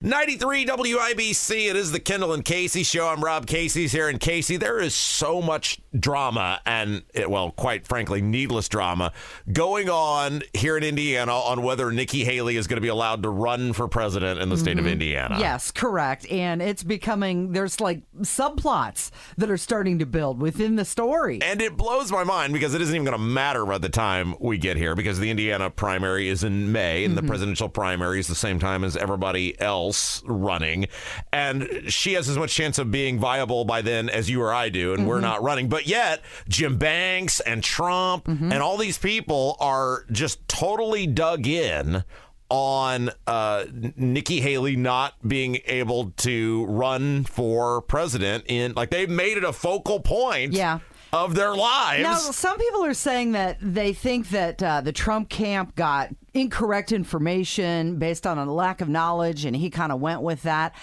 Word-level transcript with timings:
93 0.00 0.64
WIBC. 0.64 1.70
It 1.70 1.74
is 1.74 1.90
the 1.90 1.98
Kendall 1.98 2.32
and 2.32 2.44
Casey 2.44 2.84
show. 2.84 3.08
I'm 3.08 3.20
Rob 3.20 3.48
Casey's 3.48 3.90
here. 3.90 4.08
And 4.08 4.20
Casey, 4.20 4.56
there 4.56 4.78
is 4.78 4.94
so 4.94 5.42
much 5.42 5.80
drama 5.98 6.60
and, 6.64 7.02
it, 7.14 7.28
well, 7.28 7.50
quite 7.50 7.84
frankly, 7.84 8.22
needless 8.22 8.68
drama 8.68 9.12
going 9.52 9.90
on 9.90 10.42
here 10.54 10.76
in 10.76 10.84
Indiana 10.84 11.32
on 11.32 11.64
whether 11.64 11.90
Nikki 11.90 12.22
Haley 12.22 12.56
is 12.56 12.68
going 12.68 12.76
to 12.76 12.80
be 12.80 12.86
allowed 12.86 13.24
to 13.24 13.28
run 13.28 13.72
for 13.72 13.88
president 13.88 14.40
in 14.40 14.50
the 14.50 14.56
state 14.56 14.78
of 14.78 14.84
mm-hmm. 14.84 14.92
Indiana. 14.92 15.36
Yes, 15.40 15.72
correct. 15.72 16.30
And 16.30 16.62
it's 16.62 16.84
becoming, 16.84 17.50
there's 17.50 17.80
like 17.80 18.02
subplots 18.20 19.10
that 19.36 19.50
are 19.50 19.56
starting 19.56 19.98
to 19.98 20.06
build 20.06 20.40
within 20.40 20.76
the 20.76 20.84
story. 20.84 21.40
And 21.42 21.60
it 21.60 21.76
blows 21.76 22.12
my 22.12 22.22
mind 22.22 22.52
because 22.52 22.72
it 22.72 22.80
isn't 22.82 22.94
even 22.94 23.04
going 23.04 23.18
to 23.18 23.24
matter 23.24 23.66
by 23.66 23.78
the 23.78 23.88
time 23.88 24.36
we 24.38 24.58
get 24.58 24.76
here 24.76 24.94
because 24.94 25.18
the 25.18 25.28
Indiana 25.28 25.70
primary 25.70 26.28
is 26.28 26.44
in 26.44 26.70
May 26.70 27.04
and 27.04 27.16
the 27.16 27.20
mm-hmm. 27.20 27.30
presidential 27.30 27.68
primary 27.68 28.20
is 28.20 28.28
the 28.28 28.36
same 28.36 28.60
time 28.60 28.84
as 28.84 28.96
everybody 28.96 29.60
else 29.60 29.87
running. 30.26 30.86
And 31.32 31.68
she 31.88 32.14
has 32.14 32.28
as 32.28 32.36
much 32.38 32.54
chance 32.54 32.78
of 32.78 32.90
being 32.90 33.18
viable 33.18 33.64
by 33.64 33.82
then 33.82 34.08
as 34.08 34.28
you 34.30 34.42
or 34.42 34.52
I 34.52 34.68
do, 34.68 34.94
and 34.94 35.06
we're 35.06 35.20
not 35.20 35.42
running. 35.42 35.68
But 35.68 35.86
yet, 35.86 36.22
Jim 36.48 36.78
Banks 36.78 37.40
and 37.40 37.62
Trump 37.62 38.26
and 38.28 38.54
all 38.54 38.76
these 38.76 38.98
people 38.98 39.56
are 39.60 40.04
just 40.10 40.46
totally 40.48 41.06
dug 41.06 41.46
in 41.46 42.04
on 42.50 43.10
uh, 43.26 43.64
Nikki 43.96 44.40
Haley 44.40 44.74
not 44.76 45.14
being 45.26 45.58
able 45.66 46.12
to 46.18 46.64
run 46.66 47.24
for 47.24 47.82
president 47.82 48.44
in 48.46 48.72
like 48.74 48.88
they've 48.90 49.10
made 49.10 49.36
it 49.36 49.44
a 49.44 49.52
focal 49.52 50.00
point 50.00 50.54
Yeah. 50.54 50.78
of 51.12 51.34
their 51.34 51.54
lives. 51.54 52.02
Now, 52.02 52.14
some 52.16 52.56
people 52.58 52.84
are 52.86 52.94
saying 52.94 53.32
that 53.32 53.58
they 53.60 53.92
think 53.92 54.30
that 54.30 54.62
uh, 54.62 54.80
the 54.80 54.92
Trump 54.92 55.28
camp 55.28 55.74
got 55.76 56.08
incorrect 56.38 56.92
information 56.92 57.98
based 57.98 58.26
on 58.26 58.38
a 58.38 58.52
lack 58.52 58.80
of 58.80 58.88
knowledge, 58.88 59.44
and 59.44 59.56
he 59.56 59.70
kind 59.70 59.92
of 59.92 60.00
went 60.00 60.22
with 60.22 60.42
that. 60.42 60.74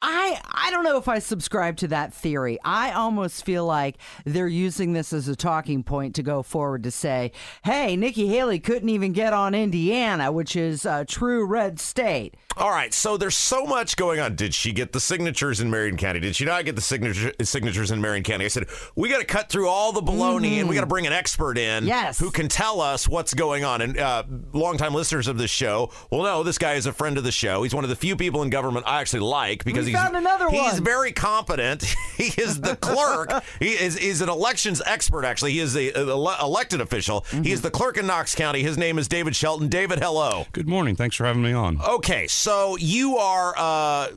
I 0.00 0.40
I 0.44 0.70
don't 0.70 0.84
know 0.84 0.96
if 0.96 1.08
I 1.08 1.18
subscribe 1.18 1.76
to 1.78 1.88
that 1.88 2.14
theory. 2.14 2.58
I 2.64 2.92
almost 2.92 3.44
feel 3.44 3.66
like 3.66 3.96
they're 4.24 4.46
using 4.46 4.92
this 4.92 5.12
as 5.12 5.26
a 5.26 5.34
talking 5.34 5.82
point 5.82 6.14
to 6.16 6.22
go 6.22 6.42
forward 6.42 6.84
to 6.84 6.90
say, 6.90 7.32
"Hey, 7.64 7.96
Nikki 7.96 8.28
Haley 8.28 8.60
couldn't 8.60 8.90
even 8.90 9.12
get 9.12 9.32
on 9.32 9.54
Indiana, 9.54 10.30
which 10.30 10.54
is 10.54 10.84
a 10.84 11.04
true 11.04 11.44
red 11.44 11.80
state." 11.80 12.36
All 12.58 12.70
right, 12.70 12.92
so 12.92 13.16
there's 13.16 13.36
so 13.36 13.64
much 13.64 13.96
going 13.96 14.18
on. 14.18 14.34
Did 14.34 14.52
she 14.52 14.72
get 14.72 14.92
the 14.92 14.98
signatures 15.00 15.60
in 15.60 15.70
Marion 15.70 15.96
County? 15.96 16.18
Did 16.18 16.34
she 16.34 16.44
not 16.44 16.64
get 16.64 16.74
the 16.74 16.82
signature, 16.82 17.32
signatures 17.42 17.90
in 17.92 18.00
Marion 18.00 18.24
County? 18.24 18.44
I 18.46 18.48
said 18.48 18.66
we 18.96 19.08
got 19.08 19.18
to 19.20 19.24
cut 19.24 19.48
through 19.48 19.68
all 19.68 19.92
the 19.92 20.00
baloney 20.02 20.58
and 20.58 20.68
we 20.68 20.74
got 20.74 20.80
to 20.80 20.86
bring 20.88 21.06
an 21.06 21.12
expert 21.12 21.56
in, 21.56 21.86
Yes. 21.86 22.18
who 22.18 22.30
can 22.32 22.48
tell 22.48 22.80
us 22.80 23.06
what's 23.08 23.32
going 23.32 23.62
on. 23.64 23.80
And 23.80 23.96
uh, 23.98 24.24
longtime 24.52 24.92
listeners 24.92 25.28
of 25.28 25.38
this 25.38 25.50
show 25.52 25.90
well, 26.10 26.22
no, 26.22 26.42
this 26.42 26.58
guy 26.58 26.74
is 26.74 26.86
a 26.86 26.92
friend 26.92 27.16
of 27.16 27.24
the 27.24 27.30
show. 27.32 27.62
He's 27.62 27.74
one 27.74 27.84
of 27.84 27.90
the 27.90 27.96
few 27.96 28.16
people 28.16 28.42
in 28.42 28.50
government 28.50 28.86
I 28.88 29.00
actually 29.00 29.20
like 29.20 29.62
because 29.64 29.84
We 29.86 29.92
he's 29.92 30.00
found 30.00 30.16
another 30.16 30.48
he's 30.50 30.72
one. 30.74 30.84
very 30.84 31.12
competent. 31.12 31.82
he 32.16 32.32
is 32.40 32.60
the 32.60 32.74
clerk. 32.76 33.30
he 33.60 33.68
is 33.70 33.96
he's 33.96 34.20
an 34.20 34.28
elections 34.28 34.82
expert. 34.84 35.24
Actually, 35.24 35.52
he 35.52 35.60
is 35.60 35.76
a, 35.76 35.90
a 35.92 36.08
ele- 36.08 36.36
elected 36.42 36.80
official. 36.80 37.24
He 37.42 37.52
is 37.52 37.60
the 37.62 37.70
clerk 37.70 37.96
in 37.98 38.06
Knox 38.08 38.34
County. 38.34 38.62
His 38.62 38.76
name 38.76 38.98
is 38.98 39.06
David 39.06 39.36
Shelton. 39.36 39.68
David, 39.68 40.00
hello. 40.00 40.46
Good 40.52 40.68
morning. 40.68 40.96
Thanks 40.96 41.14
for 41.14 41.24
having 41.24 41.42
me 41.42 41.52
on. 41.52 41.80
Okay, 41.80 42.26
so 42.26 42.47
you 42.78 43.18
are, 43.18 43.54
uh, 43.56 44.08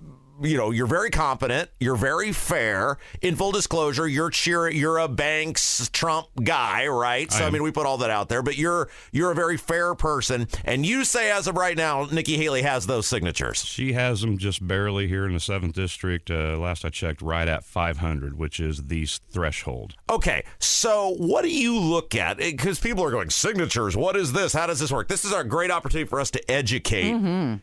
you 0.42 0.58
know, 0.58 0.72
you're 0.72 0.88
very 0.88 1.09
competent. 1.09 1.70
You're 1.80 1.95
very 1.95 2.31
fair. 2.31 2.97
In 3.22 3.36
full 3.36 3.52
disclosure, 3.52 4.08
you're 4.08 4.30
cheer, 4.30 4.70
you're 4.70 4.97
a 4.97 5.08
Banks 5.08 5.89
Trump 5.94 6.28
guy, 6.44 6.88
right? 6.88 7.31
So 7.31 7.44
I, 7.44 7.47
am. 7.47 7.53
mean, 7.53 7.63
we 7.63 7.72
put 7.72 7.85
all 7.85 7.97
that 8.00 8.09
out 8.09 8.29
there. 8.29 8.41
But 8.41 8.57
you're 8.57 8.90
you're 9.12 9.31
a 9.31 9.35
very 9.35 9.57
fair 9.57 9.96
person, 9.96 10.47
and 10.66 10.85
you 10.85 11.03
say 11.06 11.31
as 11.31 11.47
of 11.47 11.56
right 11.56 11.78
now, 11.78 12.06
Nikki 12.12 12.38
Haley 12.38 12.62
has 12.63 12.88
those 12.88 13.07
signatures. 13.07 13.63
She 13.66 13.94
has 13.94 14.22
them 14.22 14.38
just 14.38 14.66
barely 14.68 15.07
here 15.07 15.25
in 15.25 15.34
the 15.34 15.40
seventh 15.40 15.75
district. 15.75 16.29
Uh, 16.31 16.58
last 16.58 16.84
I 16.85 16.90
checked, 16.90 17.22
right 17.22 17.47
at 17.47 17.63
500, 17.63 18.38
which 18.38 18.59
is 18.59 18.84
the 18.88 19.03
s- 19.03 19.19
threshold. 19.31 19.96
Okay, 20.09 20.44
so 20.59 21.16
what 21.18 21.44
do 21.44 21.50
you 21.50 21.78
look 21.79 22.16
at? 22.16 22.38
Because 22.38 22.79
people 22.79 23.03
are 23.03 23.12
going 23.12 23.29
signatures. 23.29 23.96
What 23.96 24.16
is 24.16 24.34
this? 24.34 24.53
How 24.53 24.68
does 24.68 24.79
this 24.79 24.91
work? 24.91 25.08
This 25.08 25.25
is 25.25 25.34
a 25.34 25.44
great 25.44 25.72
opportunity 25.72 26.08
for 26.09 26.19
us 26.19 26.31
to 26.31 26.52
educate. 26.52 27.12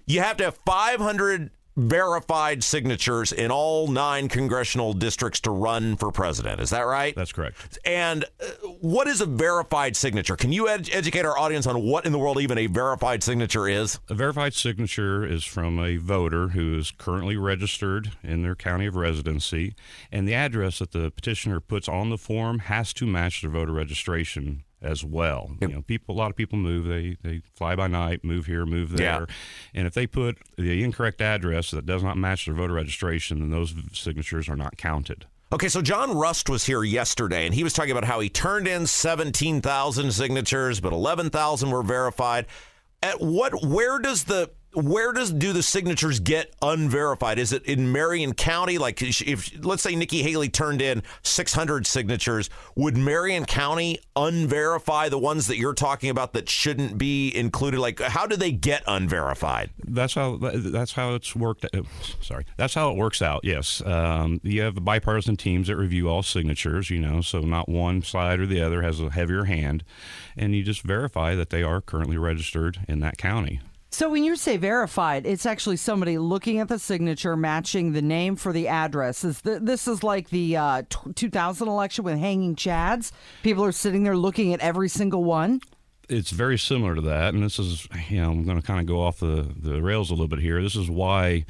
You 0.06 0.20
have 0.20 0.36
to 0.38 0.44
have 0.44 0.58
500 0.66 1.50
verified 1.78 2.64
signatures 2.64 3.30
in 3.30 3.50
all 3.52 3.86
nine 3.88 4.28
congressional 4.28 4.92
districts 4.92 5.38
to 5.40 5.50
run 5.50 5.96
for 5.96 6.10
president. 6.10 6.60
Is 6.60 6.70
that 6.70 6.82
right? 6.82 7.14
That's 7.14 7.32
correct. 7.32 7.78
And 7.84 8.24
uh, 8.24 8.46
what 8.80 9.06
is 9.06 9.20
a 9.20 9.26
verified 9.26 9.96
signature? 9.96 10.36
Can 10.36 10.52
you 10.52 10.68
ed- 10.68 10.90
educate 10.92 11.24
our 11.24 11.38
audience 11.38 11.66
on 11.66 11.80
what 11.82 12.04
in 12.04 12.12
the 12.12 12.18
world 12.18 12.40
even 12.40 12.58
a 12.58 12.66
verified 12.66 13.22
signature 13.22 13.68
is? 13.68 14.00
A 14.08 14.14
verified 14.14 14.54
signature 14.54 15.24
is 15.24 15.44
from 15.44 15.78
a 15.78 15.96
voter 15.96 16.48
who 16.48 16.76
is 16.76 16.90
currently 16.90 17.36
registered 17.36 18.12
in 18.24 18.42
their 18.42 18.56
county 18.56 18.86
of 18.86 18.96
residency, 18.96 19.74
and 20.10 20.26
the 20.26 20.34
address 20.34 20.80
that 20.80 20.90
the 20.90 21.12
petitioner 21.12 21.60
puts 21.60 21.88
on 21.88 22.10
the 22.10 22.18
form 22.18 22.58
has 22.60 22.92
to 22.94 23.06
match 23.06 23.42
their 23.42 23.50
voter 23.50 23.72
registration 23.72 24.64
as 24.82 25.04
well. 25.04 25.50
You 25.60 25.68
know, 25.68 25.82
people 25.82 26.14
a 26.14 26.18
lot 26.18 26.30
of 26.30 26.36
people 26.36 26.58
move, 26.58 26.86
they 26.86 27.16
they 27.22 27.42
fly 27.54 27.74
by 27.74 27.88
night, 27.88 28.24
move 28.24 28.46
here, 28.46 28.64
move 28.64 28.96
there. 28.96 29.26
Yeah. 29.28 29.34
And 29.74 29.86
if 29.86 29.94
they 29.94 30.06
put 30.06 30.38
the 30.56 30.82
incorrect 30.82 31.20
address 31.20 31.70
that 31.72 31.86
does 31.86 32.02
not 32.02 32.16
match 32.16 32.46
their 32.46 32.54
voter 32.54 32.74
registration, 32.74 33.40
then 33.40 33.50
those 33.50 33.74
signatures 33.92 34.48
are 34.48 34.56
not 34.56 34.76
counted. 34.76 35.26
Okay, 35.50 35.68
so 35.68 35.80
John 35.80 36.14
Rust 36.14 36.50
was 36.50 36.66
here 36.66 36.84
yesterday, 36.84 37.46
and 37.46 37.54
he 37.54 37.64
was 37.64 37.72
talking 37.72 37.92
about 37.92 38.04
how 38.04 38.20
he 38.20 38.28
turned 38.28 38.68
in 38.68 38.86
17,000 38.86 40.12
signatures, 40.12 40.78
but 40.78 40.92
11,000 40.92 41.70
were 41.70 41.82
verified. 41.82 42.46
At 43.02 43.20
what? 43.20 43.64
Where 43.64 43.98
does 43.98 44.24
the 44.24 44.50
where 44.74 45.12
does 45.12 45.32
do 45.32 45.52
the 45.52 45.62
signatures 45.62 46.20
get 46.20 46.54
unverified? 46.60 47.38
Is 47.38 47.52
it 47.52 47.64
in 47.64 47.90
Marion 47.90 48.34
County? 48.34 48.78
Like, 48.78 49.00
if 49.02 49.64
let's 49.64 49.82
say 49.82 49.96
Nikki 49.96 50.22
Haley 50.22 50.48
turned 50.50 50.82
in 50.82 51.02
600 51.22 51.86
signatures, 51.86 52.50
would 52.76 52.96
Marion 52.96 53.44
County 53.46 53.98
unverify 54.14 55.08
the 55.10 55.18
ones 55.18 55.46
that 55.46 55.56
you're 55.56 55.74
talking 55.74 56.10
about 56.10 56.34
that 56.34 56.48
shouldn't 56.48 56.98
be 56.98 57.34
included? 57.34 57.80
Like, 57.80 58.00
how 58.00 58.26
do 58.26 58.36
they 58.36 58.52
get 58.52 58.82
unverified? 58.86 59.70
That's 59.84 60.14
how 60.14 60.36
that's 60.36 60.92
how 60.92 61.14
it's 61.14 61.34
worked. 61.34 61.64
uh, 61.74 61.82
Sorry, 62.20 62.44
that's 62.56 62.74
how 62.74 62.90
it 62.90 62.96
works 62.96 63.22
out. 63.22 63.40
Yes, 63.44 63.80
um, 63.86 64.40
you 64.42 64.60
have 64.62 64.84
bipartisan 64.84 65.36
teams 65.36 65.68
that 65.68 65.76
review 65.76 66.08
all 66.08 66.22
signatures. 66.22 66.90
You 66.90 67.00
know, 67.00 67.20
so 67.22 67.40
not 67.40 67.68
one 67.68 68.02
side 68.02 68.38
or 68.38 68.46
the 68.46 68.60
other 68.60 68.82
has 68.82 69.00
a 69.00 69.10
heavier 69.10 69.44
hand, 69.44 69.82
and 70.36 70.54
you 70.54 70.62
just 70.62 70.82
verify 70.82 71.34
that 71.34 71.50
they 71.50 71.62
are 71.62 71.80
currently 71.80 72.18
registered 72.18 72.80
in 72.86 73.00
that 73.00 73.16
county. 73.16 73.60
So 73.90 74.10
when 74.10 74.22
you 74.22 74.36
say 74.36 74.58
verified, 74.58 75.24
it's 75.26 75.46
actually 75.46 75.76
somebody 75.78 76.18
looking 76.18 76.58
at 76.58 76.68
the 76.68 76.78
signature, 76.78 77.36
matching 77.36 77.92
the 77.92 78.02
name 78.02 78.36
for 78.36 78.52
the 78.52 78.68
address. 78.68 79.24
Is 79.24 79.40
th- 79.40 79.60
this 79.62 79.88
is 79.88 80.02
like 80.02 80.28
the 80.28 80.56
uh, 80.56 80.82
t- 80.88 81.12
2000 81.14 81.66
election 81.66 82.04
with 82.04 82.18
hanging 82.18 82.54
chads? 82.54 83.12
People 83.42 83.64
are 83.64 83.72
sitting 83.72 84.02
there 84.02 84.16
looking 84.16 84.52
at 84.52 84.60
every 84.60 84.90
single 84.90 85.24
one. 85.24 85.60
it's 86.10 86.30
very 86.30 86.58
similar 86.58 86.94
to 86.94 87.00
that, 87.02 87.32
and 87.34 87.42
this 87.42 87.58
is, 87.58 87.88
you 88.10 88.20
know, 88.20 88.30
I'm 88.30 88.44
going 88.44 88.60
to 88.60 88.66
kind 88.66 88.80
of 88.80 88.86
go 88.86 89.00
off 89.02 89.20
the, 89.20 89.46
the 89.56 89.82
rails 89.82 90.10
a 90.10 90.14
little 90.14 90.28
bit 90.28 90.38
here. 90.40 90.62
This 90.62 90.76
is 90.76 90.90
why 90.90 91.44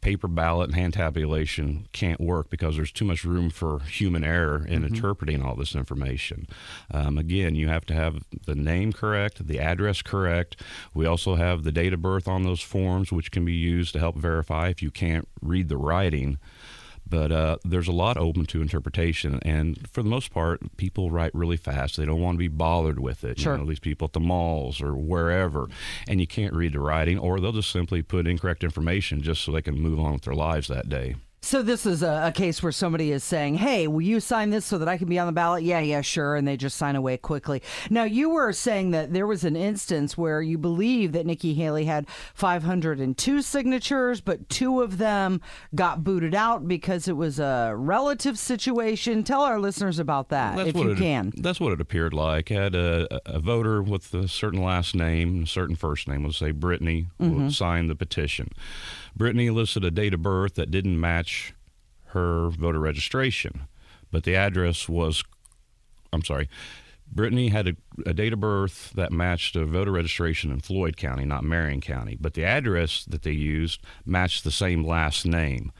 paper 0.00 0.28
ballot 0.28 0.68
and 0.68 0.76
hand 0.76 0.94
tabulation 0.94 1.86
can't 1.92 2.20
work 2.20 2.50
because 2.50 2.76
there's 2.76 2.92
too 2.92 3.04
much 3.04 3.24
room 3.24 3.50
for 3.50 3.80
human 3.80 4.24
error 4.24 4.64
in 4.66 4.84
interpreting 4.84 5.42
all 5.42 5.54
this 5.54 5.74
information. 5.74 6.46
Um, 6.90 7.18
again, 7.18 7.54
you 7.54 7.68
have 7.68 7.84
to 7.86 7.94
have 7.94 8.24
the 8.46 8.54
name 8.54 8.92
correct, 8.92 9.46
the 9.46 9.58
address 9.58 10.02
correct. 10.02 10.60
We 10.94 11.06
also 11.06 11.34
have 11.34 11.64
the 11.64 11.72
date 11.72 11.92
of 11.92 12.02
birth 12.02 12.28
on 12.28 12.42
those 12.42 12.60
forms, 12.60 13.12
which 13.12 13.30
can 13.30 13.44
be 13.44 13.52
used 13.52 13.92
to 13.92 13.98
help 13.98 14.16
verify 14.16 14.68
if 14.68 14.82
you 14.82 14.90
can't 14.90 15.28
read 15.42 15.68
the 15.68 15.76
writing 15.76 16.38
but 17.10 17.32
uh, 17.32 17.56
there's 17.64 17.88
a 17.88 17.92
lot 17.92 18.16
open 18.16 18.46
to 18.46 18.62
interpretation 18.62 19.40
and 19.42 19.88
for 19.90 20.02
the 20.02 20.08
most 20.08 20.32
part 20.32 20.60
people 20.76 21.10
write 21.10 21.34
really 21.34 21.56
fast. 21.56 21.96
They 21.96 22.04
don't 22.04 22.20
want 22.20 22.36
to 22.36 22.38
be 22.38 22.48
bothered 22.48 23.00
with 23.00 23.24
it. 23.24 23.40
Sure. 23.40 23.54
you 23.54 23.58
know 23.60 23.66
these 23.66 23.80
people 23.80 24.06
at 24.06 24.12
the 24.12 24.20
malls 24.20 24.80
or 24.80 24.94
wherever 24.94 25.68
and 26.08 26.20
you 26.20 26.26
can't 26.26 26.54
read 26.54 26.72
the 26.72 26.80
writing 26.80 27.18
or 27.18 27.40
they'll 27.40 27.52
just 27.52 27.70
simply 27.70 28.02
put 28.02 28.26
incorrect 28.26 28.64
information 28.64 29.22
just 29.22 29.42
so 29.42 29.52
they 29.52 29.62
can 29.62 29.78
move 29.78 29.98
on 29.98 30.12
with 30.12 30.22
their 30.22 30.34
lives 30.34 30.68
that 30.68 30.88
day 30.88 31.16
So 31.42 31.62
this 31.62 31.86
is 31.86 32.02
a, 32.02 32.24
a 32.26 32.32
case 32.32 32.62
where 32.62 32.70
somebody 32.70 33.12
is 33.12 33.24
saying, 33.24 33.54
"Hey, 33.56 33.86
will 33.88 34.02
you 34.02 34.20
sign 34.20 34.50
this 34.50 34.66
so 34.66 34.76
that 34.76 34.88
I 34.88 34.98
can 34.98 35.08
be 35.08 35.18
on 35.18 35.26
the 35.26 35.32
ballot?" 35.32 35.64
Yeah, 35.64 35.80
yeah, 35.80 36.02
sure, 36.02 36.36
and 36.36 36.46
they 36.46 36.56
just 36.58 36.76
sign 36.76 36.96
away 36.96 37.16
quickly. 37.16 37.62
Now 37.88 38.04
you 38.04 38.28
were 38.28 38.52
saying 38.52 38.90
that 38.90 39.14
there 39.14 39.26
was 39.26 39.42
an 39.44 39.56
instance 39.56 40.18
where 40.18 40.42
you 40.42 40.58
believe 40.58 41.12
that 41.12 41.24
Nikki 41.24 41.54
Haley 41.54 41.86
had 41.86 42.06
502 42.34 43.40
signatures, 43.42 44.20
but 44.20 44.48
two 44.50 44.82
of 44.82 44.98
them 44.98 45.40
got 45.74 46.04
booted 46.04 46.34
out 46.34 46.68
because 46.68 47.08
it 47.08 47.16
was 47.16 47.38
a 47.38 47.72
relative 47.74 48.38
situation. 48.38 49.24
Tell 49.24 49.42
our 49.42 49.58
listeners 49.58 49.98
about 49.98 50.28
that 50.28 50.58
if 50.66 50.74
what 50.74 50.84
you 50.84 50.92
it, 50.92 50.98
can. 50.98 51.32
That's 51.36 51.58
what 51.60 51.72
it 51.72 51.80
appeared 51.80 52.12
like. 52.12 52.50
Had 52.50 52.74
a, 52.74 53.08
a 53.24 53.38
voter 53.40 53.82
with 53.82 54.12
a 54.12 54.28
certain 54.28 54.62
last 54.62 54.94
name, 54.94 55.44
a 55.44 55.46
certain 55.46 55.74
first 55.76 56.06
name, 56.06 56.24
let's 56.24 56.36
say 56.38 56.50
Brittany, 56.50 57.06
Mm-hmm. 57.20 57.44
would 57.44 57.52
sign 57.54 57.86
the 57.86 57.94
petition. 57.94 58.50
Brittany 59.16 59.50
listed 59.50 59.84
a 59.84 59.90
date 59.90 60.14
of 60.14 60.22
birth 60.22 60.54
that 60.54 60.70
didn't 60.70 61.00
match 61.00 61.54
her 62.06 62.48
voter 62.50 62.80
registration, 62.80 63.62
but 64.10 64.24
the 64.24 64.34
address 64.34 64.88
was, 64.88 65.22
I'm 66.12 66.24
sorry, 66.24 66.48
Brittany 67.12 67.48
had 67.48 67.68
a, 67.68 67.76
a, 68.06 68.14
date 68.14 68.32
of 68.32 68.40
birth 68.40 68.92
that 68.94 69.12
matched 69.12 69.56
a 69.56 69.64
voter 69.64 69.90
registration 69.90 70.52
in 70.52 70.60
Floyd 70.60 70.96
County, 70.96 71.24
not 71.24 71.42
Marion 71.42 71.80
County, 71.80 72.16
but 72.20 72.34
the 72.34 72.44
address 72.44 73.04
that 73.04 73.22
they 73.22 73.32
used 73.32 73.80
matched 74.04 74.44
the 74.44 74.50
same 74.50 74.84
last 74.84 75.26
name. 75.26 75.72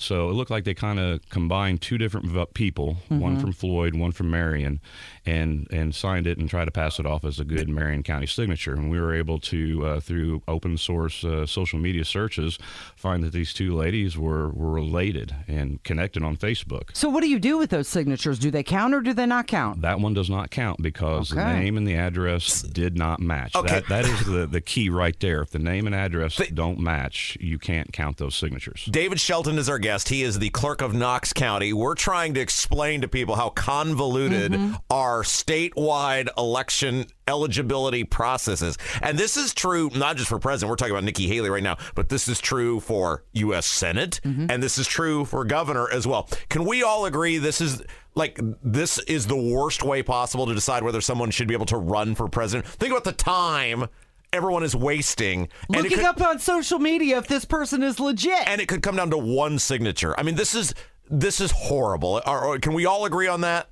So 0.00 0.30
it 0.30 0.34
looked 0.34 0.50
like 0.50 0.62
they 0.62 0.74
kind 0.74 1.00
of 1.00 1.28
combined 1.28 1.82
two 1.82 1.98
different 1.98 2.54
people, 2.54 2.98
mm-hmm. 3.10 3.18
one 3.18 3.40
from 3.40 3.52
Floyd, 3.52 3.96
one 3.96 4.12
from 4.12 4.30
Marion, 4.30 4.80
and 5.26 5.66
and 5.72 5.92
signed 5.92 6.28
it 6.28 6.38
and 6.38 6.48
tried 6.48 6.66
to 6.66 6.70
pass 6.70 7.00
it 7.00 7.04
off 7.04 7.24
as 7.24 7.40
a 7.40 7.44
good 7.44 7.68
Marion 7.68 8.04
County 8.04 8.26
signature. 8.26 8.74
And 8.74 8.90
we 8.92 9.00
were 9.00 9.12
able 9.12 9.40
to, 9.40 9.84
uh, 9.84 10.00
through 10.00 10.42
open 10.46 10.78
source 10.78 11.24
uh, 11.24 11.46
social 11.46 11.80
media 11.80 12.04
searches, 12.04 12.60
find 12.98 13.22
that 13.24 13.32
these 13.32 13.52
two 13.52 13.74
ladies 13.74 14.16
were, 14.16 14.50
were 14.50 14.70
related 14.70 15.34
and 15.46 15.82
connected 15.82 16.22
on 16.22 16.36
Facebook. 16.36 16.96
So 16.96 17.08
what 17.08 17.22
do 17.22 17.28
you 17.28 17.38
do 17.38 17.58
with 17.58 17.70
those 17.70 17.88
signatures? 17.88 18.38
Do 18.38 18.50
they 18.50 18.62
count 18.62 18.94
or 18.94 19.00
do 19.00 19.12
they 19.12 19.26
not 19.26 19.46
count? 19.46 19.82
That 19.82 20.00
one 20.00 20.14
does 20.14 20.30
not 20.30 20.50
count 20.50 20.82
because 20.82 21.32
okay. 21.32 21.40
the 21.40 21.52
name 21.60 21.76
and 21.76 21.86
the 21.86 21.96
address 21.96 22.62
did 22.62 22.96
not 22.96 23.20
match. 23.20 23.54
Okay. 23.54 23.80
That, 23.80 23.88
that 23.88 24.04
is 24.04 24.24
the, 24.24 24.46
the 24.46 24.60
key 24.60 24.90
right 24.90 25.18
there. 25.20 25.42
If 25.42 25.50
the 25.50 25.58
name 25.58 25.86
and 25.86 25.94
address 25.94 26.36
the, 26.36 26.46
don't 26.46 26.78
match, 26.78 27.36
you 27.40 27.58
can't 27.58 27.92
count 27.92 28.18
those 28.18 28.34
signatures. 28.34 28.88
David 28.90 29.20
Shelton 29.20 29.58
is 29.58 29.68
our 29.68 29.78
guest 29.78 29.88
guest. 29.88 30.10
He 30.10 30.22
is 30.22 30.38
the 30.38 30.50
clerk 30.50 30.82
of 30.82 30.92
Knox 30.92 31.32
County. 31.32 31.72
We're 31.72 31.94
trying 31.94 32.34
to 32.34 32.40
explain 32.40 33.00
to 33.00 33.08
people 33.08 33.36
how 33.36 33.48
convoluted 33.48 34.52
mm-hmm. 34.52 34.74
our 34.90 35.22
statewide 35.22 36.28
election 36.36 37.06
eligibility 37.26 38.04
processes. 38.04 38.78
And 39.02 39.18
this 39.18 39.36
is 39.36 39.54
true 39.54 39.90
not 39.94 40.16
just 40.16 40.28
for 40.28 40.38
president. 40.38 40.70
We're 40.70 40.76
talking 40.76 40.92
about 40.92 41.04
Nikki 41.04 41.26
Haley 41.26 41.50
right 41.50 41.62
now, 41.62 41.76
but 41.94 42.08
this 42.08 42.28
is 42.28 42.40
true 42.40 42.80
for 42.88 43.22
U.S. 43.34 43.66
Senate, 43.66 44.18
mm-hmm. 44.24 44.46
and 44.48 44.62
this 44.62 44.78
is 44.78 44.86
true 44.86 45.26
for 45.26 45.44
governor 45.44 45.90
as 45.90 46.06
well. 46.06 46.26
Can 46.48 46.64
we 46.64 46.82
all 46.82 47.04
agree 47.04 47.36
this 47.36 47.60
is 47.60 47.82
like 48.14 48.40
this 48.62 48.98
is 49.00 49.26
the 49.26 49.36
worst 49.36 49.82
way 49.82 50.02
possible 50.02 50.46
to 50.46 50.54
decide 50.54 50.82
whether 50.82 51.02
someone 51.02 51.30
should 51.30 51.48
be 51.48 51.52
able 51.52 51.66
to 51.66 51.76
run 51.76 52.14
for 52.14 52.28
president? 52.28 52.66
Think 52.66 52.92
about 52.92 53.04
the 53.04 53.12
time 53.12 53.88
everyone 54.32 54.62
is 54.62 54.74
wasting. 54.74 55.50
Looking 55.68 55.98
could, 55.98 56.04
up 56.06 56.20
on 56.22 56.38
social 56.38 56.78
media 56.78 57.18
if 57.18 57.28
this 57.28 57.44
person 57.44 57.82
is 57.82 58.00
legit. 58.00 58.48
And 58.48 58.58
it 58.58 58.68
could 58.68 58.82
come 58.82 58.96
down 58.96 59.10
to 59.10 59.18
one 59.18 59.58
signature. 59.58 60.18
I 60.18 60.22
mean, 60.22 60.34
this 60.34 60.54
is 60.54 60.74
this 61.10 61.42
is 61.42 61.50
horrible. 61.50 62.22
Or, 62.26 62.44
or 62.44 62.58
can 62.58 62.72
we 62.72 62.86
all 62.86 63.04
agree 63.04 63.28
on 63.28 63.42
that? 63.42 63.68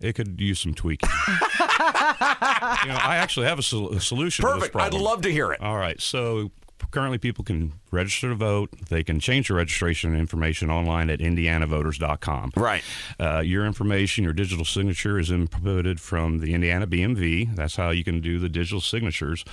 It 0.00 0.14
could 0.14 0.40
use 0.40 0.58
some 0.58 0.74
tweaking. 0.74 1.08
you 1.28 1.34
know, 1.36 2.98
I 3.00 3.18
actually 3.20 3.46
have 3.46 3.60
a, 3.60 3.62
sol- 3.62 3.94
a 3.94 4.00
solution. 4.00 4.44
Perfect. 4.44 4.74
I'd 4.74 4.94
love 4.94 5.22
to 5.22 5.30
hear 5.30 5.52
it. 5.52 5.60
All 5.60 5.76
right. 5.76 6.00
So 6.00 6.50
currently 6.90 7.18
people 7.18 7.44
can 7.44 7.74
register 7.90 8.28
to 8.28 8.34
vote. 8.34 8.70
They 8.88 9.02
can 9.02 9.20
change 9.20 9.48
their 9.48 9.56
registration 9.56 10.14
information 10.16 10.70
online 10.70 11.10
at 11.10 11.20
indianavoters.com. 11.20 12.52
Right. 12.56 12.82
Uh, 13.18 13.40
your 13.40 13.66
information, 13.66 14.24
your 14.24 14.32
digital 14.32 14.64
signature 14.64 15.18
is 15.18 15.30
inputted 15.30 16.00
from 16.00 16.38
the 16.38 16.54
Indiana 16.54 16.86
BMV. 16.86 17.54
That's 17.54 17.76
how 17.76 17.90
you 17.90 18.04
can 18.04 18.20
do 18.20 18.38
the 18.38 18.48
digital 18.48 18.80
signatures. 18.80 19.44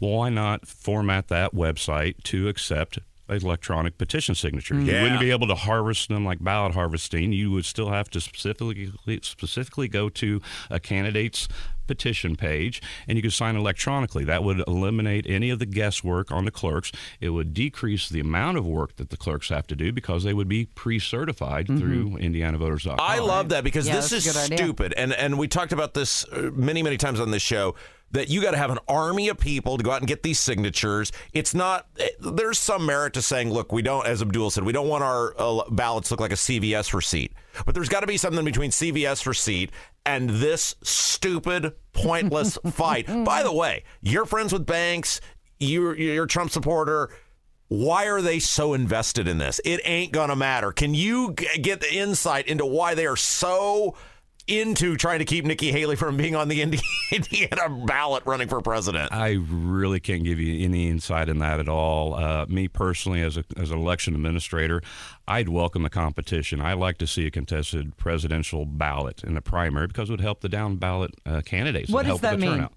Well, 0.00 0.12
why 0.12 0.30
not 0.30 0.66
format 0.66 1.28
that 1.28 1.54
website 1.54 2.22
to 2.24 2.48
accept 2.48 2.98
electronic 3.28 3.98
petition 3.98 4.34
signatures. 4.34 4.84
Yeah. 4.84 4.96
You 4.96 5.02
wouldn't 5.02 5.20
be 5.20 5.30
able 5.30 5.48
to 5.48 5.54
harvest 5.54 6.08
them 6.08 6.24
like 6.24 6.42
ballot 6.42 6.74
harvesting. 6.74 7.32
You 7.32 7.50
would 7.52 7.64
still 7.64 7.90
have 7.90 8.08
to 8.10 8.20
specifically 8.20 8.90
specifically 9.22 9.88
go 9.88 10.08
to 10.08 10.40
a 10.70 10.80
candidate's 10.80 11.48
petition 11.88 12.36
page 12.36 12.80
and 13.08 13.16
you 13.16 13.22
could 13.22 13.32
sign 13.32 13.56
electronically. 13.56 14.22
That 14.22 14.44
would 14.44 14.62
eliminate 14.68 15.26
any 15.26 15.50
of 15.50 15.58
the 15.58 15.66
guesswork 15.66 16.30
on 16.30 16.44
the 16.44 16.52
clerks. 16.52 16.92
It 17.20 17.30
would 17.30 17.52
decrease 17.52 18.08
the 18.08 18.20
amount 18.20 18.58
of 18.58 18.66
work 18.66 18.96
that 18.96 19.10
the 19.10 19.16
clerks 19.16 19.48
have 19.48 19.66
to 19.68 19.74
do 19.74 19.92
because 19.92 20.22
they 20.22 20.34
would 20.34 20.48
be 20.48 20.66
pre-certified 20.66 21.66
mm-hmm. 21.66 21.78
through 21.78 22.10
indianavoters.com. 22.18 22.98
I 23.00 23.18
love 23.18 23.48
that 23.48 23.64
because 23.64 23.88
yeah, 23.88 23.96
this 23.96 24.12
is 24.12 24.30
stupid. 24.36 24.94
And 24.96 25.12
and 25.12 25.38
we 25.38 25.48
talked 25.48 25.72
about 25.72 25.94
this 25.94 26.24
uh, 26.26 26.50
many 26.54 26.82
many 26.82 26.98
times 26.98 27.18
on 27.18 27.32
this 27.32 27.42
show 27.42 27.74
that 28.12 28.28
you 28.28 28.40
got 28.40 28.52
to 28.52 28.56
have 28.56 28.70
an 28.70 28.78
army 28.88 29.28
of 29.28 29.38
people 29.38 29.76
to 29.76 29.84
go 29.84 29.90
out 29.90 30.00
and 30.00 30.08
get 30.08 30.22
these 30.22 30.38
signatures. 30.38 31.12
It's 31.32 31.54
not, 31.54 31.86
there's 32.20 32.58
some 32.58 32.86
merit 32.86 33.14
to 33.14 33.22
saying, 33.22 33.52
look, 33.52 33.72
we 33.72 33.82
don't, 33.82 34.06
as 34.06 34.22
Abdul 34.22 34.50
said, 34.50 34.64
we 34.64 34.72
don't 34.72 34.88
want 34.88 35.04
our 35.04 35.34
uh, 35.38 35.62
ballots 35.70 36.10
look 36.10 36.20
like 36.20 36.32
a 36.32 36.36
CVS 36.36 36.94
receipt. 36.94 37.32
But 37.66 37.74
there's 37.74 37.88
got 37.88 38.00
to 38.00 38.06
be 38.06 38.16
something 38.16 38.44
between 38.44 38.70
CVS 38.70 39.26
receipt 39.26 39.70
and 40.06 40.30
this 40.30 40.74
stupid, 40.82 41.74
pointless 41.92 42.56
fight. 42.70 43.06
By 43.24 43.42
the 43.42 43.52
way, 43.52 43.84
you're 44.00 44.26
friends 44.26 44.52
with 44.52 44.64
banks, 44.64 45.20
you're, 45.58 45.96
you're 45.96 46.24
a 46.24 46.28
Trump 46.28 46.50
supporter. 46.50 47.10
Why 47.68 48.06
are 48.06 48.22
they 48.22 48.38
so 48.38 48.72
invested 48.72 49.28
in 49.28 49.36
this? 49.36 49.60
It 49.62 49.82
ain't 49.84 50.12
going 50.12 50.30
to 50.30 50.36
matter. 50.36 50.72
Can 50.72 50.94
you 50.94 51.32
get 51.32 51.80
the 51.80 51.94
insight 51.94 52.46
into 52.46 52.64
why 52.64 52.94
they 52.94 53.06
are 53.06 53.16
so 53.16 53.94
into 54.48 54.96
trying 54.96 55.18
to 55.20 55.24
keep 55.24 55.44
Nikki 55.44 55.70
Haley 55.70 55.96
from 55.96 56.16
being 56.16 56.34
on 56.34 56.48
the 56.48 56.62
Indiana 57.12 57.68
ballot 57.86 58.24
running 58.26 58.48
for 58.48 58.60
president? 58.60 59.12
I 59.12 59.38
really 59.48 60.00
can't 60.00 60.24
give 60.24 60.40
you 60.40 60.64
any 60.64 60.88
insight 60.88 61.28
in 61.28 61.38
that 61.38 61.60
at 61.60 61.68
all. 61.68 62.14
Uh, 62.14 62.46
me 62.48 62.68
personally, 62.68 63.22
as, 63.22 63.36
a, 63.36 63.44
as 63.56 63.70
an 63.70 63.78
election 63.78 64.14
administrator, 64.14 64.82
I'd 65.28 65.50
welcome 65.50 65.82
the 65.82 65.90
competition. 65.90 66.62
I 66.62 66.72
like 66.72 66.96
to 66.98 67.06
see 67.06 67.26
a 67.26 67.30
contested 67.30 67.98
presidential 67.98 68.64
ballot 68.64 69.22
in 69.22 69.34
the 69.34 69.42
primary 69.42 69.86
because 69.86 70.08
it 70.08 70.12
would 70.14 70.22
help 70.22 70.40
the 70.40 70.48
down 70.48 70.76
ballot 70.76 71.14
uh, 71.26 71.42
candidates. 71.42 71.90
What 71.90 72.06
does 72.06 72.20
that 72.22 72.40
mean? 72.40 72.52
Turnout. 72.52 72.72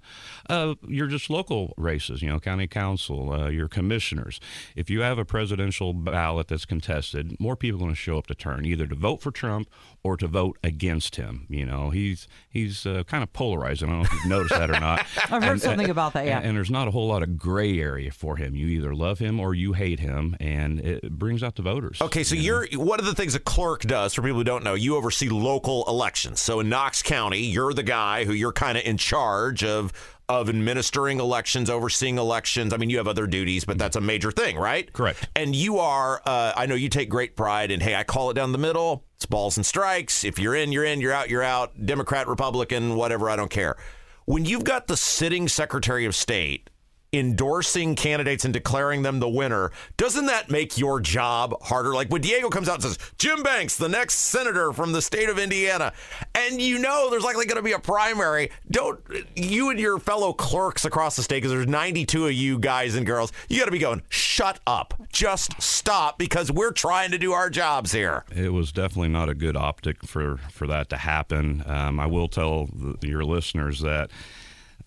Uh, 0.50 0.76
you're 0.86 1.08
just 1.08 1.30
local 1.30 1.74
races, 1.78 2.22
you 2.22 2.28
know, 2.28 2.40
county 2.40 2.68
council, 2.68 3.32
uh, 3.32 3.48
your 3.48 3.70
commissioners. 3.70 4.42
If 4.76 4.90
you 4.90 5.00
have 5.00 5.18
a 5.18 5.24
presidential 5.24 5.94
ballot 5.94 6.50
that's 6.50 6.66
contested, 6.66 7.40
more 7.40 7.56
people 7.56 7.80
are 7.80 7.84
going 7.84 7.92
to 7.92 7.96
show 7.96 8.18
up 8.18 8.28
to 8.28 8.36
turn, 8.36 8.66
either 8.66 8.86
to 8.86 8.96
vote 8.96 9.22
for 9.22 9.32
Trump 9.32 9.70
or 10.04 10.18
to 10.18 10.28
vote 10.28 10.58
against 10.62 11.16
him. 11.16 11.46
You 11.50 11.66
know, 11.66 11.92
he's 11.92 12.28
he's 12.50 12.86
uh, 12.86 13.04
kind 13.06 13.24
of 13.24 13.32
polarizing. 13.32 13.90
I 13.90 13.92
don't 13.94 14.00
know 14.00 14.06
if 14.06 14.14
you've 14.14 14.26
noticed 14.26 14.56
that 14.56 14.70
or 14.70 14.80
not. 14.80 15.00
I've 15.24 15.44
heard 15.44 15.44
and, 15.44 15.62
something 15.62 15.90
about 15.90 16.14
that. 16.14 16.26
Yeah, 16.26 16.38
and, 16.38 16.48
and, 16.48 16.58
there's 16.58 16.72
not 16.72 16.88
a 16.88 16.92
whole 16.92 17.08
lot 17.08 17.24
of 17.24 17.38
gray 17.38 17.80
area 17.80 18.12
for 18.12 18.36
him. 18.36 18.56
You 18.56 18.68
either 18.68 18.94
love 18.94 19.20
him 19.20 19.40
or 19.40 19.54
you 19.54 19.74
hate 19.74 20.00
him, 20.00 20.36
and 20.40 20.80
it 20.80 21.12
brings 21.12 21.44
out 21.44 21.56
the 21.56 21.62
voters. 21.62 22.02
Okay, 22.02 22.24
so 22.24 22.36
you 22.36 22.41
are 22.50 22.68
one 22.74 23.00
of 23.00 23.06
the 23.06 23.16
things 23.16 23.36
a 23.36 23.40
clerk 23.40 23.82
does 23.82 24.14
for 24.14 24.22
people 24.22 24.38
who 24.38 24.44
don't 24.44 24.64
know. 24.64 24.74
You 24.74 24.96
oversee 24.96 25.30
local 25.30 25.84
elections. 25.88 26.40
So 26.40 26.60
in 26.60 26.70
Knox 26.70 27.02
County, 27.02 27.40
you're 27.40 27.74
the 27.74 27.84
guy 27.84 28.26
who 28.26 28.34
you're 28.34 28.52
kind 28.54 28.78
of 28.78 28.84
in 28.86 28.98
charge 28.98 29.64
of 29.64 29.94
of 30.30 30.48
administering 30.48 31.20
elections, 31.20 31.70
overseeing 31.70 32.18
elections. 32.18 32.74
I 32.74 32.78
mean, 32.78 32.90
you 32.90 32.98
have 32.98 33.08
other 33.08 33.28
duties, 33.28 33.66
but 33.66 33.78
that's 33.78 33.98
a 33.98 34.02
major 34.02 34.32
thing, 34.32 34.58
right? 34.58 34.92
Correct. 34.94 35.28
And 35.36 35.54
you 35.54 35.80
are, 35.80 36.22
uh, 36.26 36.54
I 36.56 36.68
know 36.68 36.76
you 36.76 36.88
take 36.88 37.10
great 37.10 37.36
pride 37.36 37.70
in, 37.70 37.82
hey, 37.82 37.96
I 37.96 38.06
call 38.06 38.30
it 38.30 38.36
down 38.36 38.54
the 38.54 38.58
middle. 38.58 39.04
It's 39.18 39.26
balls 39.26 39.58
and 39.58 39.66
strikes. 39.66 40.24
If 40.24 40.40
you're 40.40 40.56
in, 40.56 40.72
you're 40.72 40.86
in. 40.86 41.02
You're 41.02 41.12
out, 41.12 41.30
you're 41.30 41.44
out. 41.44 41.86
Democrat, 41.86 42.30
Republican, 42.30 42.96
whatever, 42.96 43.30
I 43.30 43.36
don't 43.36 43.52
care. 43.52 43.76
When 44.24 44.46
you've 44.46 44.64
got 44.64 44.88
the 44.88 44.96
sitting 44.96 45.50
Secretary 45.50 46.06
of 46.06 46.16
State 46.16 46.70
endorsing 47.14 47.96
candidates 47.96 48.46
and 48.46 48.54
declaring 48.54 49.02
them 49.02 49.20
the 49.20 49.30
winner, 49.30 49.72
doesn't 49.98 50.28
that 50.28 50.50
make 50.50 50.78
your 50.78 51.00
job 51.00 51.62
harder? 51.62 51.94
Like 51.94 52.10
when 52.10 52.22
Diego 52.22 52.50
comes 52.50 52.70
out 52.70 52.76
and 52.76 52.84
says, 52.84 52.98
Jim 53.18 53.44
Banks, 53.44 53.78
the 53.78 53.90
next 53.90 54.16
senator 54.16 54.72
from 54.72 54.92
the 54.94 55.02
state 55.02 55.30
of 55.30 55.38
Indiana, 55.38 55.94
and 56.34 56.62
you 56.62 56.80
know 56.80 57.10
there's 57.10 57.24
likely 57.24 57.46
going 57.46 57.58
to 57.58 57.62
be 57.62 57.74
a 57.74 57.80
primary, 57.80 58.52
don't 58.70 59.00
you 59.36 59.70
and 59.70 59.80
your 59.80 60.00
fellow 60.00 60.34
clerks 60.34 60.86
across 60.86 61.16
the 61.16 61.24
state, 61.24 61.38
because 61.38 61.52
there's 61.52 61.68
92 61.68 62.28
of 62.28 62.34
you 62.34 62.60
guys 62.60 62.96
and 62.96 63.06
girls, 63.06 63.32
you 63.50 63.60
got 63.60 63.66
to 63.66 63.72
be 63.72 63.80
going, 63.80 64.02
shut 64.10 64.60
up. 64.66 64.94
Just 65.12 65.62
stop 65.62 66.18
because 66.18 66.52
we're 66.52 66.72
trying 66.72 67.12
to 67.12 67.18
do 67.18 67.34
our 67.34 67.50
jobs 67.50 67.92
here. 67.92 68.24
It 68.34 68.54
was 68.54 68.72
definitely 68.72 69.10
not 69.10 69.28
a 69.28 69.36
good 69.36 69.58
optic 69.58 70.06
for, 70.06 70.38
for 70.50 70.68
that 70.68 70.90
to 70.90 70.98
happen. 70.98 71.64
Um, 71.66 72.00
I 72.00 72.06
will 72.06 72.28
tell 72.28 72.68
the, 72.68 72.96
your 73.06 73.24
listeners 73.24 73.82
that 73.82 74.10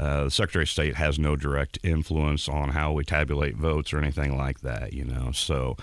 uh, 0.05 0.25
the 0.25 0.31
Secretary 0.31 0.65
of 0.65 0.69
State 0.69 0.97
has 0.97 1.19
no 1.19 1.35
direct 1.35 1.79
influence 1.83 2.47
on 2.47 2.69
how 2.71 2.93
we 2.93 3.05
tabulate 3.05 3.57
votes 3.57 3.91
or 3.91 3.99
anything 3.99 4.37
like 4.37 4.61
that, 4.61 4.93
you 4.93 5.03
know. 5.03 5.31
So 5.33 5.79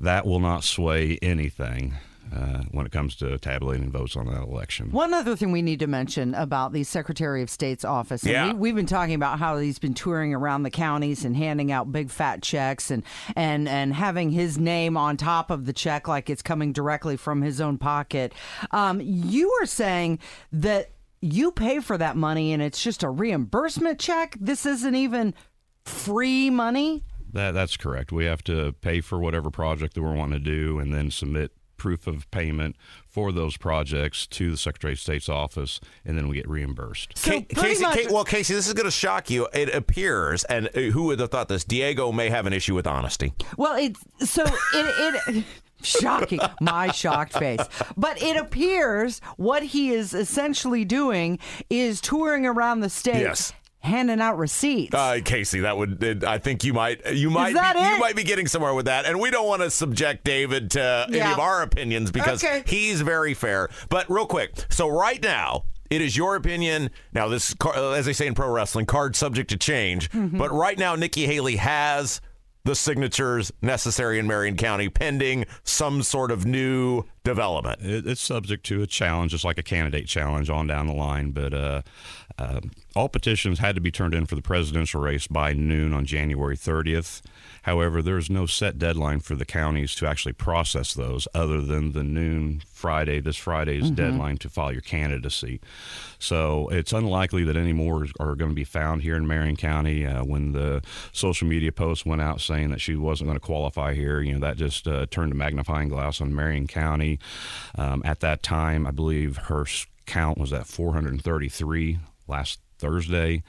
that 0.00 0.26
will 0.26 0.40
not 0.40 0.64
sway 0.64 1.18
anything. 1.20 1.94
Uh, 2.30 2.62
when 2.72 2.84
it 2.84 2.92
comes 2.92 3.16
to 3.16 3.38
tabulating 3.38 3.90
votes 3.90 4.14
on 4.14 4.26
that 4.26 4.42
election. 4.42 4.90
One 4.90 5.14
other 5.14 5.34
thing 5.34 5.50
we 5.50 5.62
need 5.62 5.78
to 5.78 5.86
mention 5.86 6.34
about 6.34 6.74
the 6.74 6.84
Secretary 6.84 7.40
of 7.40 7.48
State's 7.48 7.86
office. 7.86 8.22
Yeah. 8.22 8.52
We, 8.52 8.68
have 8.68 8.76
been 8.76 8.84
talking 8.84 9.14
about 9.14 9.38
how 9.38 9.56
he's 9.56 9.78
been 9.78 9.94
touring 9.94 10.34
around 10.34 10.62
the 10.62 10.70
counties 10.70 11.24
and 11.24 11.34
handing 11.34 11.72
out 11.72 11.90
big 11.90 12.10
fat 12.10 12.42
checks 12.42 12.90
and, 12.90 13.02
and, 13.34 13.66
and 13.66 13.94
having 13.94 14.30
his 14.30 14.58
name 14.58 14.94
on 14.94 15.16
top 15.16 15.50
of 15.50 15.64
the 15.64 15.72
check 15.72 16.06
like 16.06 16.28
it's 16.28 16.42
coming 16.42 16.70
directly 16.74 17.16
from 17.16 17.40
his 17.40 17.62
own 17.62 17.78
pocket. 17.78 18.34
Um, 18.72 19.00
you 19.02 19.50
are 19.62 19.66
saying 19.66 20.18
that 20.52 20.90
you 21.20 21.50
pay 21.52 21.80
for 21.80 21.98
that 21.98 22.16
money 22.16 22.52
and 22.52 22.62
it's 22.62 22.82
just 22.82 23.02
a 23.02 23.10
reimbursement 23.10 23.98
check. 23.98 24.36
This 24.40 24.66
isn't 24.66 24.94
even 24.94 25.34
free 25.84 26.50
money. 26.50 27.04
That 27.32 27.52
that's 27.52 27.76
correct. 27.76 28.10
We 28.12 28.24
have 28.24 28.42
to 28.44 28.72
pay 28.80 29.00
for 29.00 29.18
whatever 29.18 29.50
project 29.50 29.94
that 29.94 30.02
we're 30.02 30.14
wanting 30.14 30.42
to 30.42 30.44
do 30.44 30.78
and 30.78 30.92
then 30.94 31.10
submit 31.10 31.52
proof 31.76 32.06
of 32.06 32.28
payment 32.30 32.76
for 33.06 33.30
those 33.32 33.56
projects 33.56 34.26
to 34.26 34.50
the 34.50 34.56
Secretary 34.56 34.92
of 34.94 34.98
State's 34.98 35.28
office, 35.28 35.80
and 36.04 36.18
then 36.18 36.26
we 36.28 36.36
get 36.36 36.48
reimbursed. 36.48 37.16
So 37.16 37.30
Ca- 37.30 37.46
Casey, 37.54 37.82
much, 37.84 37.98
Ca- 38.08 38.12
well, 38.12 38.24
Casey, 38.24 38.52
this 38.54 38.66
is 38.66 38.74
going 38.74 38.84
to 38.86 38.90
shock 38.90 39.30
you. 39.30 39.48
It 39.54 39.72
appears, 39.74 40.42
and 40.44 40.68
uh, 40.74 40.80
who 40.80 41.04
would 41.04 41.20
have 41.20 41.30
thought 41.30 41.48
this? 41.48 41.64
Diego 41.64 42.10
may 42.12 42.28
have 42.30 42.46
an 42.46 42.52
issue 42.52 42.74
with 42.74 42.86
honesty. 42.86 43.32
well, 43.56 43.76
it's 43.76 44.00
so 44.30 44.44
it 44.44 45.24
it. 45.28 45.44
Shocking, 45.82 46.40
my 46.60 46.90
shocked 46.92 47.34
face. 47.38 47.60
But 47.96 48.20
it 48.22 48.36
appears 48.36 49.20
what 49.36 49.62
he 49.62 49.90
is 49.90 50.14
essentially 50.14 50.84
doing 50.84 51.38
is 51.70 52.00
touring 52.00 52.46
around 52.46 52.80
the 52.80 52.90
state, 52.90 53.20
Yes. 53.20 53.52
handing 53.80 54.20
out 54.20 54.36
receipts. 54.38 54.94
Uh, 54.94 55.20
Casey, 55.24 55.60
that 55.60 55.76
would 55.78 56.22
uh, 56.24 56.28
I 56.30 56.38
think 56.38 56.64
you 56.64 56.72
might 56.74 57.04
you 57.14 57.30
might 57.30 57.54
be, 57.54 57.80
you 57.80 57.98
might 57.98 58.16
be 58.16 58.24
getting 58.24 58.46
somewhere 58.48 58.74
with 58.74 58.86
that, 58.86 59.06
and 59.06 59.20
we 59.20 59.30
don't 59.30 59.46
want 59.46 59.62
to 59.62 59.70
subject 59.70 60.24
David 60.24 60.72
to 60.72 61.06
any 61.08 61.20
of 61.20 61.38
our 61.38 61.62
opinions 61.62 62.10
because 62.10 62.42
Okay. 62.42 62.62
he's 62.66 63.00
very 63.00 63.34
fair. 63.34 63.68
But 63.88 64.10
real 64.10 64.26
quick, 64.26 64.52
so 64.70 64.88
right 64.88 65.22
now. 65.22 65.64
It 65.90 66.02
is 66.02 66.14
your 66.18 66.36
opinion. 66.36 66.90
Now, 67.14 67.28
this, 67.28 67.54
as 67.74 68.04
they 68.04 68.12
say 68.12 68.26
in 68.26 68.34
pro 68.34 68.50
wrestling, 68.50 68.84
card 68.84 69.16
subject 69.16 69.48
to 69.48 69.56
change. 69.56 70.10
Mm-hmm. 70.10 70.36
But 70.36 70.52
right 70.52 70.78
now, 70.78 70.94
Nikki 70.96 71.24
Haley 71.24 71.56
has 71.56 72.20
the 72.68 72.76
signatures 72.76 73.50
necessary 73.62 74.18
in 74.18 74.26
Marion 74.26 74.54
County 74.54 74.90
pending 74.90 75.46
some 75.64 76.02
sort 76.02 76.30
of 76.30 76.44
new 76.44 77.02
development. 77.24 77.80
It, 77.80 78.06
it's 78.06 78.20
subject 78.20 78.66
to 78.66 78.82
a 78.82 78.86
challenge, 78.86 79.30
just 79.30 79.42
like 79.42 79.56
a 79.56 79.62
candidate 79.62 80.06
challenge 80.06 80.50
on 80.50 80.66
down 80.66 80.86
the 80.86 80.92
line. 80.92 81.30
But 81.30 81.54
uh, 81.54 81.80
uh, 82.38 82.60
all 82.98 83.08
petitions 83.08 83.60
had 83.60 83.76
to 83.76 83.80
be 83.80 83.92
turned 83.92 84.12
in 84.12 84.26
for 84.26 84.34
the 84.34 84.42
presidential 84.42 85.00
race 85.00 85.28
by 85.28 85.52
noon 85.52 85.94
on 85.94 86.04
January 86.04 86.56
30th. 86.56 87.22
However, 87.62 88.02
there's 88.02 88.28
no 88.28 88.44
set 88.44 88.76
deadline 88.76 89.20
for 89.20 89.36
the 89.36 89.44
counties 89.44 89.94
to 89.96 90.06
actually 90.08 90.32
process 90.32 90.94
those 90.94 91.28
other 91.32 91.60
than 91.60 91.92
the 91.92 92.02
noon 92.02 92.60
Friday, 92.66 93.20
this 93.20 93.36
Friday's 93.36 93.92
deadline 93.92 94.36
to 94.38 94.48
file 94.48 94.72
your 94.72 94.80
candidacy. 94.80 95.60
So 96.18 96.66
it's 96.72 96.92
unlikely 96.92 97.44
that 97.44 97.56
any 97.56 97.72
more 97.72 98.04
are 98.18 98.34
going 98.34 98.50
to 98.50 98.54
be 98.56 98.64
found 98.64 99.02
here 99.02 99.14
in 99.14 99.28
Marion 99.28 99.54
County. 99.54 100.04
Uh, 100.04 100.24
when 100.24 100.50
the 100.50 100.82
social 101.12 101.46
media 101.46 101.70
post 101.70 102.04
went 102.04 102.20
out 102.20 102.40
saying 102.40 102.70
that 102.70 102.80
she 102.80 102.96
wasn't 102.96 103.28
going 103.28 103.38
to 103.38 103.46
qualify 103.46 103.94
here, 103.94 104.20
you 104.20 104.32
know, 104.32 104.40
that 104.40 104.56
just 104.56 104.88
uh, 104.88 105.06
turned 105.08 105.30
a 105.30 105.36
magnifying 105.36 105.88
glass 105.88 106.20
on 106.20 106.34
Marion 106.34 106.66
County. 106.66 107.20
Um, 107.76 108.02
at 108.04 108.18
that 108.20 108.42
time, 108.42 108.88
I 108.88 108.90
believe 108.90 109.36
her 109.36 109.66
count 110.04 110.36
was 110.36 110.52
at 110.52 110.66
433 110.66 111.98
last 112.26 112.58
Thursday. 112.78 113.42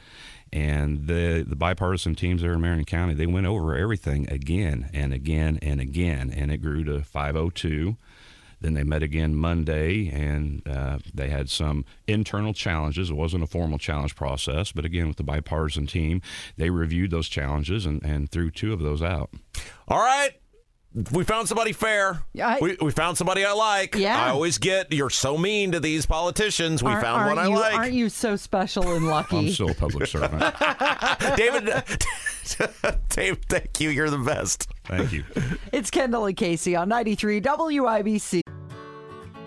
And 0.52 1.06
the 1.06 1.46
the 1.48 1.56
bipartisan 1.56 2.16
teams 2.16 2.42
there 2.42 2.54
in 2.54 2.62
Marion 2.62 2.86
County, 2.86 3.14
they 3.14 3.28
went 3.28 3.46
over 3.46 3.76
everything 3.76 4.28
again 4.32 4.90
and 4.94 5.14
again 5.14 5.60
and 5.62 5.80
again, 5.80 6.34
and 6.36 6.52
it 6.52 6.58
grew 6.58 6.84
to 6.86 7.04
502. 7.04 7.96
Then 8.62 8.74
they 8.74 8.84
met 8.84 9.04
again 9.04 9.36
Monday, 9.36 10.10
and 10.10 10.68
uh, 10.68 11.00
they 11.14 11.30
had 11.30 11.50
some 11.50 11.86
internal 12.08 12.54
challenges. 12.54 13.10
It 13.10 13.14
wasn't 13.14 13.44
a 13.44 13.48
formal 13.48 13.78
challenge 13.78 14.16
process, 14.16 14.72
but 14.72 14.84
again, 14.86 15.08
with 15.08 15.18
the 15.18 15.24
bipartisan 15.24 15.88
team, 15.88 16.22
they 16.58 16.70
reviewed 16.70 17.12
those 17.12 17.30
challenges 17.30 17.86
and, 17.86 18.04
and 18.04 18.30
threw 18.30 18.52
two 18.52 18.74
of 18.74 18.80
those 18.80 19.02
out. 19.02 19.30
All 19.88 20.00
right. 20.00 20.32
We 21.12 21.24
found 21.24 21.48
somebody 21.48 21.72
fair. 21.72 22.20
Yeah, 22.34 22.48
I- 22.48 22.60
we, 22.60 22.76
we 22.82 22.90
found 22.92 23.16
somebody 23.16 23.46
I 23.46 23.52
like. 23.52 23.94
Yeah. 23.96 24.20
I 24.26 24.30
always 24.30 24.58
get, 24.58 24.92
you're 24.92 25.12
so 25.12 25.38
mean 25.38 25.72
to 25.74 25.80
these 25.80 26.08
politicians. 26.08 26.82
We 26.82 26.90
Aren't- 26.90 27.04
found 27.04 27.28
one 27.28 27.38
I 27.38 27.42
aren't 27.42 27.52
you, 27.54 27.60
like. 27.60 27.74
Aren't 27.76 27.94
you 27.94 28.10
so 28.10 28.36
special 28.36 28.92
and 28.96 29.08
lucky? 29.08 29.38
I'm 29.38 29.50
still 29.52 29.70
a 29.70 29.76
public 29.76 30.08
servant. 30.08 30.42
David, 31.38 31.66
Dave, 33.10 33.38
thank 33.50 33.80
you. 33.80 33.90
You're 33.90 34.10
the 34.10 34.18
best. 34.18 34.68
Thank 34.86 35.12
you. 35.12 35.24
It's 35.72 35.92
Kendall 35.92 36.26
and 36.26 36.36
Casey 36.36 36.76
on 36.76 36.90
93 36.90 37.40
WIBC. 37.42 38.42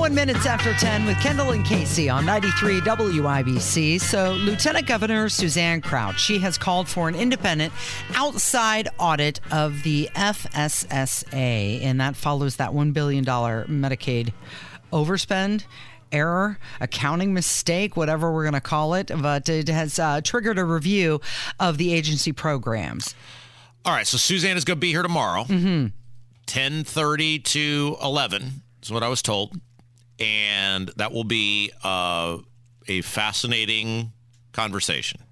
21 0.00 0.14
minutes 0.14 0.46
after 0.46 0.72
10 0.72 1.04
with 1.04 1.20
Kendall 1.20 1.50
and 1.50 1.62
Casey 1.62 2.08
on 2.08 2.24
93 2.24 2.80
WIBC. 2.80 4.00
So, 4.00 4.32
Lieutenant 4.32 4.86
Governor 4.86 5.28
Suzanne 5.28 5.82
Crouch, 5.82 6.18
she 6.18 6.38
has 6.38 6.56
called 6.56 6.88
for 6.88 7.06
an 7.06 7.14
independent 7.14 7.70
outside 8.14 8.88
audit 8.98 9.40
of 9.52 9.82
the 9.82 10.08
FSSA, 10.14 11.82
and 11.82 12.00
that 12.00 12.16
follows 12.16 12.56
that 12.56 12.70
$1 12.70 12.94
billion 12.94 13.26
Medicaid 13.26 14.32
overspend. 14.90 15.64
Error, 16.10 16.58
accounting 16.80 17.34
mistake, 17.34 17.94
whatever 17.94 18.32
we're 18.32 18.44
going 18.44 18.54
to 18.54 18.60
call 18.62 18.94
it, 18.94 19.10
but 19.20 19.50
it 19.50 19.68
has 19.68 19.98
uh, 19.98 20.22
triggered 20.22 20.58
a 20.58 20.64
review 20.64 21.20
of 21.60 21.76
the 21.76 21.92
agency 21.92 22.32
programs. 22.32 23.14
All 23.84 23.92
right, 23.92 24.06
so 24.06 24.16
Suzanne 24.16 24.56
is 24.56 24.64
going 24.64 24.78
to 24.78 24.80
be 24.80 24.92
here 24.92 25.02
tomorrow. 25.02 25.44
Mm-hmm. 25.44 25.88
10.30 26.46 27.44
to 27.44 27.98
11 28.02 28.62
is 28.82 28.90
what 28.90 29.02
I 29.02 29.08
was 29.08 29.20
told. 29.20 29.60
And 30.20 30.88
that 30.96 31.12
will 31.12 31.24
be 31.24 31.72
uh, 31.82 32.38
a 32.86 33.00
fascinating 33.00 34.12
conversation. 34.52 35.22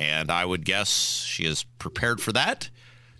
And 0.00 0.30
I 0.30 0.44
would 0.44 0.64
guess 0.64 1.24
she 1.24 1.44
is 1.44 1.64
prepared 1.78 2.20
for 2.20 2.32
that. 2.32 2.68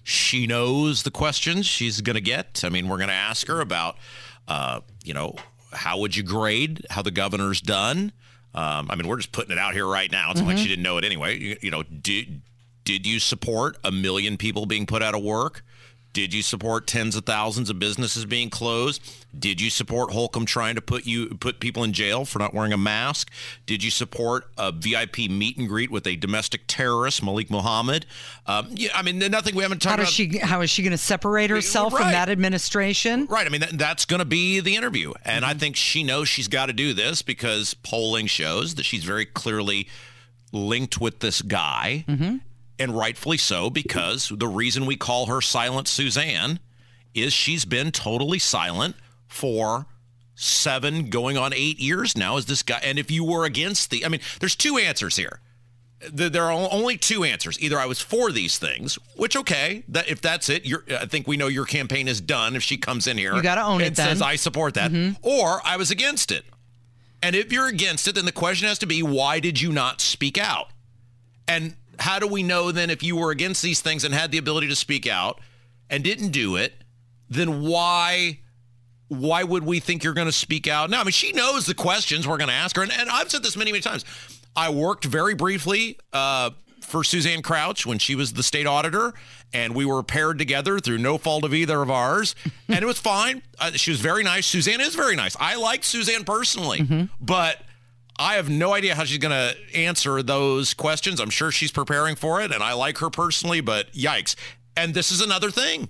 She 0.03 0.47
knows 0.47 1.03
the 1.05 1.11
questions 1.11 1.65
she's 1.65 2.03
going 2.03 2.17
to 2.17 2.21
get. 2.21 2.63
I 2.65 2.69
mean, 2.69 2.89
we're 2.89 2.99
going 2.99 3.09
to 3.09 3.15
ask 3.15 3.47
her 3.49 3.63
about, 3.63 3.97
uh, 4.47 4.81
you 5.03 5.15
know, 5.15 5.37
how 5.73 5.99
would 5.99 6.15
you 6.15 6.23
grade 6.23 6.85
how 6.91 7.01
the 7.01 7.11
governor's 7.11 7.63
done? 7.63 8.13
Um, 8.55 8.91
I 8.91 8.97
mean, 8.97 9.09
we're 9.09 9.17
just 9.17 9.33
putting 9.33 9.53
it 9.53 9.59
out 9.59 9.73
here 9.73 9.87
right 9.87 10.13
now. 10.13 10.31
It's 10.31 10.41
not 10.41 10.47
like 10.47 10.59
she 10.59 10.69
didn't 10.69 10.83
know 10.83 10.99
it 10.99 11.05
anyway. 11.05 11.39
You, 11.39 11.57
you 11.63 11.71
know, 11.71 11.83
did 11.83 12.43
did 12.85 13.07
you 13.07 13.19
support 13.19 13.79
a 13.83 13.91
million 13.91 14.37
people 14.37 14.67
being 14.67 14.85
put 14.85 15.03
out 15.03 15.15
of 15.15 15.23
work? 15.23 15.65
Did 16.15 16.33
you 16.33 16.43
support 16.43 16.87
tens 16.87 17.17
of 17.17 17.27
thousands 17.27 17.69
of 17.69 17.79
businesses 17.79 18.25
being 18.25 18.49
closed? 18.49 19.03
Did 19.37 19.61
you 19.61 19.69
support 19.69 20.13
Holcomb 20.13 20.47
trying 20.47 20.77
to 20.77 20.81
put 20.81 21.07
you 21.07 21.27
put 21.29 21.59
people 21.59 21.83
in 21.85 21.93
jail 21.93 22.25
for 22.25 22.39
not 22.39 22.55
wearing 22.55 22.73
a 22.73 22.79
mask? 22.79 23.31
Did 23.67 23.83
you 23.83 23.91
support 23.91 24.45
a 24.57 24.71
VIP 24.71 25.29
meet 25.29 25.59
and 25.59 25.69
greet 25.69 25.91
with 25.91 26.07
a 26.07 26.15
domestic 26.15 26.63
terrorist, 26.69 27.23
Malik 27.23 27.51
Mohammed? 27.51 28.07
Um, 28.47 28.69
yeah, 28.71 28.91
I 28.95 29.03
mean, 29.03 29.19
nothing 29.19 29.57
we 29.57 29.63
haven't 29.65 29.83
talked 29.83 29.97
How 29.97 30.03
about. 30.03 30.13
she? 30.13 30.39
How 30.39 30.61
is 30.61 30.71
she 30.71 30.83
going 30.83 30.93
to 30.93 30.99
separate 30.99 31.51
herself 31.51 31.93
from 31.93 32.13
that 32.13 32.29
administration? 32.29 33.27
Right. 33.27 33.45
I 33.45 33.51
mean, 33.51 33.63
that, 33.63 33.77
that's 33.77 34.05
going 34.07 34.21
to 34.21 34.25
be 34.25 34.61
the 34.61 34.77
interview. 34.77 35.13
And 35.25 35.45
Mm-hmm. 35.45 35.51
I 35.51 35.55
think 35.55 35.75
she 35.75 36.05
knows 36.05 36.29
she's 36.29 36.47
got 36.49 36.67
to 36.67 36.73
do 36.73 36.95
this 36.95 37.21
because 37.21 37.75
polling 37.75 38.27
shows 38.29 38.77
that 38.77 38.85
she's 38.85 39.03
very 39.05 39.27
clearly 39.27 39.89
linked 40.53 41.01
with 41.01 41.19
this 41.19 41.43
guy. 41.43 42.05
Mm-hmm. 42.09 42.37
And 42.79 42.97
rightfully 42.97 43.39
so, 43.39 43.71
because 43.71 44.33
the 44.35 44.49
reason 44.49 44.87
we 44.87 44.97
call 44.97 45.27
her 45.27 45.41
Silent 45.41 45.87
Suzanne 45.87 46.59
is 47.15 47.33
she's 47.33 47.65
been 47.65 47.93
totally 47.93 48.41
silent 48.41 48.97
for 49.29 49.87
seven, 50.35 51.11
going 51.11 51.39
on 51.39 51.53
eight 51.55 51.79
years 51.79 52.17
now. 52.17 52.37
Is 52.37 52.47
this 52.47 52.63
guy? 52.63 52.81
And 52.83 52.99
if 52.99 53.11
you 53.11 53.23
were 53.23 53.45
against 53.45 53.91
the, 53.91 54.05
I 54.05 54.09
mean, 54.09 54.21
there's 54.41 54.57
two 54.57 54.77
answers 54.77 55.17
here 55.17 55.41
there 56.13 56.45
are 56.45 56.69
only 56.71 56.97
two 56.97 57.25
answers. 57.25 57.61
Either 57.61 57.79
I 57.79 57.87
was 57.87 58.01
for 58.01 58.31
these 58.31 58.59
things, 58.59 58.99
which 59.17 59.37
okay, 59.37 59.85
that 59.89 60.09
if 60.09 60.21
that's 60.21 60.49
it, 60.49 60.65
you're, 60.65 60.85
I 60.91 61.07
think 61.07 61.27
we 61.27 61.37
know 61.37 61.47
your 61.47 61.65
campaign 61.65 62.09
is 62.09 62.21
done. 62.21 62.57
If 62.57 62.63
she 62.63 62.77
comes 62.77 63.07
in 63.07 63.19
here, 63.19 63.35
You 63.35 63.43
gotta 63.43 63.65
own 63.65 63.81
it 63.81 63.89
and 63.89 63.97
says 63.97 64.19
then. 64.19 64.29
I 64.29 64.37
support 64.37 64.75
that, 64.75 64.91
mm-hmm. 64.91 65.15
or 65.23 65.61
I 65.65 65.77
was 65.77 65.91
against 65.91 66.31
it. 66.31 66.45
And 67.23 67.35
if 67.35 67.53
you're 67.53 67.69
against 67.69 68.07
it, 68.07 68.17
then 68.17 68.27
the 68.27 68.33
question 68.33 68.69
has 68.69 68.79
to 68.81 68.87
be, 68.87 69.03
why 69.03 69.41
did 69.41 69.61
you 69.61 69.73
not 69.73 70.01
speak 70.01 70.37
out? 70.37 70.69
And 71.49 71.77
how 71.99 72.19
do 72.19 72.27
we 72.27 72.43
know 72.43 72.73
then 72.73 72.91
if 72.91 73.03
you 73.03 73.17
were 73.17 73.31
against 73.31 73.63
these 73.63 73.81
things 73.81 74.05
and 74.05 74.15
had 74.15 74.31
the 74.31 74.39
ability 74.39 74.69
to 74.69 74.77
speak 74.77 75.07
out 75.07 75.41
and 75.91 76.03
didn't 76.05 76.31
do 76.31 76.57
it, 76.57 76.73
then 77.29 77.63
why? 77.63 78.41
why 79.09 79.45
would 79.45 79.65
we 79.65 79.81
think 79.81 80.03
you're 80.03 80.15
going 80.15 80.27
to 80.27 80.33
speak 80.33 80.67
out? 80.67 80.91
now? 80.91 81.01
I 81.01 81.05
mean, 81.05 81.13
she 81.13 81.33
knows 81.33 81.67
the 81.67 81.75
questions 81.75 82.27
we're 82.27 82.39
going 82.39 82.49
to 82.49 82.55
ask 82.55 82.77
her. 82.77 82.83
And, 82.83 82.93
and 82.93 83.09
I've 83.11 83.31
said 83.31 83.43
this 83.43 83.57
many, 83.57 83.71
many 83.71 83.83
times. 83.83 84.05
I 84.57 84.71
worked 84.71 85.05
very 85.05 85.35
briefly 85.35 85.99
uh, 86.13 86.51
for 86.81 87.05
Suzanne 87.05 87.43
Crouch 87.43 87.85
when 87.87 87.99
she 87.99 88.15
was 88.15 88.33
the 88.33 88.43
state 88.43 88.67
auditor, 88.67 89.13
and 89.53 89.75
we 89.75 89.85
were 89.85 90.03
paired 90.03 90.39
together 90.39 90.79
through 90.79 90.99
no 90.99 91.19
fault 91.19 91.45
of 91.45 91.53
either 91.55 91.83
of 91.83 91.91
ours. 91.91 92.35
and 92.69 92.79
it 92.79 92.87
was 92.87 92.99
fine. 92.99 93.43
Uh, 93.59 93.73
she 93.73 93.91
was 93.91 94.01
very 94.01 94.23
nice. 94.23 94.47
Suzanne 94.47 94.81
is 94.81 94.95
very 94.95 95.17
nice. 95.17 95.37
I 95.39 95.57
like 95.57 95.85
Suzanne 95.85 96.25
personally, 96.25 97.09
but 97.21 97.59
I 98.19 98.35
have 98.35 98.49
no 98.49 98.75
idea 98.75 98.95
how 98.95 99.05
she's 99.05 99.19
going 99.19 99.33
to 99.33 99.57
answer 99.77 100.23
those 100.23 100.73
questions. 100.73 101.21
I'm 101.21 101.31
sure 101.31 101.51
she's 101.51 101.73
preparing 101.73 102.15
for 102.15 102.41
it, 102.41 102.53
and 102.53 102.63
I 102.63 102.73
like 102.75 102.99
her 102.99 103.11
personally, 103.11 103.61
but 103.61 103.93
yikes. 103.93 104.37
And 104.77 104.95
this 104.95 105.11
is 105.11 105.21
another 105.21 105.51
thing. 105.51 105.89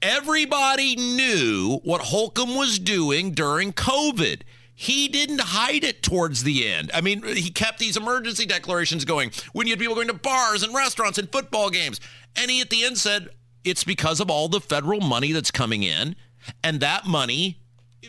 Everybody 0.00 0.96
knew 0.96 1.80
what 1.84 2.00
Holcomb 2.00 2.56
was 2.56 2.78
doing 2.78 3.32
during 3.32 3.72
COVID. 3.72 4.42
He 4.74 5.06
didn't 5.06 5.40
hide 5.40 5.84
it 5.84 6.02
towards 6.02 6.42
the 6.42 6.66
end. 6.66 6.90
I 6.92 7.02
mean, 7.02 7.22
he 7.22 7.50
kept 7.50 7.78
these 7.78 7.96
emergency 7.96 8.46
declarations 8.46 9.04
going 9.04 9.30
when 9.52 9.66
you 9.66 9.74
had 9.74 9.78
people 9.78 9.94
going 9.94 10.08
to 10.08 10.14
bars 10.14 10.62
and 10.62 10.74
restaurants 10.74 11.18
and 11.18 11.30
football 11.30 11.70
games. 11.70 12.00
And 12.34 12.50
he 12.50 12.60
at 12.60 12.70
the 12.70 12.84
end 12.84 12.98
said, 12.98 13.28
It's 13.64 13.84
because 13.84 14.18
of 14.18 14.30
all 14.30 14.48
the 14.48 14.60
federal 14.60 15.00
money 15.00 15.30
that's 15.30 15.52
coming 15.52 15.82
in. 15.82 16.16
And 16.64 16.80
that 16.80 17.06
money, 17.06 17.60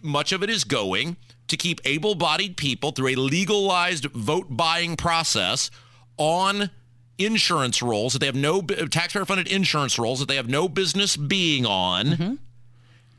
much 0.02 0.32
of 0.32 0.42
it 0.42 0.50
is 0.50 0.64
going 0.64 1.18
to 1.48 1.58
keep 1.58 1.82
able 1.86 2.16
bodied 2.16 2.58
people 2.58 2.92
through 2.92 3.10
a 3.10 3.16
legalized 3.16 4.06
vote 4.06 4.48
buying 4.50 4.96
process 4.96 5.70
on 6.18 6.70
insurance 7.18 7.82
rolls 7.82 8.14
that 8.14 8.20
they 8.20 8.26
have 8.26 8.36
no 8.36 8.62
taxpayer 8.62 9.26
funded 9.26 9.48
insurance 9.48 10.00
rolls 10.00 10.20
that 10.20 10.28
they 10.28 10.36
have 10.36 10.50
no 10.50 10.68
business 10.68 11.16
being 11.16 11.66
on. 11.66 12.06
Mm-hmm. 12.06 12.34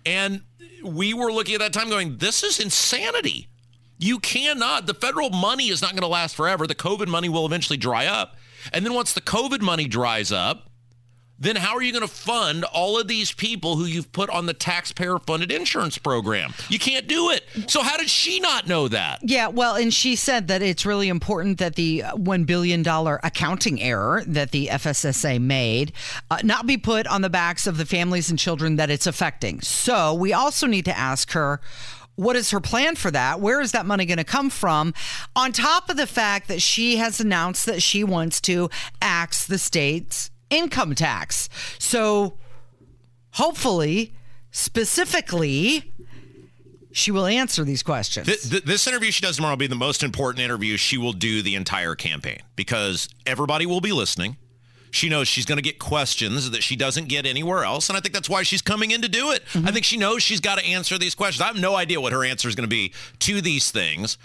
And 0.07 0.43
we 0.83 1.14
were 1.14 1.33
looking 1.33 1.54
at 1.54 1.61
that 1.61 1.73
time 1.73 1.88
going, 1.88 2.19
this 2.19 2.43
is 2.43 2.61
insanity. 2.61 3.49
You 3.99 4.19
cannot, 4.19 4.87
the 4.87 4.95
federal 4.95 5.31
money 5.31 5.69
is 5.69 5.81
not 5.81 5.93
going 5.93 6.02
to 6.02 6.09
last 6.09 6.35
forever. 6.35 6.66
The 6.66 6.75
COVID 6.75 7.07
money 7.07 7.28
will 7.28 7.47
eventually 7.47 7.76
dry 7.76 8.07
up. 8.07 8.37
And 8.73 8.85
then 8.85 8.95
once 8.95 9.12
the 9.12 9.21
COVID 9.21 9.61
money 9.61 9.87
dries 9.87 10.33
up, 10.33 10.71
then 11.44 11.56
how 11.56 11.74
are 11.74 11.82
you 11.82 11.92
going 11.92 12.06
to 12.06 12.12
fund 12.12 12.64
all 12.64 12.98
of 12.98 13.08
these 13.08 13.32
people 13.32 13.76
who 13.76 13.84
you've 13.84 14.10
put 14.12 14.30
on 14.30 14.46
the 14.46 14.54
taxpayer 14.54 15.18
funded 15.18 15.52
insurance 15.52 15.98
program? 15.98 16.54
You 16.68 16.78
can't 16.78 17.06
do 17.06 17.30
it. 17.30 17.44
So 17.68 17.82
how 17.82 17.96
did 17.96 18.10
she 18.10 18.40
not 18.40 18.66
know 18.66 18.88
that? 18.88 19.20
Yeah, 19.22 19.48
well, 19.48 19.76
and 19.76 19.92
she 19.92 20.16
said 20.16 20.48
that 20.48 20.62
it's 20.62 20.86
really 20.86 21.08
important 21.08 21.58
that 21.58 21.76
the 21.76 22.04
$1 22.14 22.46
billion 22.46 22.86
accounting 22.86 23.82
error 23.82 24.22
that 24.26 24.50
the 24.50 24.68
FSSA 24.68 25.40
made 25.40 25.92
uh, 26.30 26.38
not 26.42 26.66
be 26.66 26.76
put 26.76 27.06
on 27.06 27.22
the 27.22 27.30
backs 27.30 27.66
of 27.66 27.76
the 27.76 27.86
families 27.86 28.30
and 28.30 28.38
children 28.38 28.76
that 28.76 28.90
it's 28.90 29.06
affecting. 29.06 29.60
So 29.60 30.14
we 30.14 30.32
also 30.32 30.66
need 30.66 30.84
to 30.86 30.96
ask 30.96 31.32
her 31.32 31.60
what 32.16 32.36
is 32.36 32.50
her 32.52 32.60
plan 32.60 32.94
for 32.94 33.10
that? 33.10 33.40
Where 33.40 33.60
is 33.60 33.72
that 33.72 33.86
money 33.86 34.06
going 34.06 34.18
to 34.18 34.24
come 34.24 34.50
from? 34.50 34.94
On 35.34 35.50
top 35.50 35.90
of 35.90 35.96
the 35.96 36.06
fact 36.06 36.48
that 36.48 36.62
she 36.62 36.96
has 36.98 37.20
announced 37.20 37.66
that 37.66 37.82
she 37.82 38.04
wants 38.04 38.40
to 38.42 38.70
axe 39.02 39.46
the 39.46 39.58
state's 39.58 40.30
income 40.50 40.94
tax. 40.94 41.48
So 41.78 42.34
hopefully, 43.32 44.14
specifically, 44.50 45.92
she 46.92 47.10
will 47.10 47.26
answer 47.26 47.64
these 47.64 47.82
questions. 47.82 48.26
Th- 48.26 48.40
th- 48.40 48.64
this 48.64 48.86
interview 48.86 49.10
she 49.10 49.20
does 49.20 49.36
tomorrow 49.36 49.52
will 49.52 49.58
be 49.58 49.66
the 49.66 49.74
most 49.74 50.02
important 50.02 50.44
interview 50.44 50.76
she 50.76 50.96
will 50.96 51.12
do 51.12 51.42
the 51.42 51.56
entire 51.56 51.94
campaign 51.96 52.38
because 52.54 53.08
everybody 53.26 53.66
will 53.66 53.80
be 53.80 53.92
listening. 53.92 54.36
She 54.92 55.08
knows 55.08 55.26
she's 55.26 55.44
going 55.44 55.58
to 55.58 55.62
get 55.62 55.80
questions 55.80 56.52
that 56.52 56.62
she 56.62 56.76
doesn't 56.76 57.08
get 57.08 57.26
anywhere 57.26 57.64
else. 57.64 57.88
And 57.88 57.98
I 57.98 58.00
think 58.00 58.14
that's 58.14 58.30
why 58.30 58.44
she's 58.44 58.62
coming 58.62 58.92
in 58.92 59.02
to 59.02 59.08
do 59.08 59.32
it. 59.32 59.42
I 59.56 59.72
think 59.72 59.84
she 59.84 59.96
knows 59.96 60.22
she's 60.22 60.38
got 60.38 60.60
to 60.60 60.64
answer 60.64 60.96
these 60.96 61.16
questions. 61.16 61.40
I 61.42 61.48
have 61.48 61.58
no 61.58 61.74
idea 61.74 62.00
what 62.00 62.12
her 62.12 62.24
answer 62.24 62.48
is 62.48 62.54
going 62.54 62.68
to 62.68 62.72
be 62.72 62.92
to 63.18 63.40
these 63.40 63.72
things. 63.72 64.18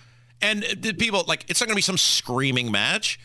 And 0.44 0.64
uh, 0.64 0.94
people, 1.00 1.24
like, 1.28 1.46
it's 1.50 1.60
not 1.60 1.66
going 1.66 1.74
to 1.74 1.78
be 1.78 1.82
some 1.82 1.98
screaming 1.98 2.70
match. 2.72 3.20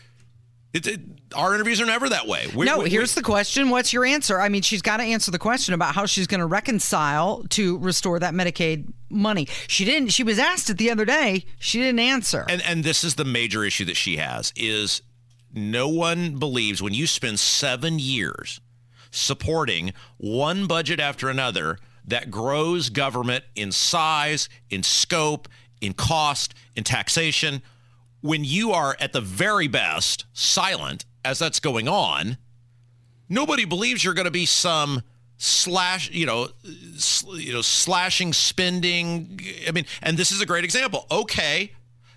It, 0.75 0.87
it, 0.87 0.99
our 1.33 1.55
interviews 1.55 1.79
are 1.79 1.85
never 1.85 2.09
that 2.09 2.27
way. 2.27 2.47
We- 2.53 2.65
no, 2.65 2.79
we- 2.79 2.89
here's 2.89 3.15
the 3.15 3.21
question. 3.21 3.69
What's 3.69 3.93
your 3.93 4.03
answer? 4.03 4.41
I 4.41 4.49
mean, 4.49 4.61
she's 4.61 4.81
got 4.81 4.97
to 4.97 5.03
answer 5.03 5.31
the 5.31 5.39
question 5.39 5.73
about 5.73 5.95
how 5.95 6.05
she's 6.05 6.27
going 6.27 6.41
to 6.41 6.45
reconcile 6.45 7.43
to 7.51 7.77
restore 7.77 8.19
that 8.19 8.33
Medicaid 8.33 8.91
money. 9.09 9.47
She 9.67 9.85
didn't. 9.85 10.09
She 10.09 10.23
was 10.23 10.37
asked 10.37 10.69
it 10.69 10.77
the 10.77 10.91
other 10.91 11.05
day. 11.05 11.45
She 11.59 11.79
didn't 11.79 11.99
answer. 11.99 12.45
and 12.49 12.61
and 12.63 12.83
this 12.83 13.05
is 13.05 13.15
the 13.15 13.23
major 13.23 13.63
issue 13.63 13.85
that 13.85 13.95
she 13.95 14.17
has 14.17 14.51
is 14.57 15.01
no 15.53 15.87
one 15.87 16.35
believes 16.37 16.81
when 16.81 16.93
you 16.93 17.07
spend 17.07 17.39
seven 17.39 17.97
years 17.97 18.59
supporting 19.11 19.93
one 20.17 20.67
budget 20.67 20.99
after 20.99 21.29
another 21.29 21.77
that 22.05 22.29
grows 22.29 22.89
government 22.89 23.43
in 23.55 23.71
size, 23.71 24.49
in 24.69 24.83
scope, 24.83 25.47
in 25.79 25.93
cost, 25.93 26.53
in 26.75 26.83
taxation. 26.83 27.61
When 28.25 28.43
you 28.43 28.71
are 28.71 28.95
at 28.99 29.13
the 29.13 29.21
very 29.21 29.67
best 29.67 30.25
silent 30.33 31.05
as 31.23 31.39
that's 31.39 31.59
going 31.59 31.87
on, 31.87 32.37
nobody 33.29 33.65
believes 33.65 34.03
you're 34.03 34.13
going 34.13 34.25
to 34.25 34.31
be 34.31 34.45
some 34.45 35.01
slash 35.37 36.09
you 36.11 36.25
know 36.25 36.47
sl- 36.95 37.37
you 37.37 37.51
know 37.51 37.61
slashing 37.61 38.31
spending 38.31 39.37
i 39.67 39.71
mean 39.71 39.85
and 40.01 40.15
this 40.15 40.31
is 40.31 40.41
a 40.41 40.45
great 40.45 40.63
example. 40.63 41.05
Okay 41.11 41.71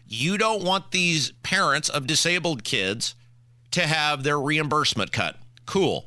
you 0.09 0.39
don't 0.39 0.65
want 0.65 0.91
these 0.91 1.33
parents 1.43 1.89
of 1.89 2.07
disabled 2.07 2.65
kids 2.65 3.15
to 3.73 3.87
have 3.87 4.23
their 4.23 4.41
reimbursement 4.41 5.13
cut. 5.13 5.37
Cool. 5.67 6.07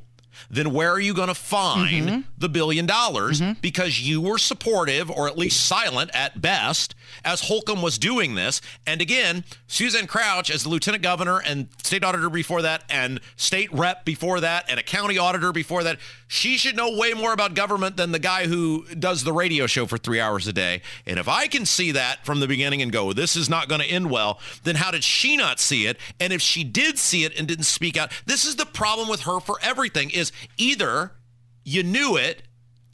Then 0.50 0.74
where 0.74 0.92
are 0.92 1.00
you 1.00 1.14
going 1.14 1.28
to 1.28 1.36
find 1.36 2.08
mm-hmm. 2.08 2.22
the 2.38 2.50
billion 2.50 2.88
dollars? 2.88 3.40
Mm-hmm. 3.40 3.60
Because 3.62 4.02
you 4.02 4.20
were 4.20 4.40
supportive 4.40 5.12
or 5.12 5.28
at 5.28 5.38
least 5.38 5.66
silent 5.68 6.10
at 6.14 6.42
best 6.42 6.96
as 7.24 7.42
Holcomb 7.42 7.82
was 7.82 7.98
doing 7.98 8.36
this. 8.36 8.62
And 8.86 9.02
again, 9.02 9.44
Suzanne 9.68 10.08
Crouch 10.08 10.50
as 10.50 10.64
the 10.64 10.70
lieutenant 10.70 11.04
governor 11.04 11.40
and 11.40 11.70
state 11.84 12.04
auditor 12.04 12.30
before 12.30 12.62
that 12.62 12.84
and 12.90 13.20
state 13.36 13.72
rep 13.74 14.06
before 14.06 14.40
that 14.40 14.66
and 14.70 14.80
a 14.80 14.84
county 14.84 15.18
auditor 15.18 15.52
before 15.52 15.84
that, 15.84 15.98
she 16.28 16.58
should 16.58 16.76
know 16.76 16.96
way 16.98 17.14
more 17.14 17.34
about 17.34 17.54
government 17.54 17.98
than 17.98 18.12
the 18.12 18.20
guy 18.20 18.48
who 18.48 18.86
does 18.96 19.24
the 19.24 19.34
radio 19.34 19.68
show 19.68 19.86
for 19.86 19.98
3 19.98 20.20
hours 20.20 20.48
a 20.48 20.54
day. 20.54 20.82
And 21.06 21.20
if 21.20 21.28
I 21.28 21.48
can 21.48 21.66
see 21.66 21.92
that 21.92 22.26
from 22.26 22.40
the 22.40 22.48
beginning 22.48 22.82
and 22.82 22.92
go, 22.92 23.14
this 23.14 23.36
is 23.36 23.50
not 23.50 23.68
going 23.68 23.82
to 23.82 23.88
end 23.88 24.10
well, 24.10 24.40
then 24.64 24.76
how 24.76 24.92
did 24.92 25.04
she 25.04 25.36
not 25.36 25.60
see 25.60 25.88
it? 25.88 25.98
And 26.20 26.32
if 26.32 26.42
she 26.42 26.64
did 26.64 26.98
see 26.98 27.26
it 27.26 27.38
and 27.38 27.48
didn't 27.48 27.66
speak 27.66 27.98
out, 27.98 28.12
this 28.26 28.46
is 28.46 28.56
the 28.56 28.66
problem 28.66 29.10
with 29.10 29.22
her 29.22 29.40
for 29.40 29.58
everything 29.62 30.10
is 30.10 30.32
either 30.58 31.12
you 31.64 31.84
knew 31.84 32.16
it 32.16 32.44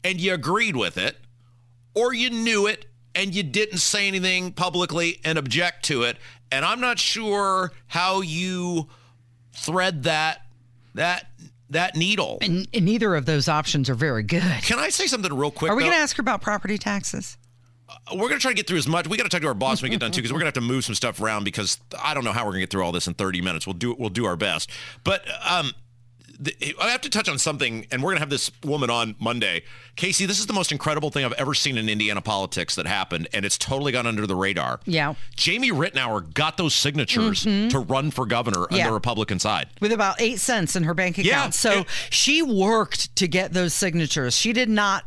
and 0.02 0.20
you 0.20 0.34
agreed 0.34 0.76
with 0.76 0.98
it 0.98 1.16
or 1.94 2.12
you 2.12 2.30
knew 2.30 2.66
it 2.66 2.86
and 3.18 3.34
you 3.34 3.42
didn't 3.42 3.78
say 3.78 4.06
anything 4.06 4.52
publicly 4.52 5.20
and 5.24 5.36
object 5.36 5.84
to 5.86 6.04
it. 6.04 6.16
And 6.50 6.64
i'm 6.64 6.80
not 6.80 6.98
sure 6.98 7.72
how 7.88 8.22
you 8.22 8.88
thread 9.52 10.04
that 10.04 10.46
that 10.94 11.26
that 11.70 11.96
needle. 11.96 12.38
And, 12.40 12.66
and 12.72 12.86
neither 12.86 13.14
of 13.14 13.26
those 13.26 13.46
options 13.46 13.90
are 13.90 13.94
very 13.94 14.22
good. 14.22 14.42
can 14.62 14.78
i 14.78 14.88
say 14.88 15.06
something 15.06 15.34
real 15.34 15.50
quick 15.50 15.70
Are 15.70 15.76
we 15.76 15.82
going 15.82 15.92
to 15.92 15.98
ask 15.98 16.16
her 16.16 16.22
about 16.22 16.40
property 16.40 16.78
taxes? 16.78 17.36
we're 18.12 18.28
going 18.28 18.34
to 18.34 18.38
try 18.38 18.50
to 18.50 18.56
get 18.56 18.66
through 18.66 18.76
as 18.76 18.86
much. 18.86 19.08
We 19.08 19.16
got 19.16 19.22
to 19.22 19.30
talk 19.30 19.40
to 19.40 19.46
our 19.48 19.54
boss 19.54 19.80
when 19.80 19.90
we 19.90 19.94
get 19.94 20.00
done 20.00 20.12
too 20.12 20.20
because 20.20 20.30
we're 20.30 20.40
going 20.40 20.52
to 20.52 20.58
have 20.58 20.66
to 20.66 20.72
move 20.72 20.84
some 20.84 20.94
stuff 20.94 21.20
around 21.20 21.44
because 21.44 21.78
i 22.02 22.14
don't 22.14 22.24
know 22.24 22.32
how 22.32 22.44
we're 22.44 22.52
going 22.52 22.60
to 22.60 22.66
get 22.66 22.70
through 22.70 22.84
all 22.84 22.92
this 22.92 23.06
in 23.06 23.14
30 23.14 23.40
minutes. 23.40 23.66
We'll 23.66 23.74
do 23.74 23.94
we'll 23.98 24.10
do 24.10 24.26
our 24.26 24.36
best. 24.36 24.70
But 25.04 25.26
um 25.44 25.72
the, 26.38 26.76
I 26.80 26.90
have 26.90 27.00
to 27.02 27.10
touch 27.10 27.28
on 27.28 27.38
something, 27.38 27.86
and 27.90 28.02
we're 28.02 28.10
going 28.10 28.16
to 28.16 28.20
have 28.20 28.30
this 28.30 28.50
woman 28.64 28.90
on 28.90 29.16
Monday. 29.18 29.62
Casey, 29.96 30.26
this 30.26 30.38
is 30.38 30.46
the 30.46 30.52
most 30.52 30.70
incredible 30.70 31.10
thing 31.10 31.24
I've 31.24 31.32
ever 31.32 31.54
seen 31.54 31.76
in 31.76 31.88
Indiana 31.88 32.20
politics 32.20 32.76
that 32.76 32.86
happened, 32.86 33.28
and 33.32 33.44
it's 33.44 33.58
totally 33.58 33.92
gone 33.92 34.06
under 34.06 34.26
the 34.26 34.36
radar. 34.36 34.80
Yeah. 34.84 35.14
Jamie 35.36 35.72
Reitenour 35.72 36.32
got 36.34 36.56
those 36.56 36.74
signatures 36.74 37.44
mm-hmm. 37.44 37.68
to 37.68 37.78
run 37.80 38.10
for 38.10 38.26
governor 38.26 38.66
on 38.70 38.78
the 38.78 38.92
Republican 38.92 39.38
side. 39.38 39.68
With 39.80 39.92
about 39.92 40.20
eight 40.20 40.38
cents 40.38 40.76
in 40.76 40.84
her 40.84 40.94
bank 40.94 41.18
account. 41.18 41.26
Yeah, 41.26 41.50
So 41.50 41.70
and- 41.78 41.86
she 42.10 42.42
worked 42.42 43.14
to 43.16 43.26
get 43.26 43.52
those 43.52 43.74
signatures. 43.74 44.36
She 44.36 44.52
did 44.52 44.68
not 44.68 45.04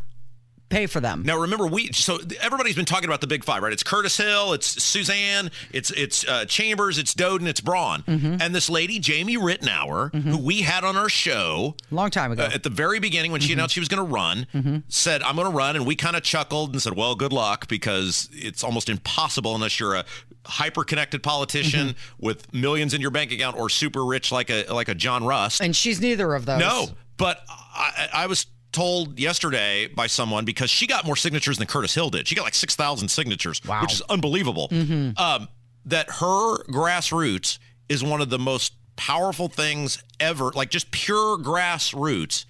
pay 0.71 0.87
for 0.87 0.99
them. 0.99 1.23
Now 1.25 1.37
remember, 1.37 1.67
we 1.67 1.91
so 1.91 2.19
everybody's 2.41 2.75
been 2.75 2.85
talking 2.85 3.05
about 3.05 3.21
the 3.21 3.27
big 3.27 3.43
five, 3.43 3.61
right? 3.61 3.73
It's 3.73 3.83
Curtis 3.83 4.17
Hill, 4.17 4.53
it's 4.53 4.81
Suzanne, 4.81 5.51
it's 5.71 5.91
it's 5.91 6.27
uh, 6.27 6.45
Chambers, 6.45 6.97
it's 6.97 7.13
Doden, 7.13 7.47
it's 7.47 7.61
Braun, 7.61 8.03
mm-hmm. 8.03 8.37
and 8.41 8.55
this 8.55 8.69
lady 8.69 8.99
Jamie 8.99 9.37
Reitenour, 9.37 10.11
mm-hmm. 10.11 10.31
who 10.31 10.37
we 10.37 10.61
had 10.61 10.83
on 10.83 10.97
our 10.97 11.09
show 11.09 11.75
Long 11.91 12.09
time 12.09 12.31
ago. 12.31 12.43
uh, 12.43 12.49
at 12.53 12.63
the 12.63 12.69
very 12.69 12.99
beginning 12.99 13.31
when 13.31 13.41
she 13.41 13.49
mm-hmm. 13.49 13.59
announced 13.59 13.75
she 13.75 13.79
was 13.81 13.89
going 13.89 14.05
to 14.05 14.13
run, 14.13 14.83
said, 14.87 15.21
"I'm 15.21 15.35
going 15.35 15.49
to 15.49 15.55
run," 15.55 15.75
and 15.75 15.85
we 15.85 15.95
kind 15.95 16.15
of 16.15 16.23
chuckled 16.23 16.71
and 16.73 16.81
said, 16.81 16.95
"Well, 16.95 17.15
good 17.15 17.33
luck," 17.33 17.67
because 17.67 18.29
it's 18.31 18.63
almost 18.63 18.89
impossible 18.89 19.53
unless 19.55 19.79
you're 19.79 19.95
a 19.95 20.05
hyper 20.45 20.83
connected 20.83 21.21
politician 21.21 21.95
with 22.19 22.51
millions 22.53 22.93
in 22.93 23.01
your 23.01 23.11
bank 23.11 23.31
account 23.31 23.57
or 23.57 23.69
super 23.69 24.03
rich 24.03 24.31
like 24.31 24.49
a 24.49 24.65
like 24.73 24.89
a 24.89 24.95
John 24.95 25.23
Rust. 25.23 25.61
and 25.61 25.75
she's 25.75 26.01
neither 26.01 26.33
of 26.33 26.45
those. 26.45 26.59
No, 26.59 26.87
but 27.17 27.41
I, 27.47 28.09
I 28.13 28.27
was 28.27 28.47
told 28.71 29.19
yesterday 29.19 29.87
by 29.87 30.07
someone 30.07 30.45
because 30.45 30.69
she 30.69 30.87
got 30.87 31.05
more 31.05 31.15
signatures 31.15 31.57
than 31.57 31.67
Curtis 31.67 31.93
Hill 31.93 32.09
did. 32.09 32.27
She 32.27 32.35
got 32.35 32.43
like 32.43 32.55
6,000 32.55 33.09
signatures, 33.09 33.61
Wow. 33.65 33.81
which 33.81 33.93
is 33.93 34.01
unbelievable. 34.09 34.69
Um, 35.17 35.47
that 35.85 36.09
her 36.09 36.63
grassroots 36.65 37.57
is 37.89 38.03
one 38.03 38.21
of 38.21 38.29
the 38.29 38.39
most 38.39 38.73
powerful 38.95 39.47
things 39.49 40.01
ever, 40.19 40.51
like 40.51 40.69
just 40.69 40.91
pure 40.91 41.37
grassroots 41.37 42.45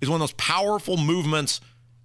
is 0.00 0.08
one 0.08 0.16
of 0.16 0.20
those 0.20 0.32
powerful 0.34 0.96
movements 0.96 1.60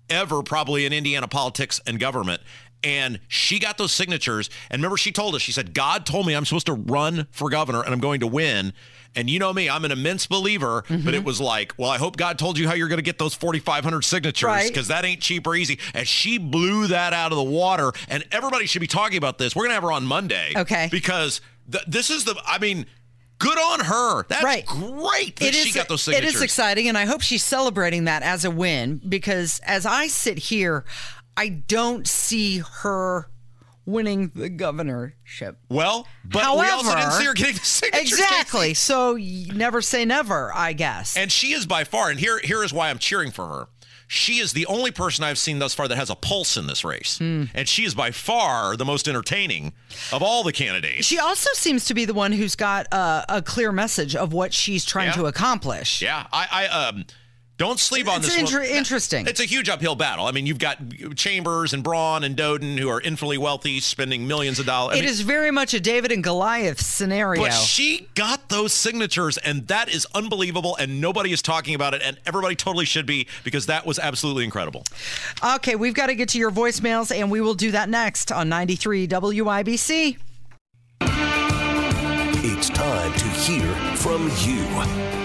ever, 0.09 0.43
probably 0.43 0.85
in 0.85 0.93
Indiana 0.93 1.27
politics 1.27 1.79
and 1.87 1.99
government. 1.99 2.41
And 2.83 3.19
she 3.27 3.57
got 3.59 3.77
those 3.77 3.91
signatures. 3.91 4.49
And 4.69 4.79
remember, 4.79 4.97
she 4.97 5.11
told 5.11 5.33
us, 5.33 5.41
she 5.41 5.51
said, 5.51 5.73
God 5.73 6.05
told 6.05 6.27
me 6.27 6.33
I'm 6.35 6.45
supposed 6.45 6.67
to 6.67 6.73
run 6.73 7.27
for 7.31 7.49
governor 7.49 7.81
and 7.81 7.93
I'm 7.93 7.99
going 7.99 8.19
to 8.19 8.27
win. 8.27 8.73
And 9.15 9.29
you 9.29 9.39
know 9.39 9.53
me, 9.53 9.69
I'm 9.69 9.85
an 9.85 9.91
immense 9.91 10.27
believer, 10.27 10.83
but 10.87 10.91
it 11.13 11.17
mm-hmm. 11.17 11.23
was 11.25 11.39
like, 11.39 11.73
well, 11.77 11.89
I 11.89 11.97
hope 11.97 12.17
God 12.17 12.37
told 12.37 12.57
you 12.57 12.67
how 12.67 12.73
you're 12.73 12.87
going 12.87 12.97
to 12.97 13.03
get 13.03 13.17
those 13.17 13.33
4,500 13.33 14.03
signatures 14.03 14.45
Right. 14.47 14.67
because 14.67 14.89
that 14.89 15.05
ain't 15.05 15.21
cheap 15.21 15.47
or 15.47 15.55
easy. 15.55 15.79
And 15.93 16.07
she 16.07 16.37
blew 16.37 16.87
that 16.87 17.13
out 17.13 17.31
of 17.31 17.37
the 17.37 17.43
water. 17.43 17.91
And 18.09 18.23
everybody 18.31 18.65
should 18.65 18.81
be 18.81 18.87
talking 18.87 19.17
about 19.17 19.37
this. 19.37 19.55
We're 19.55 19.63
going 19.63 19.71
to 19.71 19.75
have 19.75 19.83
her 19.83 19.91
on 19.91 20.05
Monday. 20.05 20.53
Okay. 20.55 20.89
Because 20.91 21.41
th- 21.71 21.85
this 21.87 22.09
is 22.09 22.25
the, 22.25 22.35
I 22.45 22.59
mean, 22.59 22.85
good 23.39 23.57
on 23.57 23.81
her. 23.81 24.23
That's 24.27 24.43
Right. 24.43 24.65
great 24.65 25.37
that 25.37 25.49
It 25.49 25.55
she 25.55 25.69
is, 25.69 25.75
got 25.75 25.87
those 25.87 26.01
signatures. 26.03 26.35
is 26.35 26.41
exciting, 26.41 26.87
and 26.87 26.97
I 26.97 27.05
hope 27.05 27.21
she's 27.21 27.43
celebrating 27.43 28.05
that 28.05 28.23
as 28.23 28.45
a 28.45 28.51
win 28.51 29.01
because 29.07 29.59
as 29.65 29.85
I 29.85 30.07
sit 30.07 30.37
here, 30.37 30.85
I 31.37 31.49
don't 31.49 32.07
see 32.07 32.59
her 32.81 33.29
winning 33.85 34.31
the 34.33 34.49
governorship. 34.49 35.57
Well, 35.69 36.07
but 36.23 36.43
However, 36.43 36.61
we 36.61 36.69
also 36.69 36.95
didn't 36.95 37.11
see 37.11 37.25
her 37.25 37.33
getting 37.33 37.55
the 37.55 37.59
signatures. 37.65 38.11
Exactly. 38.13 38.67
Casey. 38.69 38.73
So 38.75 39.17
never 39.53 39.81
say 39.81 40.05
never, 40.05 40.51
I 40.53 40.73
guess. 40.73 41.15
And 41.17 41.31
she 41.31 41.53
is 41.53 41.65
by 41.65 41.83
far, 41.83 42.09
and 42.09 42.19
here 42.19 42.39
here 42.43 42.63
is 42.63 42.73
why 42.73 42.89
I'm 42.89 42.99
cheering 42.99 43.31
for 43.31 43.47
her. 43.47 43.67
She 44.07 44.37
is 44.37 44.53
the 44.53 44.67
only 44.67 44.91
person 44.91 45.23
I've 45.23 45.39
seen 45.39 45.57
thus 45.57 45.73
far 45.73 45.87
that 45.87 45.95
has 45.95 46.11
a 46.11 46.15
pulse 46.15 46.57
in 46.57 46.67
this 46.67 46.85
race. 46.85 47.17
Hmm. 47.17 47.45
And 47.55 47.67
she 47.67 47.85
is 47.85 47.95
by 47.95 48.11
far 48.11 48.77
the 48.77 48.85
most 48.85 49.07
entertaining 49.07 49.73
of 50.13 50.21
all 50.21 50.43
the 50.43 50.51
candidates. 50.53 51.07
she 51.07 51.17
also 51.17 51.49
seems 51.53 51.85
to 51.85 51.95
be 51.95 52.05
the 52.05 52.13
one 52.13 52.31
who's 52.31 52.55
got 52.55 52.85
a, 52.91 53.25
a 53.29 53.41
clear 53.41 53.71
message 53.71 54.15
of 54.15 54.31
what 54.31 54.53
she's 54.53 54.85
trying 54.85 55.07
Yeah. 55.07 55.13
to 55.13 55.25
accomplish. 55.25 56.03
yeah, 56.03 56.27
I, 56.31 56.47
I 56.51 56.67
um 56.67 57.05
don't 57.57 57.79
sleep 57.79 58.07
on 58.09 58.17
It's 58.17 58.27
this. 58.27 58.37
inter- 58.37 58.59
one. 58.59 58.67
interesting. 58.69 59.27
It's 59.27 59.39
a 59.39 59.45
huge 59.45 59.69
uphill 59.69 59.95
battle. 59.95 60.25
I 60.25 60.31
mean, 60.31 60.45
you've 60.45 60.59
got 60.59 60.77
Chambers 61.15 61.73
and 61.73 61.83
Braun 61.83 62.23
and 62.25 62.35
Doden 62.35 62.77
who 62.77 62.89
are 62.89 62.99
infinitely 62.99 63.37
wealthy, 63.37 63.79
spending 63.79 64.27
millions 64.27 64.59
of 64.59 64.65
dollars. 64.65 64.95
I 64.95 64.97
It 64.97 65.01
mean, 65.01 65.09
is 65.09 65.21
very 65.21 65.51
much 65.51 65.73
a 65.73 65.79
David 65.79 66.11
and 66.11 66.21
Goliath 66.21 66.81
scenario. 66.81 67.41
But 67.41 67.51
she 67.53 68.09
got 68.15 68.49
those 68.49 68.73
signatures, 68.73 69.37
and 69.37 69.67
that 69.69 69.87
is 69.87 70.05
unbelievable, 70.13 70.75
and 70.75 70.99
nobody 70.99 71.31
is 71.31 71.41
talking 71.41 71.75
about 71.75 71.93
it, 71.93 72.01
and 72.03 72.17
everybody 72.25 72.55
totally 72.55 72.85
should 72.85 73.05
be 73.05 73.27
because 73.45 73.67
that 73.67 73.85
was 73.85 73.99
absolutely 73.99 74.43
incredible. 74.43 74.83
Okay, 75.55 75.75
we've 75.75 75.93
got 75.93 76.07
to 76.07 76.15
get 76.15 76.27
to 76.29 76.37
your 76.37 76.51
voicemails, 76.51 77.15
and 77.15 77.31
we 77.31 77.39
will 77.39 77.55
do 77.55 77.71
that 77.71 77.87
next 77.87 78.33
on 78.33 78.49
93 78.49 79.07
WIBC. 79.07 80.17
It's 82.47 82.69
time 82.69 83.13
to 83.13 83.25
hear 83.29 83.73
from 83.95 84.23
you. 84.43 85.24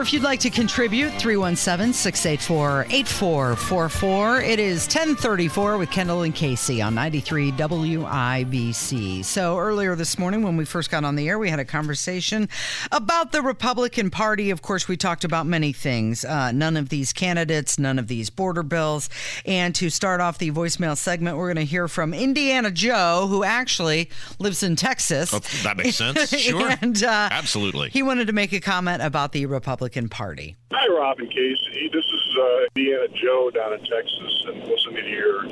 Number, 0.00 0.08
if 0.08 0.12
you'd 0.14 0.22
like 0.22 0.40
to 0.40 0.50
contribute, 0.50 1.10
317 1.20 1.92
684 1.92 2.86
8444. 2.90 4.40
It 4.40 4.58
is 4.58 4.84
1034 4.84 5.76
with 5.76 5.90
Kendall 5.90 6.22
and 6.22 6.34
Casey 6.34 6.80
on 6.80 6.94
93 6.94 7.52
WIBC. 7.52 9.24
So 9.24 9.58
earlier 9.58 9.94
this 9.94 10.18
morning, 10.18 10.42
when 10.42 10.56
we 10.56 10.64
first 10.64 10.90
got 10.90 11.04
on 11.04 11.16
the 11.16 11.28
air, 11.28 11.38
we 11.38 11.50
had 11.50 11.58
a 11.58 11.64
conversation 11.66 12.48
about 12.90 13.32
the 13.32 13.42
Republican 13.42 14.10
Party. 14.10 14.50
Of 14.50 14.62
course, 14.62 14.88
we 14.88 14.96
talked 14.96 15.24
about 15.24 15.46
many 15.46 15.72
things. 15.72 16.24
Uh, 16.24 16.50
none 16.52 16.76
of 16.78 16.88
these 16.88 17.12
candidates, 17.12 17.78
none 17.78 17.98
of 17.98 18.08
these 18.08 18.30
border 18.30 18.62
bills. 18.62 19.10
And 19.44 19.74
to 19.74 19.90
start 19.90 20.20
off 20.22 20.38
the 20.38 20.50
voicemail 20.50 20.96
segment, 20.96 21.36
we're 21.36 21.52
going 21.52 21.66
to 21.66 21.70
hear 21.70 21.88
from 21.88 22.14
Indiana 22.14 22.70
Joe, 22.70 23.26
who 23.28 23.44
actually 23.44 24.08
lives 24.38 24.62
in 24.62 24.76
Texas. 24.76 25.30
that 25.62 25.76
makes 25.76 25.96
sense. 25.96 26.30
Sure. 26.40 26.70
and 26.80 27.02
uh, 27.02 27.28
Absolutely. 27.30 27.90
he 27.90 28.02
wanted 28.02 28.26
to 28.28 28.32
make 28.32 28.52
a 28.52 28.60
comment 28.60 29.02
about 29.02 29.32
the 29.32 29.44
Republican 29.46 29.89
Party. 29.90 30.56
Hi, 30.72 30.86
Rob 30.86 31.18
and 31.18 31.28
Casey. 31.28 31.90
This 31.92 32.04
is 32.04 32.36
uh, 32.38 32.66
Indiana 32.76 33.08
Joe 33.08 33.50
down 33.50 33.72
in 33.72 33.80
Texas, 33.80 34.44
and 34.46 34.62
listening 34.62 35.02
to 35.02 35.10
your 35.10 35.42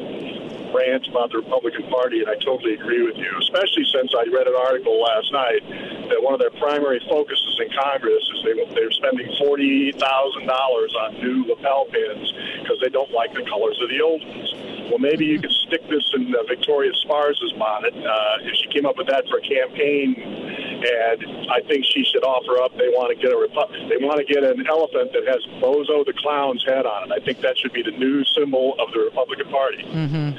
rant 0.70 1.08
about 1.08 1.32
the 1.32 1.38
Republican 1.38 1.90
Party, 1.90 2.20
and 2.20 2.28
I 2.30 2.36
totally 2.36 2.74
agree 2.74 3.02
with 3.02 3.16
you, 3.16 3.34
especially 3.40 3.84
since 3.90 4.14
I 4.14 4.30
read 4.30 4.46
an 4.46 4.54
article 4.54 5.02
last 5.02 5.32
night 5.32 5.62
that 6.08 6.22
one 6.22 6.34
of 6.34 6.40
their 6.40 6.54
primary 6.54 7.00
focuses 7.08 7.58
in 7.58 7.68
Congress 7.74 8.22
is 8.30 8.44
they, 8.44 8.54
they're 8.74 8.92
spending 8.92 9.26
$40,000 9.42 9.98
on 9.98 11.14
new 11.18 11.44
lapel 11.50 11.86
pins 11.86 12.32
because 12.62 12.78
they 12.80 12.90
don't 12.90 13.10
like 13.10 13.34
the 13.34 13.42
colors 13.42 13.78
of 13.82 13.88
the 13.90 14.00
old 14.00 14.22
ones. 14.22 14.77
Well, 14.88 14.98
maybe 14.98 15.26
you 15.26 15.40
could 15.40 15.52
stick 15.52 15.82
this 15.88 16.04
in 16.14 16.34
uh, 16.34 16.42
Victoria 16.48 16.92
Spartz's 17.04 17.52
bonnet 17.58 17.94
uh, 17.94 18.48
if 18.48 18.54
she 18.56 18.68
came 18.72 18.86
up 18.86 18.96
with 18.96 19.06
that 19.08 19.24
for 19.28 19.38
a 19.38 19.42
campaign. 19.42 20.14
And 20.18 21.50
I 21.50 21.60
think 21.66 21.84
she 21.84 22.04
should 22.04 22.24
offer 22.24 22.62
up. 22.62 22.72
They 22.78 22.88
want 22.88 23.10
to 23.10 23.20
get 23.20 23.32
a 23.32 23.36
Repu- 23.36 23.88
they 23.88 24.04
want 24.04 24.18
to 24.18 24.24
get 24.24 24.44
an 24.44 24.64
elephant 24.66 25.12
that 25.12 25.26
has 25.26 25.44
Bozo 25.60 26.06
the 26.06 26.14
clown's 26.18 26.64
head 26.66 26.86
on 26.86 27.10
it. 27.10 27.20
I 27.20 27.24
think 27.24 27.40
that 27.40 27.58
should 27.58 27.72
be 27.72 27.82
the 27.82 27.90
new 27.90 28.24
symbol 28.24 28.74
of 28.78 28.92
the 28.92 29.00
Republican 29.00 29.48
Party. 29.50 29.84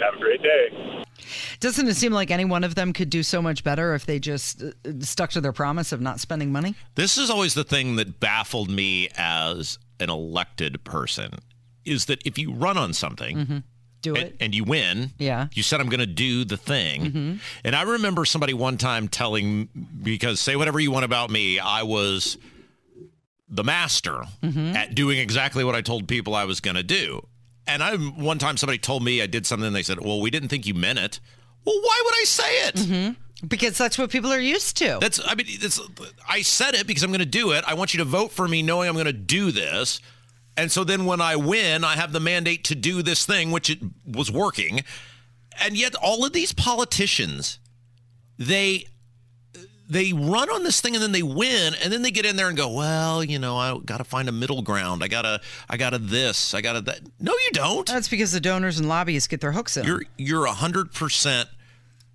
Have 0.01 0.15
a 0.15 0.19
great 0.19 0.41
day. 0.41 1.03
Doesn't 1.59 1.87
it 1.87 1.95
seem 1.95 2.13
like 2.13 2.31
any 2.31 2.45
one 2.45 2.63
of 2.63 2.75
them 2.75 2.93
could 2.93 3.09
do 3.09 3.21
so 3.21 3.41
much 3.41 3.63
better 3.65 3.93
if 3.93 4.05
they 4.05 4.17
just 4.17 4.63
uh, 4.63 4.71
stuck 5.01 5.31
to 5.31 5.41
their 5.41 5.51
promise 5.51 5.91
of 5.91 5.99
not 5.99 6.19
spending 6.21 6.51
money? 6.51 6.73
This 6.95 7.17
is 7.17 7.29
always 7.29 7.53
the 7.53 7.65
thing 7.65 7.97
that 7.97 8.19
baffled 8.21 8.69
me 8.69 9.09
as 9.17 9.77
an 9.99 10.09
elected 10.09 10.83
person 10.85 11.39
is 11.83 12.05
that 12.05 12.21
if 12.25 12.37
you 12.37 12.53
run 12.53 12.77
on 12.77 12.93
something 12.93 13.63
Do 14.01 14.15
it. 14.15 14.37
and 14.39 14.55
you 14.55 14.63
win, 14.63 15.11
Yeah. 15.17 15.47
you 15.53 15.63
said 15.63 15.81
I'm 15.81 15.89
going 15.89 15.99
to 15.99 16.05
do 16.05 16.45
the 16.45 16.57
thing. 16.57 17.01
Mm-hmm. 17.03 17.35
And 17.65 17.75
I 17.75 17.81
remember 17.81 18.23
somebody 18.25 18.53
one 18.53 18.77
time 18.77 19.07
telling 19.07 19.57
me 19.57 19.67
because 20.03 20.39
say 20.39 20.55
whatever 20.55 20.79
you 20.79 20.91
want 20.91 21.05
about 21.05 21.29
me, 21.29 21.59
I 21.59 21.83
was 21.83 22.37
the 23.49 23.63
master 23.63 24.23
mm-hmm. 24.43 24.75
at 24.75 24.95
doing 24.95 25.19
exactly 25.19 25.63
what 25.63 25.75
I 25.75 25.81
told 25.81 26.07
people 26.07 26.35
I 26.35 26.45
was 26.45 26.59
going 26.59 26.75
to 26.75 26.83
do. 26.83 27.25
And 27.67 27.83
I 27.83 27.97
one 27.97 28.39
time 28.39 28.57
somebody 28.57 28.79
told 28.79 29.03
me 29.03 29.21
I 29.21 29.27
did 29.27 29.45
something 29.45 29.67
and 29.67 29.75
they 29.75 29.83
said, 29.83 29.99
"Well, 29.99 30.19
we 30.21 30.31
didn't 30.31 30.49
think 30.49 30.65
you 30.65 30.73
meant 30.73 30.97
it." 30.97 31.19
Well, 31.65 31.79
why 31.79 32.01
would 32.05 32.13
I 32.15 32.23
say 32.23 32.67
it? 32.67 32.75
Mm-hmm. 32.75 33.47
Because 33.47 33.77
that's 33.77 33.97
what 33.97 34.09
people 34.09 34.31
are 34.31 34.39
used 34.39 34.75
to. 34.77 34.97
That's 34.99 35.19
I 35.25 35.35
mean 35.35 35.45
it's 35.47 35.79
I 36.27 36.41
said 36.41 36.73
it 36.73 36.87
because 36.87 37.03
I'm 37.03 37.11
going 37.11 37.19
to 37.19 37.25
do 37.25 37.51
it. 37.51 37.63
I 37.67 37.73
want 37.75 37.93
you 37.93 37.99
to 37.99 38.05
vote 38.05 38.31
for 38.31 38.47
me 38.47 38.61
knowing 38.63 38.89
I'm 38.89 38.95
going 38.95 39.05
to 39.05 39.13
do 39.13 39.51
this. 39.51 40.01
And 40.59 40.69
so 40.71 40.83
then 40.83 41.05
when 41.05 41.21
I 41.21 41.37
win, 41.37 41.85
I 41.85 41.95
have 41.95 42.11
the 42.11 42.19
mandate 42.19 42.65
to 42.65 42.75
do 42.75 43.01
this 43.01 43.25
thing 43.25 43.51
which 43.51 43.69
it 43.69 43.79
was 44.05 44.29
working. 44.29 44.81
And 45.63 45.77
yet 45.77 45.95
all 45.95 46.25
of 46.25 46.33
these 46.33 46.51
politicians 46.51 47.59
they 48.37 48.87
they 49.89 50.13
run 50.13 50.49
on 50.49 50.63
this 50.63 50.81
thing 50.81 50.95
and 50.95 51.01
then 51.01 51.13
they 51.13 51.23
win 51.23 51.73
and 51.81 51.91
then 51.91 52.01
they 52.01 52.11
get 52.11 52.25
in 52.25 52.35
there 52.35 52.49
and 52.49 52.57
go, 52.57 52.71
"Well, 52.71 53.23
you 53.23 53.39
know, 53.39 53.57
I 53.57 53.77
got 53.79 53.97
to 53.97 54.03
find 54.03 54.27
a 54.27 54.31
middle 54.31 54.61
ground. 54.61 55.01
I 55.01 55.07
got 55.07 55.21
to 55.21 55.41
I 55.69 55.77
got 55.77 55.91
to 55.91 55.97
this. 55.97 56.53
I 56.53 56.61
got 56.61 56.73
to 56.73 56.81
that." 56.81 56.99
No, 57.19 57.31
you 57.31 57.51
don't. 57.53 57.87
That's 57.87 58.09
because 58.09 58.31
the 58.33 58.39
donors 58.41 58.79
and 58.79 58.87
lobbyists 58.87 59.27
get 59.27 59.41
their 59.41 59.53
hooks 59.53 59.77
in. 59.77 59.85
You're 59.85 60.03
you're 60.17 60.45
a 60.45 60.53
hundred 60.53 60.93
percent. 60.93 61.49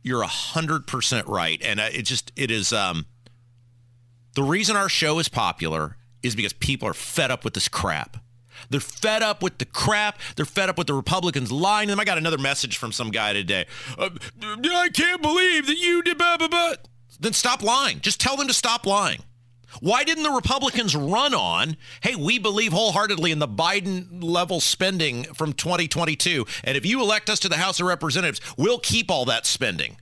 You're 0.03 0.23
a 0.23 0.27
hundred 0.27 0.87
percent 0.87 1.27
right, 1.29 1.61
and 1.65 1.81
uh, 1.81 1.89
it 1.93 2.03
just 2.03 2.31
it 2.37 2.51
is. 2.51 2.73
Um, 2.73 3.07
the 4.35 4.43
reason 4.43 4.77
our 4.77 4.89
show 4.89 5.19
is 5.19 5.29
popular 5.29 5.97
is 6.23 6.37
because 6.37 6.53
people 6.53 6.89
are 6.89 6.95
fed 6.95 7.31
up 7.31 7.45
with 7.45 7.55
this 7.55 7.69
crap. 7.69 8.19
They're 8.70 8.81
fed 8.81 9.22
up 9.22 9.42
with 9.42 9.59
the 9.59 9.64
crap. 9.64 10.18
They're 10.37 10.44
fed 10.44 10.68
up 10.68 10.79
with 10.79 10.87
the 10.87 10.94
Republicans 10.94 11.50
lying 11.53 11.88
to 11.88 11.92
them. 11.92 12.00
I 12.00 12.05
got 12.05 12.18
another 12.18 12.38
message 12.38 12.77
from 12.77 12.92
some 12.92 13.11
guy 13.11 13.33
today. 13.33 13.66
Uh, 13.98 14.11
I 14.42 14.88
can't 14.92 15.22
believe 15.22 15.66
that 15.66 15.79
you 15.79 16.03
did 16.03 16.18
blah 16.18 16.37
blah 16.37 16.48
blah. 16.48 16.74
Then 17.20 17.33
stop 17.33 17.62
lying. 17.62 18.00
Just 18.00 18.20
tell 18.20 18.37
them 18.37 18.48
to 18.48 18.55
stop 18.55 18.87
lying. 18.87 19.20
Why 19.81 20.05
didn't 20.05 20.22
the 20.22 20.31
Republicans 20.31 20.94
run 20.94 21.35
on, 21.35 21.77
hey, 22.00 22.14
we 22.14 22.38
believe 22.38 22.72
wholeheartedly 22.72 23.31
in 23.31 23.38
the 23.38 23.48
Biden 23.48 24.22
level 24.22 24.61
spending 24.61 25.24
from 25.24 25.53
2022. 25.53 26.46
And 26.62 26.77
if 26.77 26.87
you 26.87 27.00
elect 27.00 27.29
us 27.29 27.40
to 27.40 27.48
the 27.48 27.57
House 27.57 27.81
of 27.81 27.87
Representatives, 27.87 28.40
we'll 28.57 28.79
keep 28.79 29.11
all 29.11 29.24
that 29.27 29.46
spending. 29.46 29.96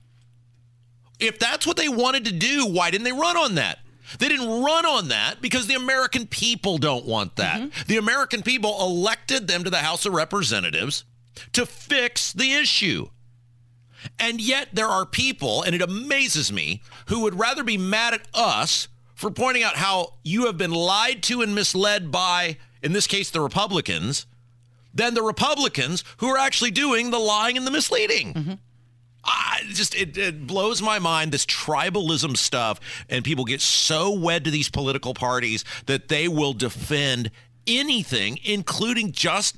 If 1.19 1.39
that's 1.39 1.65
what 1.65 1.77
they 1.77 1.89
wanted 1.89 2.25
to 2.25 2.31
do, 2.31 2.67
why 2.67 2.91
didn't 2.91 3.05
they 3.05 3.11
run 3.11 3.37
on 3.37 3.55
that? 3.55 3.79
They 4.19 4.27
didn't 4.27 4.63
run 4.63 4.85
on 4.85 5.07
that 5.09 5.41
because 5.41 5.67
the 5.67 5.75
American 5.75 6.27
people 6.27 6.77
don't 6.77 7.05
want 7.05 7.35
that. 7.37 7.61
Mm-hmm. 7.61 7.87
The 7.87 7.97
American 7.97 8.41
people 8.41 8.77
elected 8.81 9.47
them 9.47 9.63
to 9.63 9.69
the 9.69 9.77
House 9.77 10.05
of 10.05 10.13
Representatives 10.13 11.05
to 11.53 11.65
fix 11.65 12.33
the 12.33 12.53
issue. 12.53 13.07
And 14.19 14.41
yet 14.41 14.69
there 14.73 14.87
are 14.87 15.05
people, 15.05 15.63
and 15.63 15.73
it 15.73 15.81
amazes 15.81 16.51
me, 16.51 16.81
who 17.07 17.21
would 17.21 17.39
rather 17.39 17.63
be 17.63 17.77
mad 17.77 18.13
at 18.13 18.27
us 18.33 18.87
for 19.15 19.31
pointing 19.31 19.63
out 19.63 19.75
how 19.75 20.15
you 20.23 20.47
have 20.47 20.57
been 20.57 20.71
lied 20.71 21.23
to 21.23 21.41
and 21.41 21.55
misled 21.55 22.11
by, 22.11 22.57
in 22.81 22.91
this 22.93 23.07
case, 23.07 23.29
the 23.29 23.41
Republicans, 23.41 24.25
than 24.93 25.13
the 25.13 25.23
Republicans 25.23 26.03
who 26.17 26.27
are 26.27 26.37
actually 26.37 26.71
doing 26.71 27.09
the 27.11 27.19
lying 27.19 27.57
and 27.57 27.65
the 27.65 27.71
misleading. 27.71 28.33
Mm-hmm. 28.33 28.53
I 29.23 29.61
just 29.73 29.95
it, 29.95 30.17
it 30.17 30.45
blows 30.47 30.81
my 30.81 30.99
mind 30.99 31.31
this 31.31 31.45
tribalism 31.45 32.37
stuff, 32.37 32.79
and 33.09 33.23
people 33.23 33.45
get 33.45 33.61
so 33.61 34.11
wed 34.11 34.45
to 34.45 34.51
these 34.51 34.69
political 34.69 35.13
parties 35.13 35.63
that 35.85 36.09
they 36.09 36.27
will 36.27 36.53
defend 36.53 37.31
anything, 37.65 38.39
including 38.43 39.11
just 39.11 39.55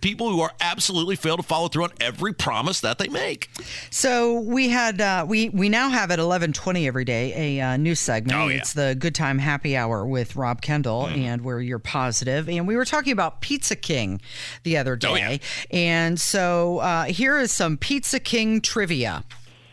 people 0.00 0.30
who 0.30 0.40
are 0.40 0.52
absolutely 0.60 1.16
fail 1.16 1.36
to 1.36 1.42
follow 1.42 1.68
through 1.68 1.84
on 1.84 1.92
every 2.00 2.32
promise 2.32 2.80
that 2.80 2.98
they 2.98 3.08
make. 3.08 3.50
So 3.90 4.40
we 4.40 4.68
had 4.68 5.00
uh, 5.00 5.24
we 5.28 5.48
we 5.50 5.68
now 5.68 5.88
have 5.90 6.10
at 6.10 6.18
eleven 6.18 6.52
twenty 6.52 6.86
every 6.86 7.04
day 7.04 7.58
a 7.58 7.64
uh, 7.64 7.76
new 7.76 7.94
segment. 7.94 8.36
Oh, 8.38 8.46
yeah. 8.46 8.50
Mm-hmm. 8.52 8.58
It's 8.60 8.72
the 8.74 8.96
Good 8.98 9.14
Time 9.14 9.38
Happy 9.38 9.76
Hour 9.76 10.06
with 10.06 10.36
Rob 10.36 10.62
Kendall, 10.62 11.06
and 11.08 11.42
where 11.42 11.60
you're 11.60 11.78
positive. 11.78 12.48
And 12.48 12.66
we 12.66 12.76
were 12.76 12.84
talking 12.84 13.12
about 13.12 13.40
Pizza 13.40 13.76
King 13.76 14.20
the 14.62 14.76
other 14.76 14.96
day, 14.96 15.08
Oh, 15.08 15.14
yeah. 15.14 15.38
and 15.70 16.20
so 16.20 16.78
uh, 16.78 17.04
here 17.04 17.38
is 17.38 17.52
some 17.52 17.76
Pizza 17.76 18.20
King 18.20 18.60
trivia. 18.60 19.24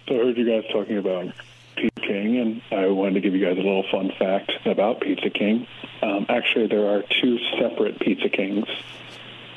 So 0.08 0.16
I 0.16 0.18
heard 0.20 0.38
you 0.38 0.46
guys 0.46 0.64
talking 0.72 0.98
about 0.98 1.34
Pizza 1.76 2.02
King, 2.02 2.38
and 2.38 2.62
I 2.72 2.88
wanted 2.88 3.16
to 3.16 3.20
give 3.22 3.34
you 3.36 3.46
guys 3.46 3.54
a 3.58 3.62
little 3.62 3.86
fun 3.92 4.12
fact 4.18 4.52
about 4.66 5.02
Pizza 5.02 5.30
King. 5.30 5.68
Um, 6.02 6.26
actually, 6.30 6.68
there 6.68 6.88
are 6.88 7.04
two 7.22 7.38
separate 7.60 8.00
Pizza 8.00 8.30
Kings. 8.30 8.66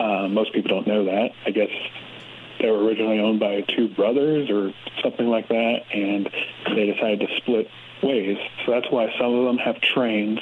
Uh, 0.01 0.29
most 0.29 0.53
people 0.55 0.71
don't 0.71 0.87
know 0.87 1.05
that. 1.05 1.33
I 1.45 1.51
guess 1.51 1.69
they 2.59 2.71
were 2.71 2.83
originally 2.83 3.21
owned 3.21 3.39
by 3.39 3.61
two 3.61 3.89
brothers 3.89 4.51
or 4.51 4.73
something 5.03 5.27
like 5.27 5.49
that, 5.49 5.83
and 5.93 6.29
they 6.75 6.87
decided 6.87 7.21
to 7.21 7.37
split 7.37 7.69
ways. 8.03 8.39
So 8.65 8.73
that's 8.73 8.91
why 8.91 9.13
some 9.19 9.35
of 9.35 9.45
them 9.45 9.59
have 9.59 9.81
trains 9.81 10.39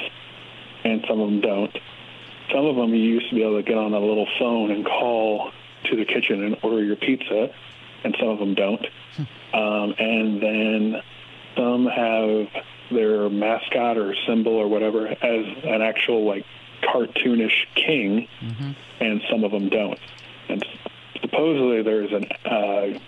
and 0.85 1.05
some 1.09 1.21
of 1.21 1.29
them 1.29 1.41
don't. 1.41 1.77
Some 2.53 2.67
of 2.67 2.77
them 2.77 2.95
you 2.95 3.03
used 3.03 3.29
to 3.31 3.35
be 3.35 3.43
able 3.43 3.57
to 3.57 3.63
get 3.63 3.77
on 3.77 3.93
a 3.93 3.99
little 3.99 4.29
phone 4.39 4.71
and 4.71 4.85
call 4.85 5.51
to 5.91 5.97
the 5.97 6.05
kitchen 6.05 6.45
and 6.45 6.57
order 6.63 6.83
your 6.83 6.97
pizza, 6.97 7.53
and 8.05 8.17
some 8.19 8.29
of 8.29 8.39
them 8.39 8.55
don't. 8.55 8.87
Um, 9.53 9.95
and 9.99 10.43
then 10.43 11.03
some 11.57 11.87
have 11.87 12.47
their 12.91 13.29
mascot 13.29 13.97
or 13.99 14.15
symbol 14.27 14.53
or 14.53 14.69
whatever 14.69 15.09
as 15.09 15.47
an 15.65 15.83
actual 15.83 16.25
like 16.27 16.45
cartoonish 16.83 17.67
king, 17.75 18.29
and 19.01 19.21
some 19.31 19.45
of 19.45 19.51
them 19.51 19.69
don't. 19.69 19.99
And 20.49 20.65
supposedly 21.21 21.83
there's 21.83 22.13
an 22.13 22.25
uh, 22.45 22.99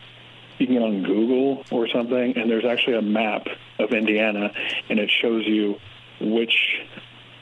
you 0.58 0.66
can 0.66 0.74
get 0.74 0.82
on 0.82 1.02
Google 1.02 1.64
or 1.70 1.88
something, 1.88 2.36
and 2.36 2.50
there's 2.50 2.66
actually 2.66 2.96
a 2.96 3.02
map 3.02 3.46
of 3.78 3.92
Indiana, 3.92 4.52
and 4.90 4.98
it 4.98 5.10
shows 5.10 5.46
you 5.46 5.76
which 6.20 6.54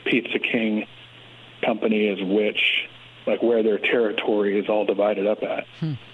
Pizza 0.04 0.38
King 0.38 0.86
company 1.64 2.06
is 2.06 2.22
which, 2.22 2.60
like 3.26 3.42
where 3.42 3.62
their 3.64 3.78
territory 3.78 4.58
is 4.58 4.68
all 4.68 4.84
divided 4.84 5.26
up 5.26 5.42
at. 5.42 5.66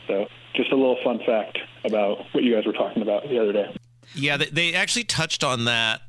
So, 0.09 0.29
just 0.55 0.73
a 0.73 0.77
little 0.77 0.97
fun 1.05 1.19
fact 1.27 1.59
about 1.85 2.25
what 2.33 2.43
you 2.43 2.55
guys 2.55 2.65
were 2.65 2.73
talking 2.73 3.03
about 3.03 3.29
the 3.29 3.39
other 3.39 3.53
day. 3.53 3.77
Yeah, 4.15 4.37
they, 4.39 4.47
they 4.47 4.75
actually 4.75 5.05
touched 5.05 5.45
on 5.45 5.65
that 5.67 6.01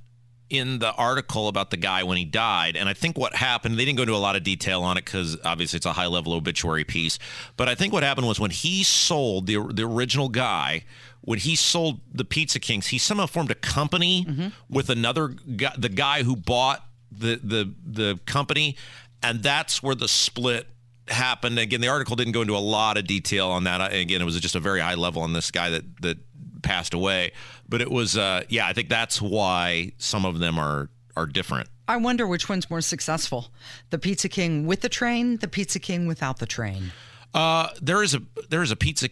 in 0.49 0.79
the 0.79 0.93
article 0.93 1.47
about 1.47 1.71
the 1.71 1.77
guy 1.77 2.03
when 2.03 2.17
he 2.17 2.25
died. 2.25 2.75
And 2.75 2.87
I 2.87 2.93
think 2.93 3.17
what 3.17 3.33
happened, 3.35 3.77
they 3.77 3.85
didn't 3.85 3.97
go 3.97 4.03
into 4.03 4.15
a 4.15 4.17
lot 4.17 4.35
of 4.35 4.43
detail 4.43 4.83
on 4.83 4.97
it 4.97 5.05
because 5.05 5.37
obviously 5.43 5.77
it's 5.77 5.85
a 5.85 5.93
high 5.93 6.07
level 6.07 6.33
obituary 6.33 6.83
piece. 6.83 7.17
But 7.57 7.67
I 7.67 7.75
think 7.75 7.93
what 7.93 8.03
happened 8.03 8.27
was 8.27 8.39
when 8.39 8.51
he 8.51 8.83
sold 8.83 9.47
the, 9.47 9.57
the 9.73 9.83
original 9.83 10.29
guy, 10.29 10.83
when 11.21 11.39
he 11.39 11.55
sold 11.55 12.01
the 12.13 12.25
Pizza 12.25 12.59
Kings, 12.59 12.87
he 12.87 12.97
somehow 12.97 13.25
formed 13.25 13.49
a 13.49 13.55
company 13.55 14.25
mm-hmm. 14.25 14.47
with 14.69 14.89
another 14.89 15.29
guy, 15.29 15.73
the 15.77 15.89
guy 15.89 16.23
who 16.23 16.35
bought 16.35 16.85
the, 17.11 17.39
the, 17.43 17.73
the 17.83 18.19
company. 18.25 18.77
And 19.23 19.41
that's 19.41 19.81
where 19.81 19.95
the 19.95 20.07
split 20.07 20.67
happened. 21.07 21.59
Again, 21.59 21.81
the 21.81 21.87
article 21.87 22.15
didn't 22.15 22.33
go 22.33 22.41
into 22.41 22.55
a 22.55 22.59
lot 22.59 22.97
of 22.97 23.05
detail 23.05 23.49
on 23.49 23.65
that. 23.65 23.93
Again, 23.93 24.21
it 24.21 24.25
was 24.25 24.39
just 24.39 24.55
a 24.55 24.59
very 24.59 24.79
high 24.79 24.95
level 24.95 25.21
on 25.21 25.33
this 25.33 25.51
guy 25.51 25.69
that, 25.69 26.01
that 26.01 26.17
passed 26.61 26.93
away. 26.93 27.31
But 27.67 27.81
it 27.81 27.91
was, 27.91 28.17
uh, 28.17 28.43
yeah, 28.49 28.67
I 28.67 28.73
think 28.73 28.89
that's 28.89 29.21
why 29.21 29.91
some 29.97 30.25
of 30.25 30.39
them 30.39 30.59
are 30.59 30.89
are 31.15 31.25
different. 31.25 31.69
I 31.87 31.97
wonder 31.97 32.27
which 32.27 32.49
one's 32.49 32.69
more 32.69 32.81
successful: 32.81 33.47
the 33.89 33.97
Pizza 33.97 34.27
King 34.27 34.65
with 34.65 34.81
the 34.81 34.89
train, 34.89 35.37
the 35.37 35.47
Pizza 35.47 35.79
King 35.79 36.07
without 36.07 36.39
the 36.39 36.45
train. 36.45 36.91
Uh, 37.33 37.69
there 37.81 38.01
is 38.03 38.15
a 38.15 38.21
there 38.49 38.61
is 38.63 38.71
a 38.71 38.75
pizza 38.75 39.07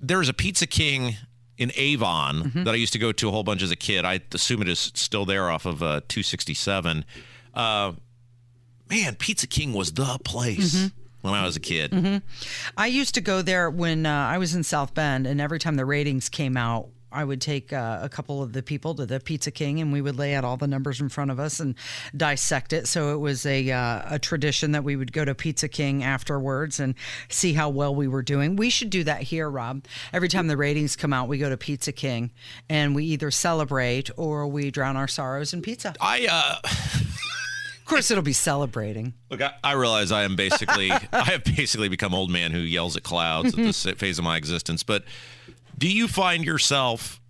there 0.00 0.20
is 0.20 0.28
a 0.28 0.34
Pizza 0.34 0.66
King 0.66 1.16
in 1.56 1.70
Avon 1.76 2.50
that 2.64 2.72
I 2.72 2.76
used 2.76 2.92
to 2.94 2.98
go 2.98 3.12
to 3.12 3.28
a 3.28 3.30
whole 3.30 3.44
bunch 3.44 3.62
as 3.62 3.70
a 3.70 3.76
kid. 3.76 4.04
I 4.04 4.20
assume 4.32 4.60
it 4.62 4.68
is 4.68 4.90
still 4.94 5.24
there 5.24 5.48
off 5.50 5.66
of 5.66 5.82
uh, 5.82 6.00
267. 6.08 7.04
Man, 8.94 9.16
Pizza 9.16 9.48
King 9.48 9.72
was 9.72 9.92
the 9.92 10.18
place 10.22 10.88
when 11.20 11.34
I 11.34 11.44
was 11.44 11.56
a 11.56 11.60
kid. 11.60 12.22
I 12.76 12.86
used 12.86 13.14
to 13.16 13.20
go 13.20 13.42
there 13.42 13.68
when 13.68 14.06
uh, 14.06 14.12
I 14.12 14.38
was 14.38 14.54
in 14.54 14.62
South 14.62 14.94
Bend, 14.94 15.26
and 15.26 15.40
every 15.40 15.58
time 15.58 15.74
the 15.74 15.84
ratings 15.84 16.28
came 16.28 16.56
out, 16.56 16.90
I 17.10 17.24
would 17.24 17.40
take 17.40 17.72
uh, 17.72 17.98
a 18.02 18.08
couple 18.08 18.40
of 18.40 18.52
the 18.52 18.62
people 18.62 18.94
to 18.94 19.04
the 19.04 19.18
Pizza 19.18 19.50
King, 19.50 19.80
and 19.80 19.92
we 19.92 20.00
would 20.00 20.16
lay 20.16 20.34
out 20.34 20.44
all 20.44 20.56
the 20.56 20.68
numbers 20.68 21.00
in 21.00 21.08
front 21.08 21.32
of 21.32 21.40
us 21.40 21.58
and 21.58 21.74
dissect 22.16 22.72
it. 22.72 22.86
So 22.86 23.14
it 23.14 23.18
was 23.18 23.44
a 23.46 23.70
uh, 23.70 24.02
a 24.10 24.18
tradition 24.20 24.72
that 24.72 24.84
we 24.84 24.94
would 24.94 25.12
go 25.12 25.24
to 25.24 25.34
Pizza 25.34 25.68
King 25.68 26.04
afterwards 26.04 26.78
and 26.78 26.94
see 27.28 27.52
how 27.52 27.70
well 27.70 27.94
we 27.94 28.06
were 28.06 28.22
doing. 28.22 28.54
We 28.54 28.70
should 28.70 28.90
do 28.90 29.02
that 29.04 29.22
here, 29.22 29.50
Rob. 29.50 29.84
Every 30.12 30.28
time 30.28 30.46
the 30.46 30.56
ratings 30.56 30.94
come 30.94 31.12
out, 31.12 31.28
we 31.28 31.38
go 31.38 31.48
to 31.48 31.56
Pizza 31.56 31.90
King, 31.92 32.30
and 32.68 32.94
we 32.94 33.04
either 33.06 33.30
celebrate 33.32 34.08
or 34.16 34.46
we 34.46 34.70
drown 34.70 34.96
our 34.96 35.08
sorrows 35.08 35.52
in 35.52 35.62
pizza. 35.62 35.94
I 36.00 36.28
uh, 36.30 36.68
Of 37.84 37.88
course, 37.88 38.10
it'll 38.10 38.24
be 38.24 38.32
celebrating. 38.32 39.12
Look, 39.30 39.42
I, 39.42 39.52
I 39.62 39.72
realize 39.72 40.10
I 40.10 40.22
am 40.22 40.36
basically, 40.36 40.90
I 41.12 41.24
have 41.24 41.44
basically 41.44 41.90
become 41.90 42.14
old 42.14 42.30
man 42.30 42.50
who 42.50 42.60
yells 42.60 42.96
at 42.96 43.02
clouds 43.02 43.50
at 43.50 43.56
this 43.56 43.84
mm-hmm. 43.84 43.98
phase 43.98 44.18
of 44.18 44.24
my 44.24 44.38
existence. 44.38 44.82
But 44.82 45.04
do 45.76 45.86
you 45.86 46.08
find 46.08 46.46
yourself, 46.46 47.20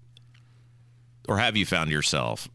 or 1.29 1.39
have 1.39 1.57
you 1.57 1.67
found 1.67 1.91
yourself, 1.91 2.49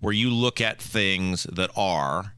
where 0.00 0.14
you 0.14 0.30
look 0.30 0.62
at 0.62 0.80
things 0.80 1.42
that 1.42 1.70
are, 1.76 2.32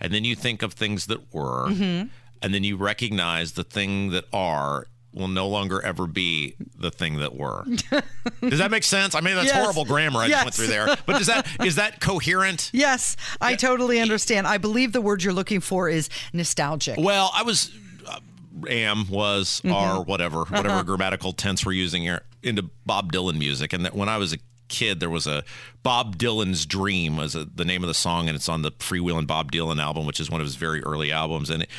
and 0.00 0.14
then 0.14 0.24
you 0.24 0.34
think 0.34 0.62
of 0.62 0.72
things 0.72 1.04
that 1.04 1.34
were, 1.34 1.68
mm-hmm. 1.68 2.08
and 2.40 2.54
then 2.54 2.64
you 2.64 2.78
recognize 2.78 3.52
the 3.52 3.64
thing 3.64 4.08
that 4.08 4.24
are 4.32 4.86
will 5.16 5.28
no 5.28 5.48
longer 5.48 5.80
ever 5.84 6.06
be 6.06 6.54
the 6.78 6.90
thing 6.90 7.16
that 7.18 7.34
were. 7.34 7.64
does 8.42 8.58
that 8.58 8.70
make 8.70 8.84
sense? 8.84 9.14
I 9.14 9.20
mean, 9.20 9.34
that's 9.34 9.46
Yes. 9.48 9.56
horrible 9.62 9.84
grammar 9.84 10.20
I 10.20 10.28
just 10.28 10.44
went 10.44 10.54
through 10.54 10.66
there. 10.68 10.86
But 11.06 11.18
does 11.18 11.26
that 11.26 11.46
is 11.64 11.76
that 11.76 12.00
coherent? 12.00 12.70
Yes, 12.72 13.16
I 13.40 13.54
totally 13.56 13.98
understand. 14.00 14.46
I 14.46 14.58
believe 14.58 14.92
the 14.92 15.00
word 15.00 15.22
you're 15.24 15.32
looking 15.32 15.60
for 15.60 15.88
is 15.88 16.08
nostalgic. 16.32 16.98
Well, 16.98 17.30
I 17.34 17.42
was 17.42 17.72
uh, 18.06 18.20
am 18.68 19.08
was 19.08 19.60
Mm-hmm. 19.64 19.72
are 19.74 20.02
whatever 20.02 20.42
Uh-huh. 20.42 20.56
whatever 20.56 20.84
grammatical 20.84 21.32
tense 21.32 21.64
we're 21.66 21.72
using 21.72 22.02
here 22.02 22.22
into 22.42 22.62
Bob 22.84 23.12
Dylan 23.12 23.38
music, 23.38 23.72
and 23.72 23.84
that 23.84 23.94
when 23.94 24.08
I 24.08 24.18
was 24.18 24.32
a 24.32 24.38
kid, 24.68 25.00
there 25.00 25.10
was 25.10 25.26
a 25.26 25.44
Bob 25.82 26.16
Dylan's 26.18 26.66
Dream 26.66 27.16
was 27.16 27.34
a, 27.34 27.44
the 27.44 27.64
name 27.64 27.82
of 27.82 27.88
the 27.88 27.94
song, 27.94 28.28
and 28.28 28.34
it's 28.36 28.48
on 28.48 28.62
the 28.62 28.72
Freewheelin' 28.72 29.26
Bob 29.26 29.50
Dylan 29.52 29.80
album, 29.80 30.06
which 30.06 30.20
is 30.20 30.28
one 30.30 30.40
of 30.40 30.46
his 30.46 30.56
very 30.56 30.82
early 30.82 31.10
albums, 31.12 31.50
and 31.50 31.62
it, 31.62 31.70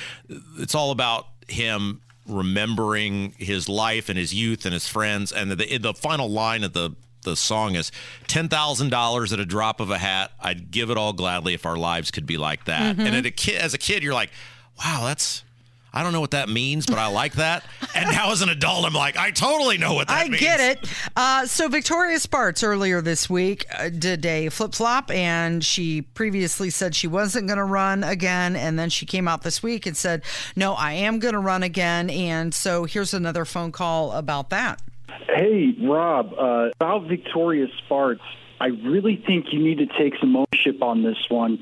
it's 0.58 0.73
all 0.73 0.91
about 0.91 1.28
him 1.50 2.02
remembering 2.28 3.34
his 3.38 3.70
life 3.70 4.10
and 4.10 4.18
his 4.18 4.34
youth 4.34 4.66
and 4.66 4.74
his 4.74 4.88
friends, 4.88 5.32
and 5.32 5.52
the 5.52 5.78
the 5.78 5.94
final 5.94 6.30
line 6.30 6.63
of 6.63 6.74
the 6.74 6.96
the 7.24 7.36
song 7.36 7.76
is 7.76 7.92
ten 8.28 8.48
thousand 8.50 8.90
dollars 8.90 9.34
at 9.34 9.40
a 9.40 9.46
drop 9.46 9.80
of 9.80 9.92
a 9.92 9.98
hat. 9.98 10.32
I'd 10.40 10.72
give 10.72 10.90
it 10.90 10.98
all 10.98 11.13
gladly 11.13 11.54
if 11.54 11.66
our 11.66 11.78
lives 11.78 12.12
could 12.12 12.26
be 12.26 12.38
like 12.38 12.66
that. 12.66 12.96
Mm-hmm. 12.96 13.06
And 13.06 13.16
at 13.16 13.26
a 13.26 13.32
kid, 13.32 13.62
as 13.62 13.74
a 13.74 13.78
kid, 13.78 14.04
you're 14.04 14.13
like, 14.13 14.32
wow, 14.80 15.04
that's 15.06 15.44
I 15.93 16.04
don't 16.04 16.13
know 16.13 16.19
what 16.19 16.32
that 16.32 16.50
means, 16.50 16.86
but 16.86 16.97
I 16.97 17.08
like 17.08 17.34
that. 17.34 17.65
and 17.95 18.10
now 18.12 18.32
as 18.32 18.41
an 18.41 18.50
adult, 18.50 18.86
I'm 18.86 18.93
like, 18.93 19.17
I 19.17 19.32
totally 19.32 19.78
know 19.78 19.93
what 19.93 20.08
that 20.10 20.26
I 20.26 20.30
means. 20.30 20.36
I 20.43 20.45
get 20.45 20.60
it. 20.60 20.91
Uh, 21.15 21.45
so 21.45 21.67
Victoria 21.69 22.19
Spartz 22.19 22.63
earlier 22.63 23.02
this 23.02 23.30
week 23.30 23.65
uh, 23.78 23.89
did 23.89 24.26
a 24.26 24.50
flip 24.50 24.73
flop, 24.76 25.10
and 25.12 25.63
she 25.63 26.02
previously 26.02 26.69
said 26.69 26.93
she 26.93 27.08
wasn't 27.08 27.47
going 27.47 27.58
to 27.58 27.63
run 27.63 28.04
again, 28.04 28.56
and 28.56 28.78
then 28.78 28.89
she 28.89 29.06
came 29.06 29.28
out 29.28 29.41
this 29.43 29.63
week 29.63 29.86
and 29.86 29.95
said, 29.95 30.23
"No, 30.56 30.73
I 30.73 30.93
am 30.93 31.19
going 31.19 31.34
to 31.34 31.39
run 31.39 31.63
again." 31.63 32.10
And 32.10 32.54
so 32.54 32.84
here's 32.84 33.13
another 33.13 33.45
phone 33.45 33.71
call 33.71 34.12
about 34.12 34.50
that. 34.52 34.82
Hey, 35.28 35.76
Rob, 35.82 36.34
uh, 36.38 36.69
about 36.80 37.08
Victoria 37.08 37.67
Spartz, 37.86 38.21
I 38.60 38.67
really 38.67 39.21
think 39.26 39.47
you 39.52 39.60
need 39.60 39.78
to 39.80 39.88
take 39.97 40.13
some 40.19 40.36
ownership 40.36 40.82
on 40.82 41.04
this 41.04 41.17
one 41.30 41.60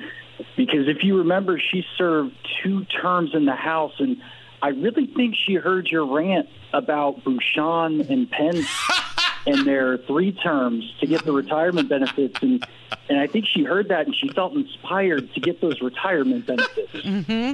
because 0.56 0.88
if 0.88 1.04
you 1.04 1.20
remember, 1.20 1.60
she 1.60 1.84
served 1.98 2.36
two 2.64 2.86
terms 2.86 3.32
in 3.34 3.46
the 3.46 3.56
House, 3.56 3.94
and 4.00 4.18
I 4.62 4.70
really 4.70 5.08
think 5.08 5.36
she 5.36 5.56
heard 5.56 5.88
your 5.88 6.06
rant 6.06 6.50
about 6.74 7.24
Bucshon 7.24 8.10
and 8.10 8.30
Pence 8.30 8.68
and 9.46 9.66
their 9.66 9.98
three 9.98 10.32
terms 10.32 10.84
to 11.00 11.08
get 11.08 11.24
the 11.24 11.32
retirement 11.32 11.90
benefits, 11.90 12.38
and 12.42 12.66
and 13.10 13.20
I 13.20 13.28
think 13.28 13.46
she 13.46 13.64
heard 13.64 13.90
that 13.90 14.08
and 14.08 14.16
she 14.16 14.30
felt 14.30 14.54
inspired 14.54 15.34
to 15.34 15.40
get 15.40 15.62
those 15.62 15.82
retirement 15.82 16.46
benefits. 16.46 16.92
Mm-hmm. 17.06 17.54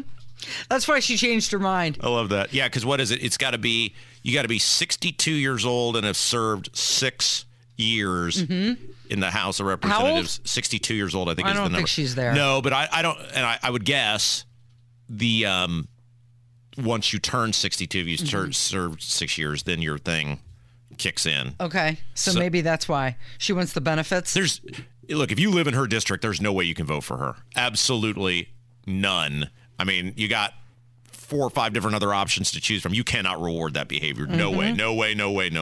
That's 0.69 0.87
why 0.87 0.99
she 0.99 1.17
changed 1.17 1.51
her 1.51 1.59
mind. 1.59 1.99
I 2.01 2.09
love 2.09 2.29
that. 2.29 2.53
Yeah, 2.53 2.67
because 2.67 2.83
what 2.85 2.99
is 2.99 3.11
it? 3.11 3.23
It's 3.23 3.37
got 3.37 3.51
to 3.51 3.57
be 3.57 3.93
you 4.23 4.33
got 4.33 4.41
to 4.43 4.47
be 4.47 4.59
62 4.59 5.31
years 5.31 5.65
old 5.65 5.95
and 5.95 6.05
have 6.05 6.17
served 6.17 6.75
six 6.75 7.45
years 7.81 8.39
in 8.41 8.77
the 9.19 9.29
House 9.31 9.59
of 9.59 9.65
Representatives. 9.65 10.39
62 10.45 10.93
years 10.93 11.13
old, 11.15 11.29
I 11.29 11.33
think. 11.35 11.47
Mm-hmm. 11.47 11.47
I 11.47 11.51
is 11.51 11.55
don't 11.57 11.63
the 11.65 11.69
number. 11.69 11.77
think 11.79 11.87
she's 11.89 12.15
there. 12.15 12.33
No, 12.33 12.61
but 12.61 12.73
I, 12.73 12.87
I 12.91 13.01
don't, 13.01 13.19
and 13.33 13.45
I, 13.45 13.59
I 13.61 13.69
would 13.69 13.85
guess 13.85 14.45
the 15.09 15.45
um 15.45 15.87
once 16.77 17.11
you 17.11 17.19
turn 17.19 17.51
62, 17.53 17.99
if 17.99 18.07
you 18.07 18.17
Mm-hmm. 18.17 18.25
ser- 18.27 18.51
served 18.53 19.01
six 19.03 19.37
years, 19.37 19.63
then 19.63 19.81
your 19.81 19.97
thing 19.97 20.39
kicks 20.97 21.25
in. 21.25 21.53
Okay, 21.59 21.97
so, 22.13 22.31
So- 22.31 22.39
maybe 22.39 22.61
that's 22.61 22.87
why 22.87 23.17
she 23.37 23.51
wants 23.53 23.73
the 23.73 23.81
benefits. 23.81 24.33
There's 24.33 24.61
look, 25.09 25.31
if 25.31 25.39
you 25.39 25.51
live 25.51 25.67
in 25.67 25.73
her 25.73 25.85
district, 25.87 26.21
there's 26.21 26.39
no 26.39 26.53
way 26.53 26.63
you 26.63 26.73
can 26.73 26.85
vote 26.85 27.03
for 27.03 27.17
her. 27.17 27.35
Absolutely 27.57 28.49
none. 28.87 29.49
I 29.77 29.83
mean, 29.83 30.13
you 30.15 30.27
got 30.29 30.53
four 31.11 31.45
or 31.45 31.49
five 31.49 31.73
different 31.73 31.95
other 31.95 32.13
options 32.13 32.51
to 32.51 32.61
choose 32.61 32.81
from. 32.81 32.93
You 32.93 33.03
cannot 33.03 33.41
reward 33.41 33.73
that 33.73 33.87
behavior. 33.87 34.27
No 34.27 34.51
way. 34.51 34.71
No 34.71 34.93
way. 34.93 35.13
No 35.13 35.31
way. 35.31 35.49
No. 35.49 35.61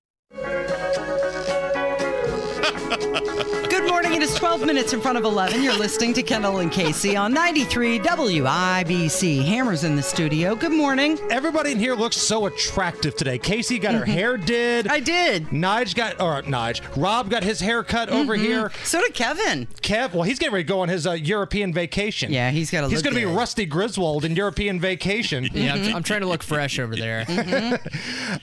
12 4.51 4.61
12 4.61 4.75
minutes 4.75 4.93
in 4.93 5.01
front 5.01 5.17
of 5.17 5.23
11. 5.23 5.63
You're 5.63 5.77
listening 5.77 6.13
to 6.13 6.21
Kendall 6.21 6.59
and 6.59 6.71
Casey 6.71 7.15
on 7.15 7.33
93 7.33 7.99
WIBC. 7.99 9.43
Hammer's 9.43 9.85
in 9.85 9.95
the 9.95 10.03
studio. 10.03 10.55
Good 10.55 10.71
morning. 10.71 11.17
Everybody 11.31 11.71
in 11.71 11.79
here 11.79 11.95
looks 11.95 12.17
so 12.17 12.45
attractive 12.45 13.15
today. 13.15 13.39
Casey 13.39 13.79
got 13.79 13.95
her 13.95 14.05
hair 14.05 14.37
did. 14.37 14.87
I 14.87 14.99
did. 14.99 15.47
Nige 15.47 15.95
got, 15.95 16.19
or 16.19 16.43
Nige, 16.43 16.81
Rob 17.01 17.29
got 17.29 17.43
his 17.43 17.59
hair 17.59 17.81
cut 17.81 18.09
over 18.09 18.35
here. 18.35 18.71
So 18.83 18.99
did 19.01 19.13
Kevin. 19.13 19.67
Kev, 19.81 20.13
well, 20.13 20.23
he's 20.23 20.37
getting 20.37 20.53
ready 20.53 20.65
to 20.65 20.67
go 20.67 20.81
on 20.81 20.89
his 20.89 21.07
uh, 21.07 21.13
European 21.13 21.73
vacation. 21.73 22.31
Yeah, 22.31 22.51
he's 22.51 22.69
gotta 22.69 22.87
He's 22.89 22.97
look 22.97 23.05
going 23.05 23.15
to 23.15 23.21
be 23.21 23.25
good. 23.31 23.37
Rusty 23.37 23.65
Griswold 23.65 24.25
in 24.25 24.35
European 24.35 24.79
vacation. 24.79 25.47
Yeah, 25.61 25.75
I'm, 25.75 25.95
I'm 25.97 26.03
trying 26.03 26.21
to 26.21 26.27
look 26.27 26.43
fresh 26.43 26.77
over 26.79 26.95
there. 26.95 27.79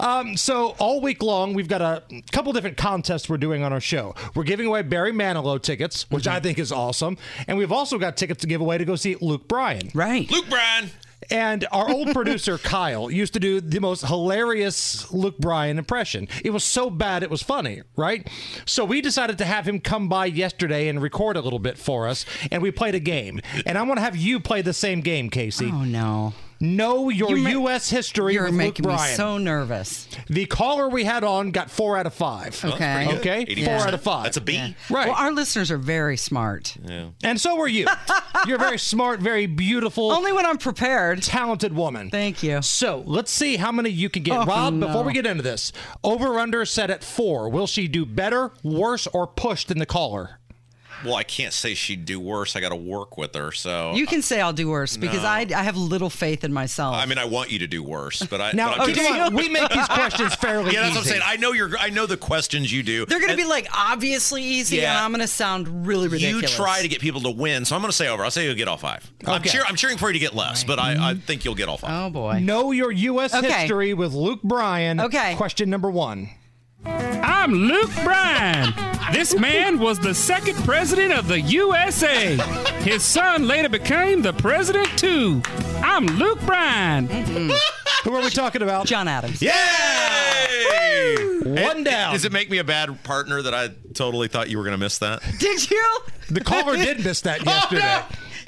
Um, 0.01 0.37
so 0.37 0.77
all 0.79 1.01
week 1.01 1.23
long, 1.23 1.55
we've 1.55 1.67
got 1.67 1.81
a 1.81 2.03
couple 2.31 2.53
different 2.53 2.77
contests 2.77 3.29
we're 3.29 3.39
doing 3.39 3.65
on 3.65 3.73
our 3.73 3.81
show. 3.81 4.15
We're 4.35 4.45
giving 4.45 4.67
away 4.67 4.83
Barry 4.83 5.13
Manilow 5.13 5.61
tickets, 5.61 5.98
which 6.11 6.25
mm-hmm. 6.25 6.37
I 6.37 6.41
think 6.41 6.59
is 6.59 6.73
awesome, 6.73 7.17
and 7.47 7.59
we've 7.59 7.73
also 7.73 7.99
got 7.99 8.17
tickets 8.17 8.41
to 8.43 8.47
give 8.47 8.61
away 8.61 8.79
to 8.79 8.85
go 8.85 8.97
see 8.97 9.17
Luke 9.21 9.49
Bryan. 9.49 9.91
Right. 9.95 10.31
Luke 10.31 10.49
Bryan. 10.49 10.91
And 11.31 11.67
our 11.73 11.91
old 11.91 12.13
producer 12.15 12.59
Kyle 12.59 13.11
used 13.11 13.35
to 13.35 13.41
do 13.41 13.61
the 13.61 13.81
most 13.81 14.07
hilarious 14.07 15.11
Luke 15.13 15.39
Bryan 15.39 15.79
impression. 15.79 16.29
It 16.45 16.51
was 16.51 16.65
so 16.65 16.91
bad 16.91 17.23
it 17.23 17.31
was 17.31 17.43
funny, 17.43 17.83
right? 17.97 18.29
So 18.65 18.85
we 18.85 19.01
decided 19.01 19.39
to 19.39 19.45
have 19.45 19.67
him 19.67 19.81
come 19.81 20.09
by 20.09 20.27
yesterday 20.27 20.89
and 20.89 21.03
record 21.03 21.37
a 21.37 21.41
little 21.41 21.59
bit 21.59 21.77
for 21.77 22.09
us, 22.09 22.25
and 22.51 22.63
we 22.63 22.71
played 22.71 22.95
a 22.95 23.01
game. 23.01 23.41
And 23.67 23.77
I 23.77 23.83
want 23.83 23.99
to 23.99 24.03
have 24.03 24.17
you 24.17 24.41
play 24.41 24.63
the 24.63 24.73
same 24.73 25.01
game, 25.01 25.29
Casey. 25.29 25.71
Oh, 25.73 25.85
no. 25.85 26.35
Know 26.61 27.09
your 27.09 27.31
You're 27.31 27.39
ma- 27.39 27.51
U.S. 27.51 27.89
history 27.89 28.35
You're 28.35 28.45
with 28.45 28.53
Luke 28.53 28.59
making 28.59 28.87
me 28.89 28.95
Bryan. 28.95 29.17
so 29.17 29.39
nervous. 29.39 30.09
The 30.29 30.47
caller 30.47 30.89
we 30.89 31.05
had 31.05 31.23
on 31.23 31.53
got 31.53 31.71
four 31.71 31.97
out 31.97 32.07
of 32.07 32.15
five. 32.15 32.63
Okay. 32.65 33.17
Okay, 33.19 33.45
80%. 33.47 33.65
four 33.65 33.75
out 33.75 33.95
of 33.95 34.03
five. 34.03 34.25
That's 34.25 34.37
a 34.39 34.41
B. 34.41 34.75
right. 34.91 35.07
Well, 35.09 35.17
our 35.17 35.31
listeners 35.33 35.71
are 35.71 35.79
very 35.79 36.17
smart. 36.17 36.77
and 37.23 37.41
so 37.41 37.61
are 37.61 37.69
you. 37.69 37.87
You're 38.47 38.57
a 38.57 38.61
very 38.61 38.79
smart, 38.79 39.21
very 39.21 39.47
beautiful, 39.47 40.11
Only 40.13 40.33
when 40.33 40.47
I'm 40.47 40.59
prepared. 40.59 41.23
talented 41.23 41.75
woman. 41.75 42.11
Thank 42.11 42.43
you. 42.43 42.61
So 42.63 43.03
let's 43.07 43.31
see 43.31 43.57
how 43.57 43.71
many 43.73 43.91
you 43.91 44.09
can 44.11 44.23
get. 44.25 44.39
Oh, 44.39 44.45
Rob, 44.45 44.81
before 44.81 45.05
we 45.05 45.13
get 45.13 45.27
into 45.27 45.43
this, 45.43 45.73
over 46.03 46.39
under 46.39 46.65
set 46.65 46.91
at 46.91 47.05
four. 47.05 47.49
Will 47.49 47.67
she 47.69 47.87
do 47.89 48.05
better, 48.05 48.53
worse, 48.65 49.07
or 49.09 49.27
push 49.27 49.65
than 49.65 49.79
the 49.79 49.87
caller? 49.87 50.39
Well, 51.05 51.15
I 51.15 51.23
can't 51.23 51.53
say 51.53 51.75
she'd 51.75 52.05
do 52.05 52.19
worse. 52.19 52.57
I 52.57 52.61
got 52.61 52.71
to 52.71 52.77
work 52.77 53.17
with 53.17 53.35
her. 53.35 53.53
So 53.53 53.95
You 53.95 54.07
can 54.07 54.23
say 54.23 54.41
I'll 54.41 54.53
do 54.53 54.69
worse 54.69 54.97
because 54.97 55.23
No. 55.23 55.29
I, 55.29 55.47
I 55.55 55.63
have 55.63 55.77
little 55.77 56.11
faith 56.11 56.45
in 56.45 56.53
myself. 56.53 56.97
I 56.97 57.07
mean, 57.07 57.19
I 57.19 57.25
want 57.25 57.51
you 57.53 57.61
to 57.61 57.67
do 57.67 57.83
worse, 57.83 58.23
but 58.27 58.41
I 58.41 58.53
Now, 58.53 58.71
but 58.71 58.81
I'm 58.81 58.87
keep 58.89 58.97
just- 58.97 59.33
we 59.33 59.49
make 59.49 59.69
these 59.71 59.87
questions 59.89 60.35
fairly 60.35 60.73
yeah, 60.73 60.83
that's 60.83 60.91
what 60.95 60.99
I'm 60.99 61.03
easy. 61.03 61.11
saying. 61.11 61.23
I 61.25 61.37
know 61.37 61.53
you're. 61.53 61.77
I 61.79 61.91
know 61.91 62.07
the 62.07 62.17
questions 62.17 62.73
you 62.73 62.83
do. 62.83 63.07
They're 63.07 63.19
going 63.19 63.29
to 63.29 63.35
And 63.35 63.39
be 63.39 63.45
like 63.49 63.69
obviously 63.75 64.43
easy, 64.43 64.77
Yeah. 64.79 64.91
and 64.97 65.05
I'm 65.05 65.11
going 65.13 65.21
to 65.21 65.27
sound 65.29 65.87
really 65.87 66.09
ridiculous. 66.09 66.51
You 66.51 66.57
try 66.65 66.83
to 66.83 66.89
get 66.89 67.01
people 67.01 67.21
to 67.23 67.31
win, 67.31 67.65
so 67.65 67.77
I'm 67.77 67.83
going 67.83 67.91
to 67.91 67.97
say 67.97 68.09
over. 68.09 68.25
I'll 68.25 68.31
say 68.31 68.45
you'll 68.47 68.55
get 68.55 68.69
all 68.69 68.77
five. 68.77 69.11
I'm, 69.27 69.43
cheer, 69.43 69.63
I'm 69.67 69.77
cheering 69.77 69.99
for 69.99 70.09
you 70.09 70.15
to 70.15 70.19
get 70.19 70.35
less, 70.35 70.65
but 70.65 70.79
I, 70.79 71.11
I 71.11 71.15
think 71.15 71.45
you'll 71.45 71.55
get 71.55 71.69
all 71.69 71.77
five. 71.79 71.91
Oh 72.07 72.11
boy. 72.11 72.41
Know 72.41 72.73
your 72.73 72.91
U.S. 72.91 73.35
Okay. 73.35 73.51
history 73.53 73.95
with 73.95 74.13
Luke 74.15 74.43
Bryan. 74.43 75.01
Okay. 75.01 75.35
Question 75.37 75.71
number 75.71 75.91
one. 75.91 76.31
I'm 76.85 77.53
Luke 77.53 77.91
Bryan. 78.05 78.73
This 79.13 79.35
man 79.39 79.79
was 79.79 79.99
the 79.99 80.15
second 80.15 80.57
president 80.65 81.13
of 81.13 81.27
the 81.29 81.41
USA. 81.41 82.37
His 82.83 83.03
son 83.03 83.47
later 83.49 83.69
became 83.69 84.23
the 84.23 84.33
president 84.33 84.87
too. 84.99 85.43
I'm 85.77 86.07
Luke 86.07 86.41
Bryan. 86.43 87.09
Mm-hmm. 87.09 88.09
Who 88.09 88.15
are 88.17 88.23
we 88.23 88.31
talking 88.31 88.63
about? 88.63 88.87
John 88.87 89.09
Adams. 89.09 89.43
Yay! 89.43 89.51
One 91.45 91.83
down. 91.85 92.13
Does 92.13 92.25
it 92.25 92.33
make 92.33 92.51
me 92.51 92.59
a 92.59 92.65
bad 92.65 93.03
partner 93.03 93.43
that 93.43 93.55
I 93.55 93.71
totally 93.95 94.29
thought 94.29 94.49
you 94.51 94.59
were 94.59 94.65
going 94.65 94.73
to 94.75 94.79
miss 94.79 94.99
that? 94.99 95.23
Did 95.39 95.69
you? 95.71 95.99
The 96.31 96.41
caller 96.43 96.77
did 96.77 97.05
miss 97.05 97.23
that 97.23 97.41
Oh, 97.47 97.51
yesterday. 97.51 98.03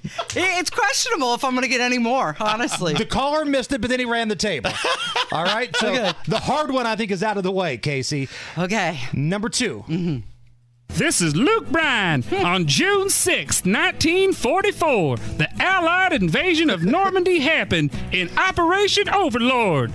It- 0.36 0.58
It's 0.60 0.70
questionable 0.70 1.34
if 1.34 1.44
I'm 1.44 1.52
going 1.52 1.62
to 1.62 1.68
get 1.68 1.80
any 1.80 1.98
more, 1.98 2.36
honestly. 2.40 2.94
The 2.94 3.04
caller 3.06 3.44
missed 3.44 3.72
it, 3.72 3.80
but 3.80 3.90
then 3.90 3.98
he 4.00 4.04
ran 4.06 4.28
the 4.28 4.36
table. 4.36 4.70
All 5.32 5.44
right. 5.44 5.74
So 5.76 5.88
Okay. 5.88 6.12
the 6.28 6.38
hard 6.38 6.70
one, 6.70 6.86
I 6.86 6.96
think, 6.96 7.10
is 7.10 7.22
out 7.22 7.36
of 7.36 7.42
the 7.42 7.52
way, 7.52 7.76
Casey. 7.78 8.28
okay. 8.58 9.00
Number 9.12 9.48
2 9.48 9.84
mm-hmm. 9.88 10.16
This 10.88 11.20
is 11.20 11.36
Luke 11.36 11.68
Bryan. 11.70 12.24
On 12.44 12.66
June 12.66 13.10
6, 13.10 13.64
1944, 13.64 15.16
the 15.38 15.48
Allied 15.62 16.12
invasion 16.12 16.68
of 16.68 16.82
Normandy 16.82 17.38
happened 17.38 17.92
in 18.10 18.28
Operation 18.36 19.08
Overlord. 19.08 19.92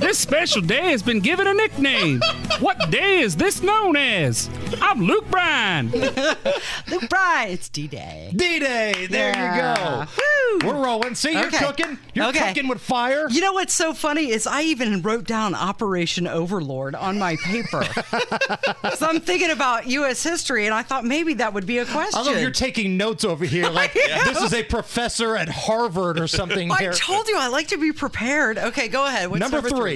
This 0.00 0.18
special 0.18 0.62
day 0.62 0.90
has 0.90 1.02
been 1.02 1.20
given 1.20 1.46
a 1.46 1.52
nickname. 1.54 2.20
What 2.58 2.90
day 2.90 3.20
is 3.20 3.36
this 3.36 3.62
known 3.62 3.96
as? 3.96 4.48
I'm 4.80 5.00
Luke 5.02 5.30
Bryan. 5.30 5.90
Luke 6.88 7.08
Bryan. 7.08 7.50
It's 7.50 7.68
D-Day. 7.68 8.32
D-Day. 8.34 9.06
There 9.08 9.30
Yeah. 9.30 10.00
you 10.00 10.06
go. 10.06 10.10
Woo. 10.16 10.68
We're 10.68 10.82
rolling. 10.84 11.14
See, 11.14 11.32
you're 11.32 11.46
Okay. 11.46 11.58
cooking. 11.58 11.98
You're 12.14 12.26
Okay. 12.26 12.48
cooking 12.48 12.66
with 12.68 12.80
fire. 12.80 13.28
You 13.30 13.40
know 13.40 13.52
what's 13.52 13.74
so 13.74 13.92
funny 13.94 14.30
is 14.30 14.46
I 14.46 14.62
even 14.62 15.02
wrote 15.02 15.24
down 15.26 15.54
Operation 15.54 16.26
Overlord 16.26 16.94
on 16.94 17.18
my 17.18 17.36
paper. 17.36 17.84
so 18.96 19.06
I'm 19.06 19.20
thinking 19.20 19.50
about 19.50 19.86
U.S. 19.86 20.22
history, 20.22 20.64
and 20.66 20.74
I 20.74 20.82
thought 20.82 21.04
maybe 21.04 21.34
that 21.34 21.52
would 21.54 21.66
be 21.66 21.78
a 21.78 21.84
question. 21.84 22.18
I 22.18 22.22
love 22.22 22.40
you're 22.40 22.50
taking 22.50 22.96
notes 22.96 23.24
over 23.24 23.44
here 23.44 23.68
like 23.70 23.92
this 23.92 24.40
is 24.42 24.54
a 24.54 24.62
professor 24.64 25.36
at 25.36 25.48
Harvard 25.48 26.18
or 26.18 26.26
something 26.26 26.70
I 26.72 26.78
here. 26.78 26.92
told 26.92 27.28
you 27.28 27.36
I 27.38 27.48
like 27.48 27.68
to 27.68 27.78
be 27.78 27.92
prepared. 27.92 28.58
Okay, 28.58 28.88
go 28.88 29.06
ahead. 29.06 29.28
What's 29.30 29.40
number, 29.40 29.58
number, 29.60 29.68
three. 29.70 29.89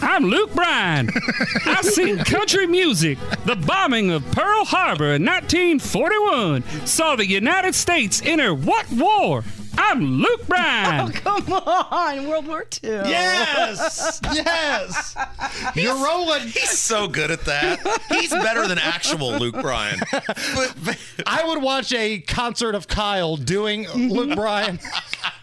I'm 0.00 0.24
Luke 0.24 0.52
Bryan. 0.54 1.08
I 1.66 1.82
sing 1.82 2.18
country 2.18 2.66
music. 2.66 3.16
The 3.44 3.54
bombing 3.54 4.10
of 4.10 4.28
Pearl 4.32 4.64
Harbor 4.64 5.14
in 5.14 5.24
1941 5.24 6.64
saw 6.84 7.14
the 7.14 7.26
United 7.26 7.76
States 7.76 8.20
enter 8.24 8.52
what 8.52 8.90
war? 8.90 9.44
I'm 9.82 10.20
Luke 10.20 10.46
Bryan. 10.46 11.08
Oh, 11.08 11.10
Come 11.12 11.52
on, 11.52 12.28
World 12.28 12.46
War 12.46 12.66
II. 12.84 12.90
Yes, 12.90 14.20
yes. 14.32 15.16
You're 15.74 15.94
rolling. 16.04 16.42
He's 16.42 16.78
so 16.78 17.08
good 17.08 17.30
at 17.30 17.44
that. 17.46 17.80
He's 18.10 18.30
better 18.30 18.68
than 18.68 18.78
actual 18.78 19.32
Luke 19.38 19.60
Bryan. 19.60 19.98
But, 20.12 20.74
but- 20.84 20.98
I 21.26 21.44
would 21.46 21.62
watch 21.62 21.92
a 21.92 22.18
concert 22.20 22.74
of 22.74 22.88
Kyle 22.88 23.36
doing 23.36 23.88
Luke 23.90 24.34
Bryan, 24.36 24.78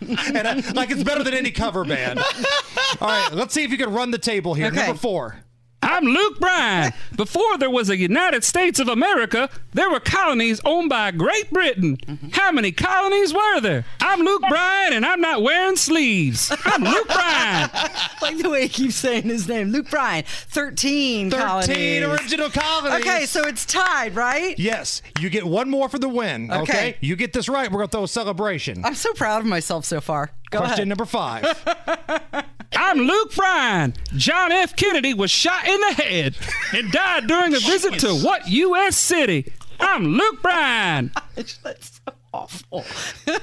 and 0.02 0.48
I, 0.48 0.54
like 0.74 0.92
it's 0.92 1.04
better 1.04 1.24
than 1.24 1.34
any 1.34 1.52
cover 1.52 1.84
band. 1.84 2.20
All 2.20 3.08
right, 3.08 3.32
let's 3.34 3.54
see 3.54 3.64
if 3.64 3.72
you 3.72 3.78
can 3.78 3.92
run 3.92 4.12
the 4.12 4.18
table 4.18 4.54
here. 4.54 4.68
Okay. 4.68 4.78
Number 4.78 4.98
four. 4.98 5.44
I'm 5.84 6.04
Luke 6.06 6.40
Bryan. 6.40 6.92
Before 7.16 7.58
there 7.58 7.70
was 7.70 7.90
a 7.90 7.98
United 7.98 8.44
States 8.44 8.80
of 8.80 8.88
America, 8.88 9.50
there 9.74 9.90
were 9.90 10.00
colonies 10.00 10.60
owned 10.66 10.90
by 10.90 11.12
Great 11.12 11.50
Britain. 11.52 11.98
How 12.34 12.52
many 12.52 12.72
colonies 12.72 13.34
were 13.34 13.62
there? 13.62 13.86
I'm 14.02 14.20
Luke 14.22 14.42
Bryan, 14.50 14.94
and 14.94 15.06
I'm 15.06 15.22
not 15.22 15.44
wearing 15.44 15.76
sleeves. 15.76 16.52
I'm 16.66 16.84
Luke 16.84 17.08
Bryan. 17.08 17.70
like 18.22 18.38
the 18.38 18.50
way 18.50 18.64
he 18.64 18.70
keeps 18.70 18.96
saying 18.96 19.24
his 19.24 19.48
name. 19.48 19.70
Luke 19.70 19.90
Bryan. 19.90 20.24
13 20.28 21.30
13 21.32 21.32
colonies. 21.32 22.04
original 22.04 22.50
colonies. 22.50 23.00
Okay, 23.00 23.26
so 23.26 23.46
it's 23.48 23.66
tied, 23.66 24.16
right? 24.16 24.58
Yes, 24.60 25.02
you 25.20 25.30
get 25.30 25.46
one 25.46 25.70
more 25.70 25.90
for 25.90 26.00
the 26.00 26.10
win. 26.10 26.52
Okay. 26.52 26.62
Okay. 26.62 26.98
You 27.02 27.16
get 27.16 27.34
this 27.34 27.48
right, 27.48 27.72
we're 27.72 27.78
going 27.78 27.88
to 27.90 27.92
throw 27.92 28.04
a 28.04 28.08
celebration. 28.08 28.84
I'm 28.84 28.96
so 28.96 29.14
proud 29.14 29.42
of 29.42 29.46
myself 29.48 29.86
so 29.86 30.02
far. 30.02 30.32
Go 30.50 30.60
Question 30.60 30.74
ahead. 30.74 30.88
number 30.88 31.06
five. 31.06 31.46
I'm 32.76 33.00
Luke 33.00 33.36
Bryan. 33.36 33.94
John 34.16 34.52
F. 34.52 34.76
Kennedy 34.76 35.14
was 35.14 35.30
shot 35.30 35.68
in 35.68 35.80
the 35.82 35.94
head 35.94 36.38
and 36.74 36.92
died 36.92 37.28
during 37.28 37.54
a 37.54 37.60
visit 37.60 38.00
to 38.00 38.14
what 38.16 38.48
U.S. 38.48 38.98
city? 38.98 39.52
I'm 39.80 40.06
Luke 40.06 40.42
Bryan. 40.42 41.12
That's 41.36 42.02
so 42.06 42.14
awful. 42.34 42.86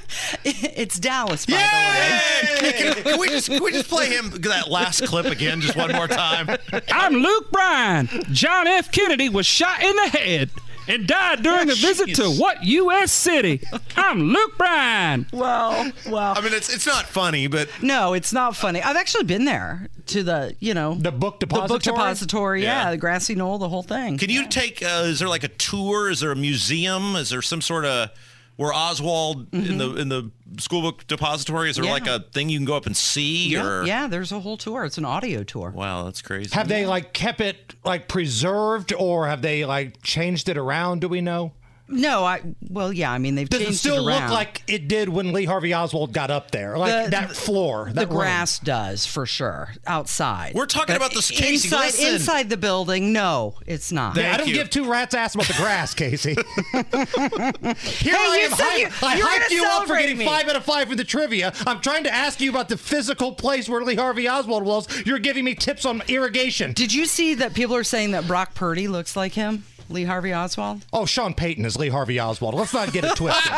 it's 0.44 0.98
Dallas, 0.98 1.46
by 1.46 1.52
the 1.52 2.62
way. 2.62 2.72
Can, 2.72 3.02
can 3.02 3.20
we 3.20 3.28
just 3.28 3.48
can 3.48 3.62
we 3.62 3.72
just 3.72 3.88
play 3.88 4.08
him 4.08 4.30
that 4.30 4.70
last 4.70 5.04
clip 5.06 5.26
again, 5.26 5.60
just 5.60 5.76
one 5.76 5.92
more 5.92 6.08
time? 6.08 6.56
I'm 6.90 7.14
Luke 7.14 7.50
Bryan. 7.50 8.08
John 8.32 8.66
F. 8.66 8.90
Kennedy 8.90 9.28
was 9.28 9.46
shot 9.46 9.82
in 9.82 9.94
the 9.96 10.08
head 10.08 10.50
and 10.88 11.06
died 11.06 11.42
during 11.42 11.70
a 11.70 11.74
visit 11.74 12.14
to 12.16 12.28
what 12.30 12.62
U.S. 12.64 13.12
city? 13.12 13.60
I'm 13.96 14.20
Luke 14.32 14.56
Bryan. 14.58 15.26
Well, 15.32 15.90
well. 16.08 16.34
I 16.36 16.40
mean, 16.40 16.52
it's 16.52 16.72
it's 16.72 16.86
not 16.86 17.06
funny, 17.06 17.46
but 17.46 17.68
No, 17.82 18.12
it's 18.14 18.32
not 18.32 18.56
funny. 18.56 18.82
I've 18.82 18.96
actually 18.96 19.24
been 19.24 19.44
there 19.44 19.88
to 20.06 20.22
the, 20.22 20.54
you 20.60 20.74
know, 20.74 20.94
The 20.96 21.10
book 21.12 21.40
the 21.40 21.46
book 21.46 21.62
depository. 21.68 21.96
depository. 21.96 22.62
Yeah, 22.62 22.84
Yeah. 22.84 22.90
the 22.90 22.96
grassy 22.98 23.34
knoll, 23.34 23.58
the 23.58 23.68
whole 23.68 23.82
thing. 23.82 24.18
can 24.18 24.30
you 24.30 24.46
take? 24.48 24.82
Uh, 24.82 25.04
is 25.06 25.18
there 25.18 25.28
like 25.28 25.44
a 25.44 25.48
tour? 25.48 26.10
Is 26.10 26.20
there 26.20 26.32
a 26.32 26.36
museum? 26.36 27.16
Is 27.16 27.30
there 27.30 27.42
some 27.42 27.60
sort 27.62 27.84
of 27.84 28.10
where 28.56 28.72
Oswald 28.72 29.52
in 29.52 29.78
the 29.78 29.88
mm-hmm. 29.88 29.98
in 29.98 30.08
the 30.08 30.30
school 30.58 30.82
book 30.82 31.06
depository? 31.06 31.70
Is 31.70 31.76
there 31.76 31.84
Yeah. 31.84 31.92
like 31.92 32.06
a 32.06 32.20
thing 32.32 32.48
you 32.48 32.58
can 32.58 32.64
go 32.64 32.76
up 32.76 32.86
and 32.86 32.96
see? 32.96 33.48
yeah, 33.48 33.64
or 33.64 33.84
yeah, 33.84 34.06
there's 34.06 34.32
a 34.32 34.40
whole 34.40 34.56
tour. 34.56 34.84
It's 34.84 34.98
an 34.98 35.04
audio 35.04 35.42
tour. 35.42 35.70
wow, 35.70 36.04
that's 36.04 36.22
crazy. 36.22 36.54
Have 36.54 36.68
they 36.68 36.86
like 36.86 37.12
kept 37.12 37.40
it 37.40 37.74
like 37.84 38.08
preserved 38.08 38.92
or 38.92 39.26
have 39.26 39.42
they 39.42 39.64
like 39.64 40.02
changed 40.02 40.48
it 40.48 40.56
around? 40.56 41.00
Do 41.00 41.08
we 41.08 41.20
know? 41.20 41.52
No, 41.86 42.24
I. 42.24 42.40
Well, 42.70 42.92
yeah. 42.92 43.12
I 43.12 43.18
mean, 43.18 43.34
they've 43.34 43.48
Does 43.48 43.60
changed 43.60 43.74
it 43.74 43.78
still 43.78 44.08
around. 44.08 44.22
look 44.22 44.30
like 44.30 44.62
it 44.66 44.88
did 44.88 45.08
when 45.10 45.32
Lee 45.34 45.44
Harvey 45.44 45.74
Oswald 45.74 46.12
got 46.14 46.30
up 46.30 46.50
there? 46.50 46.78
Like 46.78 47.04
The- 47.04 47.10
that 47.10 47.36
floor, 47.36 47.90
the 47.92 48.06
room? 48.06 48.16
grass 48.16 48.58
does 48.58 49.04
for 49.04 49.26
sure 49.26 49.68
outside. 49.86 50.54
We're 50.54 50.64
talking 50.66 50.96
about 50.96 51.12
this, 51.12 51.30
Casey, 51.30 51.68
Inside, 51.68 51.84
listen. 51.86 52.14
inside 52.14 52.48
the 52.50 52.56
building, 52.56 53.12
no, 53.12 53.56
it's 53.66 53.92
not. 53.92 54.16
Yeah, 54.16 54.32
I 54.32 54.36
don't 54.38 54.48
give 54.48 54.70
two 54.70 54.90
rats 54.90 55.14
ass 55.14 55.34
about 55.34 55.46
the 55.46 55.54
grass, 55.54 55.92
Casey. 55.94 56.34
Here 56.72 58.14
Hey, 58.14 58.16
I 58.16 58.36
you 58.38 58.44
am. 58.46 58.50
said 58.52 58.64
hy- 58.64 58.76
you- 58.76 58.88
I 59.02 59.14
you 59.16 59.22
were 59.24 59.28
hyped 59.30 59.40
gonna 59.40 59.54
you 59.54 59.64
up 59.64 59.70
for 59.82 59.86
celebrate 59.86 60.00
getting 60.02 60.18
me. 60.18 60.24
five 60.24 60.48
out 60.48 60.56
of 60.56 60.64
five 60.64 60.88
for 60.88 60.96
the 60.96 61.04
trivia. 61.04 61.52
I'm 61.66 61.80
trying 61.80 62.04
to 62.04 62.12
ask 62.14 62.40
you 62.40 62.50
about 62.50 62.68
the 62.68 62.76
physical 62.78 63.32
place 63.32 63.68
where 63.68 63.82
Lee 63.82 63.94
Harvey 63.96 64.28
Oswald 64.28 64.64
was. 64.64 64.86
You're 65.06 65.18
giving 65.18 65.44
me 65.44 65.54
tips 65.54 65.84
on 65.84 66.02
irrigation. 66.08 66.72
Did 66.72 66.92
you 66.92 67.06
see 67.06 67.34
that 67.34 67.54
people 67.54 67.76
are 67.76 67.84
saying 67.84 68.12
that 68.12 68.26
Brock 68.26 68.54
Purdy 68.54 68.88
looks 68.88 69.16
like 69.16 69.32
him, 69.34 69.64
Lee 69.94 70.04
Harvey 70.04 70.34
Oswald? 70.34 70.84
Oh, 70.92 71.06
Sean 71.06 71.32
Payton 71.32 71.64
is 71.64 71.76
Lee 71.76 71.88
Harvey 71.88 72.20
Oswald. 72.20 72.54
Let's 72.54 72.74
not 72.74 72.92
get 72.92 73.04
it 73.04 73.16
twisted. 73.16 73.52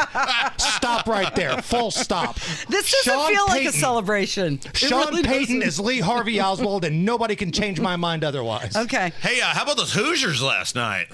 stop 0.58 1.06
right 1.06 1.34
there. 1.34 1.60
Full 1.62 1.90
stop. 1.90 2.36
This 2.68 2.92
doesn't 3.04 3.12
Sean 3.12 3.32
feel 3.32 3.46
like 3.46 3.66
a 3.66 3.72
celebration. 3.72 4.60
It 4.64 4.76
Sean 4.76 5.08
really 5.08 5.22
Payton 5.22 5.60
doesn't. 5.60 5.62
is 5.62 5.80
Lee 5.80 6.00
Harvey 6.00 6.40
Oswald, 6.40 6.84
and 6.84 7.04
nobody 7.04 7.34
can 7.34 7.50
change 7.52 7.80
my 7.80 7.96
mind 7.96 8.22
otherwise. 8.22 8.76
Okay. 8.76 9.12
Hey, 9.20 9.40
uh, 9.40 9.46
how 9.46 9.62
about 9.64 9.78
those 9.78 9.94
Hoosiers 9.94 10.42
last 10.42 10.74
night? 10.76 11.08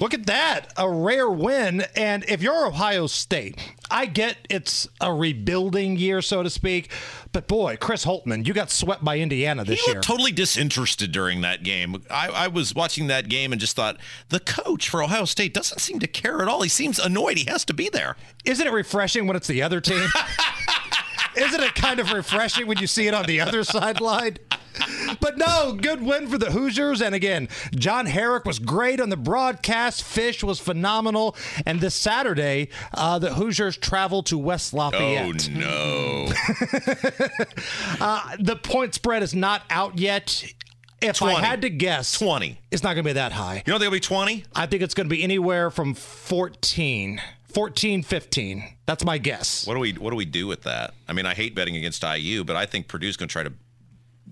Look 0.00 0.12
at 0.12 0.26
that. 0.26 0.72
A 0.76 0.90
rare 0.90 1.30
win. 1.30 1.84
And 1.94 2.24
if 2.28 2.42
you're 2.42 2.66
Ohio 2.66 3.06
State, 3.06 3.56
I 3.94 4.06
get 4.06 4.38
it's 4.50 4.88
a 5.00 5.14
rebuilding 5.14 5.96
year, 5.96 6.20
so 6.20 6.42
to 6.42 6.50
speak. 6.50 6.90
But 7.30 7.46
boy, 7.46 7.76
Chris 7.80 8.04
Holtmann, 8.04 8.44
you 8.44 8.52
got 8.52 8.72
swept 8.72 9.04
by 9.04 9.20
Indiana 9.20 9.64
this 9.64 9.86
year. 9.86 10.00
totally 10.00 10.32
disinterested 10.32 11.12
during 11.12 11.42
that 11.42 11.62
game. 11.62 12.02
I, 12.10 12.28
I 12.28 12.48
was 12.48 12.74
watching 12.74 13.06
that 13.06 13.28
game 13.28 13.52
and 13.52 13.60
just 13.60 13.76
thought 13.76 13.96
the 14.30 14.40
coach 14.40 14.88
for 14.88 15.00
Ohio 15.00 15.24
State 15.26 15.54
doesn't 15.54 15.78
seem 15.78 16.00
to 16.00 16.08
care 16.08 16.42
at 16.42 16.48
all. 16.48 16.62
He 16.62 16.68
seems 16.68 16.98
annoyed. 16.98 17.38
He 17.38 17.44
has 17.48 17.64
to 17.66 17.72
be 17.72 17.88
there. 17.88 18.16
Isn't 18.44 18.66
it 18.66 18.72
refreshing 18.72 19.28
when 19.28 19.36
it's 19.36 19.46
the 19.46 19.62
other 19.62 19.80
team? 19.80 20.08
Isn't 21.36 21.62
it 21.62 21.74
kind 21.74 22.00
of 22.00 22.12
refreshing 22.12 22.66
when 22.66 22.78
you 22.78 22.86
see 22.86 23.06
it 23.06 23.14
on 23.14 23.26
the 23.26 23.40
other 23.40 23.64
sideline? 23.64 24.38
But 25.20 25.38
no, 25.38 25.72
good 25.80 26.02
win 26.02 26.26
for 26.26 26.38
the 26.38 26.50
Hoosiers. 26.50 27.00
And 27.00 27.14
again, 27.14 27.48
John 27.74 28.06
Herrick 28.06 28.44
was 28.44 28.58
great 28.58 29.00
on 29.00 29.08
the 29.08 29.16
broadcast. 29.16 30.02
Fish 30.02 30.42
was 30.42 30.58
phenomenal. 30.60 31.36
And 31.64 31.80
this 31.80 31.94
Saturday, 31.94 32.68
uh, 32.92 33.18
the 33.18 33.34
Hoosiers 33.34 33.76
travel 33.76 34.22
to 34.24 34.36
West 34.38 34.74
Lafayette. 34.74 35.48
Oh 35.50 35.58
no! 35.58 36.32
uh, 38.00 38.36
the 38.38 38.56
point 38.56 38.94
spread 38.94 39.22
is 39.22 39.34
not 39.34 39.62
out 39.70 39.98
yet. 39.98 40.44
If 41.00 41.16
20. 41.16 41.36
I 41.36 41.40
had 41.40 41.62
to 41.62 41.70
guess, 41.70 42.18
20. 42.18 42.58
It's 42.70 42.82
not 42.82 42.94
going 42.94 43.04
to 43.04 43.08
be 43.10 43.14
that 43.14 43.32
high. 43.32 43.62
You 43.66 43.72
know 43.72 43.78
they'll 43.78 43.90
be 43.90 44.00
20? 44.00 44.44
I 44.54 44.64
think 44.66 44.82
it's 44.82 44.94
going 44.94 45.06
to 45.06 45.14
be 45.14 45.22
anywhere 45.22 45.70
from 45.70 45.92
14, 45.92 47.20
14, 47.54 48.02
15. 48.02 48.64
That's 48.86 49.04
my 49.04 49.18
guess. 49.18 49.66
What 49.66 49.74
do 49.74 49.80
we 49.80 49.92
What 49.92 50.10
do 50.10 50.16
we 50.16 50.24
do 50.24 50.46
with 50.46 50.62
that? 50.64 50.94
I 51.08 51.12
mean, 51.12 51.26
I 51.26 51.34
hate 51.34 51.54
betting 51.54 51.76
against 51.76 52.02
IU, 52.02 52.44
but 52.44 52.56
I 52.56 52.66
think 52.66 52.88
Purdue's 52.88 53.16
going 53.16 53.28
to 53.28 53.32
try 53.32 53.42
to 53.44 53.52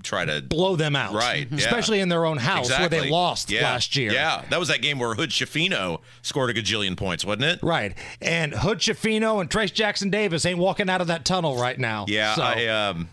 try 0.02 0.24
to 0.24 0.42
Blow 0.42 0.74
them 0.74 0.96
out. 0.96 1.14
Right, 1.14 1.46
yeah. 1.50 1.58
Especially 1.58 2.00
in 2.00 2.08
their 2.08 2.24
own 2.24 2.38
house 2.38 2.70
where 2.70 2.88
they 2.88 3.08
lost 3.10 3.50
Yeah. 3.50 3.62
last 3.62 3.94
year. 3.94 4.10
Yeah, 4.12 4.42
that 4.50 4.58
was 4.58 4.68
that 4.68 4.82
game 4.82 4.98
where 4.98 5.14
Hood-Schifino 5.14 6.00
scored 6.22 6.50
a 6.50 6.54
gajillion 6.60 6.96
points, 6.96 7.24
wasn't 7.24 7.44
it? 7.44 7.60
Right. 7.62 7.94
And 8.20 8.52
Hood-Schifino 8.52 9.40
and 9.40 9.48
Trayce 9.48 9.72
Jackson-Davis 9.72 10.44
ain't 10.46 10.58
walking 10.58 10.90
out 10.90 11.00
of 11.00 11.06
that 11.06 11.24
tunnel 11.24 11.56
right 11.56 11.78
now. 11.78 12.06
Yeah, 12.08 12.34
So, 12.34 12.42
I 12.42 12.66
um, 12.66 13.10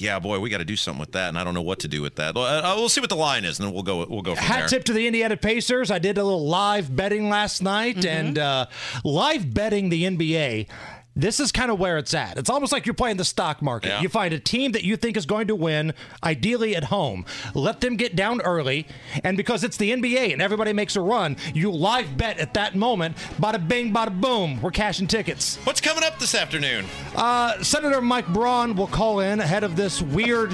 yeah, 0.00 0.18
boy, 0.18 0.38
we 0.40 0.50
got 0.50 0.58
to 0.58 0.64
do 0.64 0.76
something 0.76 1.00
with 1.00 1.12
that, 1.12 1.28
and 1.28 1.38
I 1.38 1.44
don't 1.44 1.54
know 1.54 1.62
what 1.62 1.80
to 1.80 1.88
do 1.88 2.02
with 2.02 2.16
that. 2.16 2.34
Well, 2.34 2.44
uh, 2.44 2.74
we'll 2.76 2.88
see 2.88 3.00
what 3.00 3.10
the 3.10 3.16
line 3.16 3.44
is, 3.44 3.58
and 3.58 3.66
then 3.68 3.74
we'll 3.74 3.82
go. 3.82 4.06
We'll 4.08 4.22
go 4.22 4.34
from 4.34 4.44
Hat 4.44 4.58
there. 4.60 4.68
tip 4.68 4.84
to 4.84 4.92
the 4.92 5.06
Indiana 5.06 5.36
Pacers. 5.36 5.90
I 5.90 5.98
did 5.98 6.18
a 6.18 6.24
little 6.24 6.46
live 6.46 6.94
betting 6.94 7.28
last 7.28 7.62
night, 7.62 7.96
Mm-hmm. 7.96 8.08
and 8.08 8.38
uh, 8.38 8.66
live 9.04 9.52
betting 9.52 9.88
the 9.90 10.04
NBA. 10.04 10.68
This 11.16 11.40
is 11.40 11.50
kind 11.50 11.70
of 11.70 11.78
where 11.78 11.98
it's 11.98 12.14
at. 12.14 12.38
It's 12.38 12.48
almost 12.48 12.72
like 12.72 12.86
you're 12.86 12.94
playing 12.94 13.16
the 13.16 13.24
stock 13.24 13.60
market. 13.60 13.88
Yeah. 13.88 14.00
You 14.00 14.08
find 14.08 14.32
a 14.32 14.38
team 14.38 14.72
that 14.72 14.84
you 14.84 14.96
think 14.96 15.16
is 15.16 15.26
going 15.26 15.48
to 15.48 15.56
win, 15.56 15.92
ideally 16.22 16.76
at 16.76 16.84
home. 16.84 17.26
Let 17.54 17.80
them 17.80 17.96
get 17.96 18.14
down 18.14 18.40
early, 18.42 18.86
and 19.24 19.36
because 19.36 19.64
it's 19.64 19.76
the 19.76 19.90
NBA 19.90 20.32
and 20.32 20.40
everybody 20.40 20.72
makes 20.72 20.94
a 20.96 21.00
run, 21.00 21.36
you 21.52 21.72
live 21.72 22.16
bet 22.16 22.38
at 22.38 22.54
that 22.54 22.76
moment. 22.76 23.16
Bada 23.40 23.66
bing, 23.66 23.92
bada 23.92 24.18
boom. 24.18 24.62
We're 24.62 24.70
cashing 24.70 25.08
tickets. 25.08 25.56
What's 25.64 25.80
coming 25.80 26.04
up 26.04 26.18
this 26.20 26.34
afternoon? 26.34 26.86
Uh, 27.16 27.60
Senator 27.62 28.00
Mike 28.00 28.28
Braun 28.28 28.76
will 28.76 28.86
call 28.86 29.20
in 29.20 29.40
ahead 29.40 29.64
of 29.64 29.74
this 29.76 30.00
weird 30.00 30.52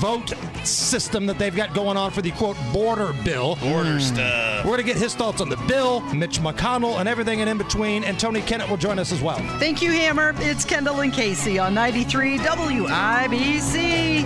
vote 0.00 0.32
system 0.66 1.26
that 1.26 1.38
they've 1.38 1.56
got 1.56 1.74
going 1.74 1.96
on 1.96 2.10
for 2.10 2.20
the 2.20 2.30
quote 2.32 2.56
border 2.72 3.14
bill. 3.24 3.56
Border 3.56 3.98
stuff. 4.00 4.64
We're 4.64 4.72
going 4.76 4.86
to 4.86 4.92
get 4.92 4.96
his 4.96 5.14
thoughts 5.14 5.40
on 5.40 5.48
the 5.48 5.56
bill, 5.68 6.00
Mitch 6.14 6.40
McConnell, 6.40 7.00
and 7.00 7.08
everything 7.08 7.40
in 7.40 7.58
between. 7.58 8.04
And 8.04 8.18
Tony 8.18 8.40
Kinnett 8.42 8.68
will 8.68 8.76
join 8.76 8.98
us 8.98 9.12
as 9.12 9.20
well. 9.22 9.38
Thank 9.58 9.82
you, 9.82 9.93
Hammer. 9.94 10.34
It's 10.38 10.64
Kendall 10.64 11.00
and 11.00 11.12
Casey 11.12 11.58
on 11.58 11.74
93 11.74 12.38
WIBC. 12.38 14.24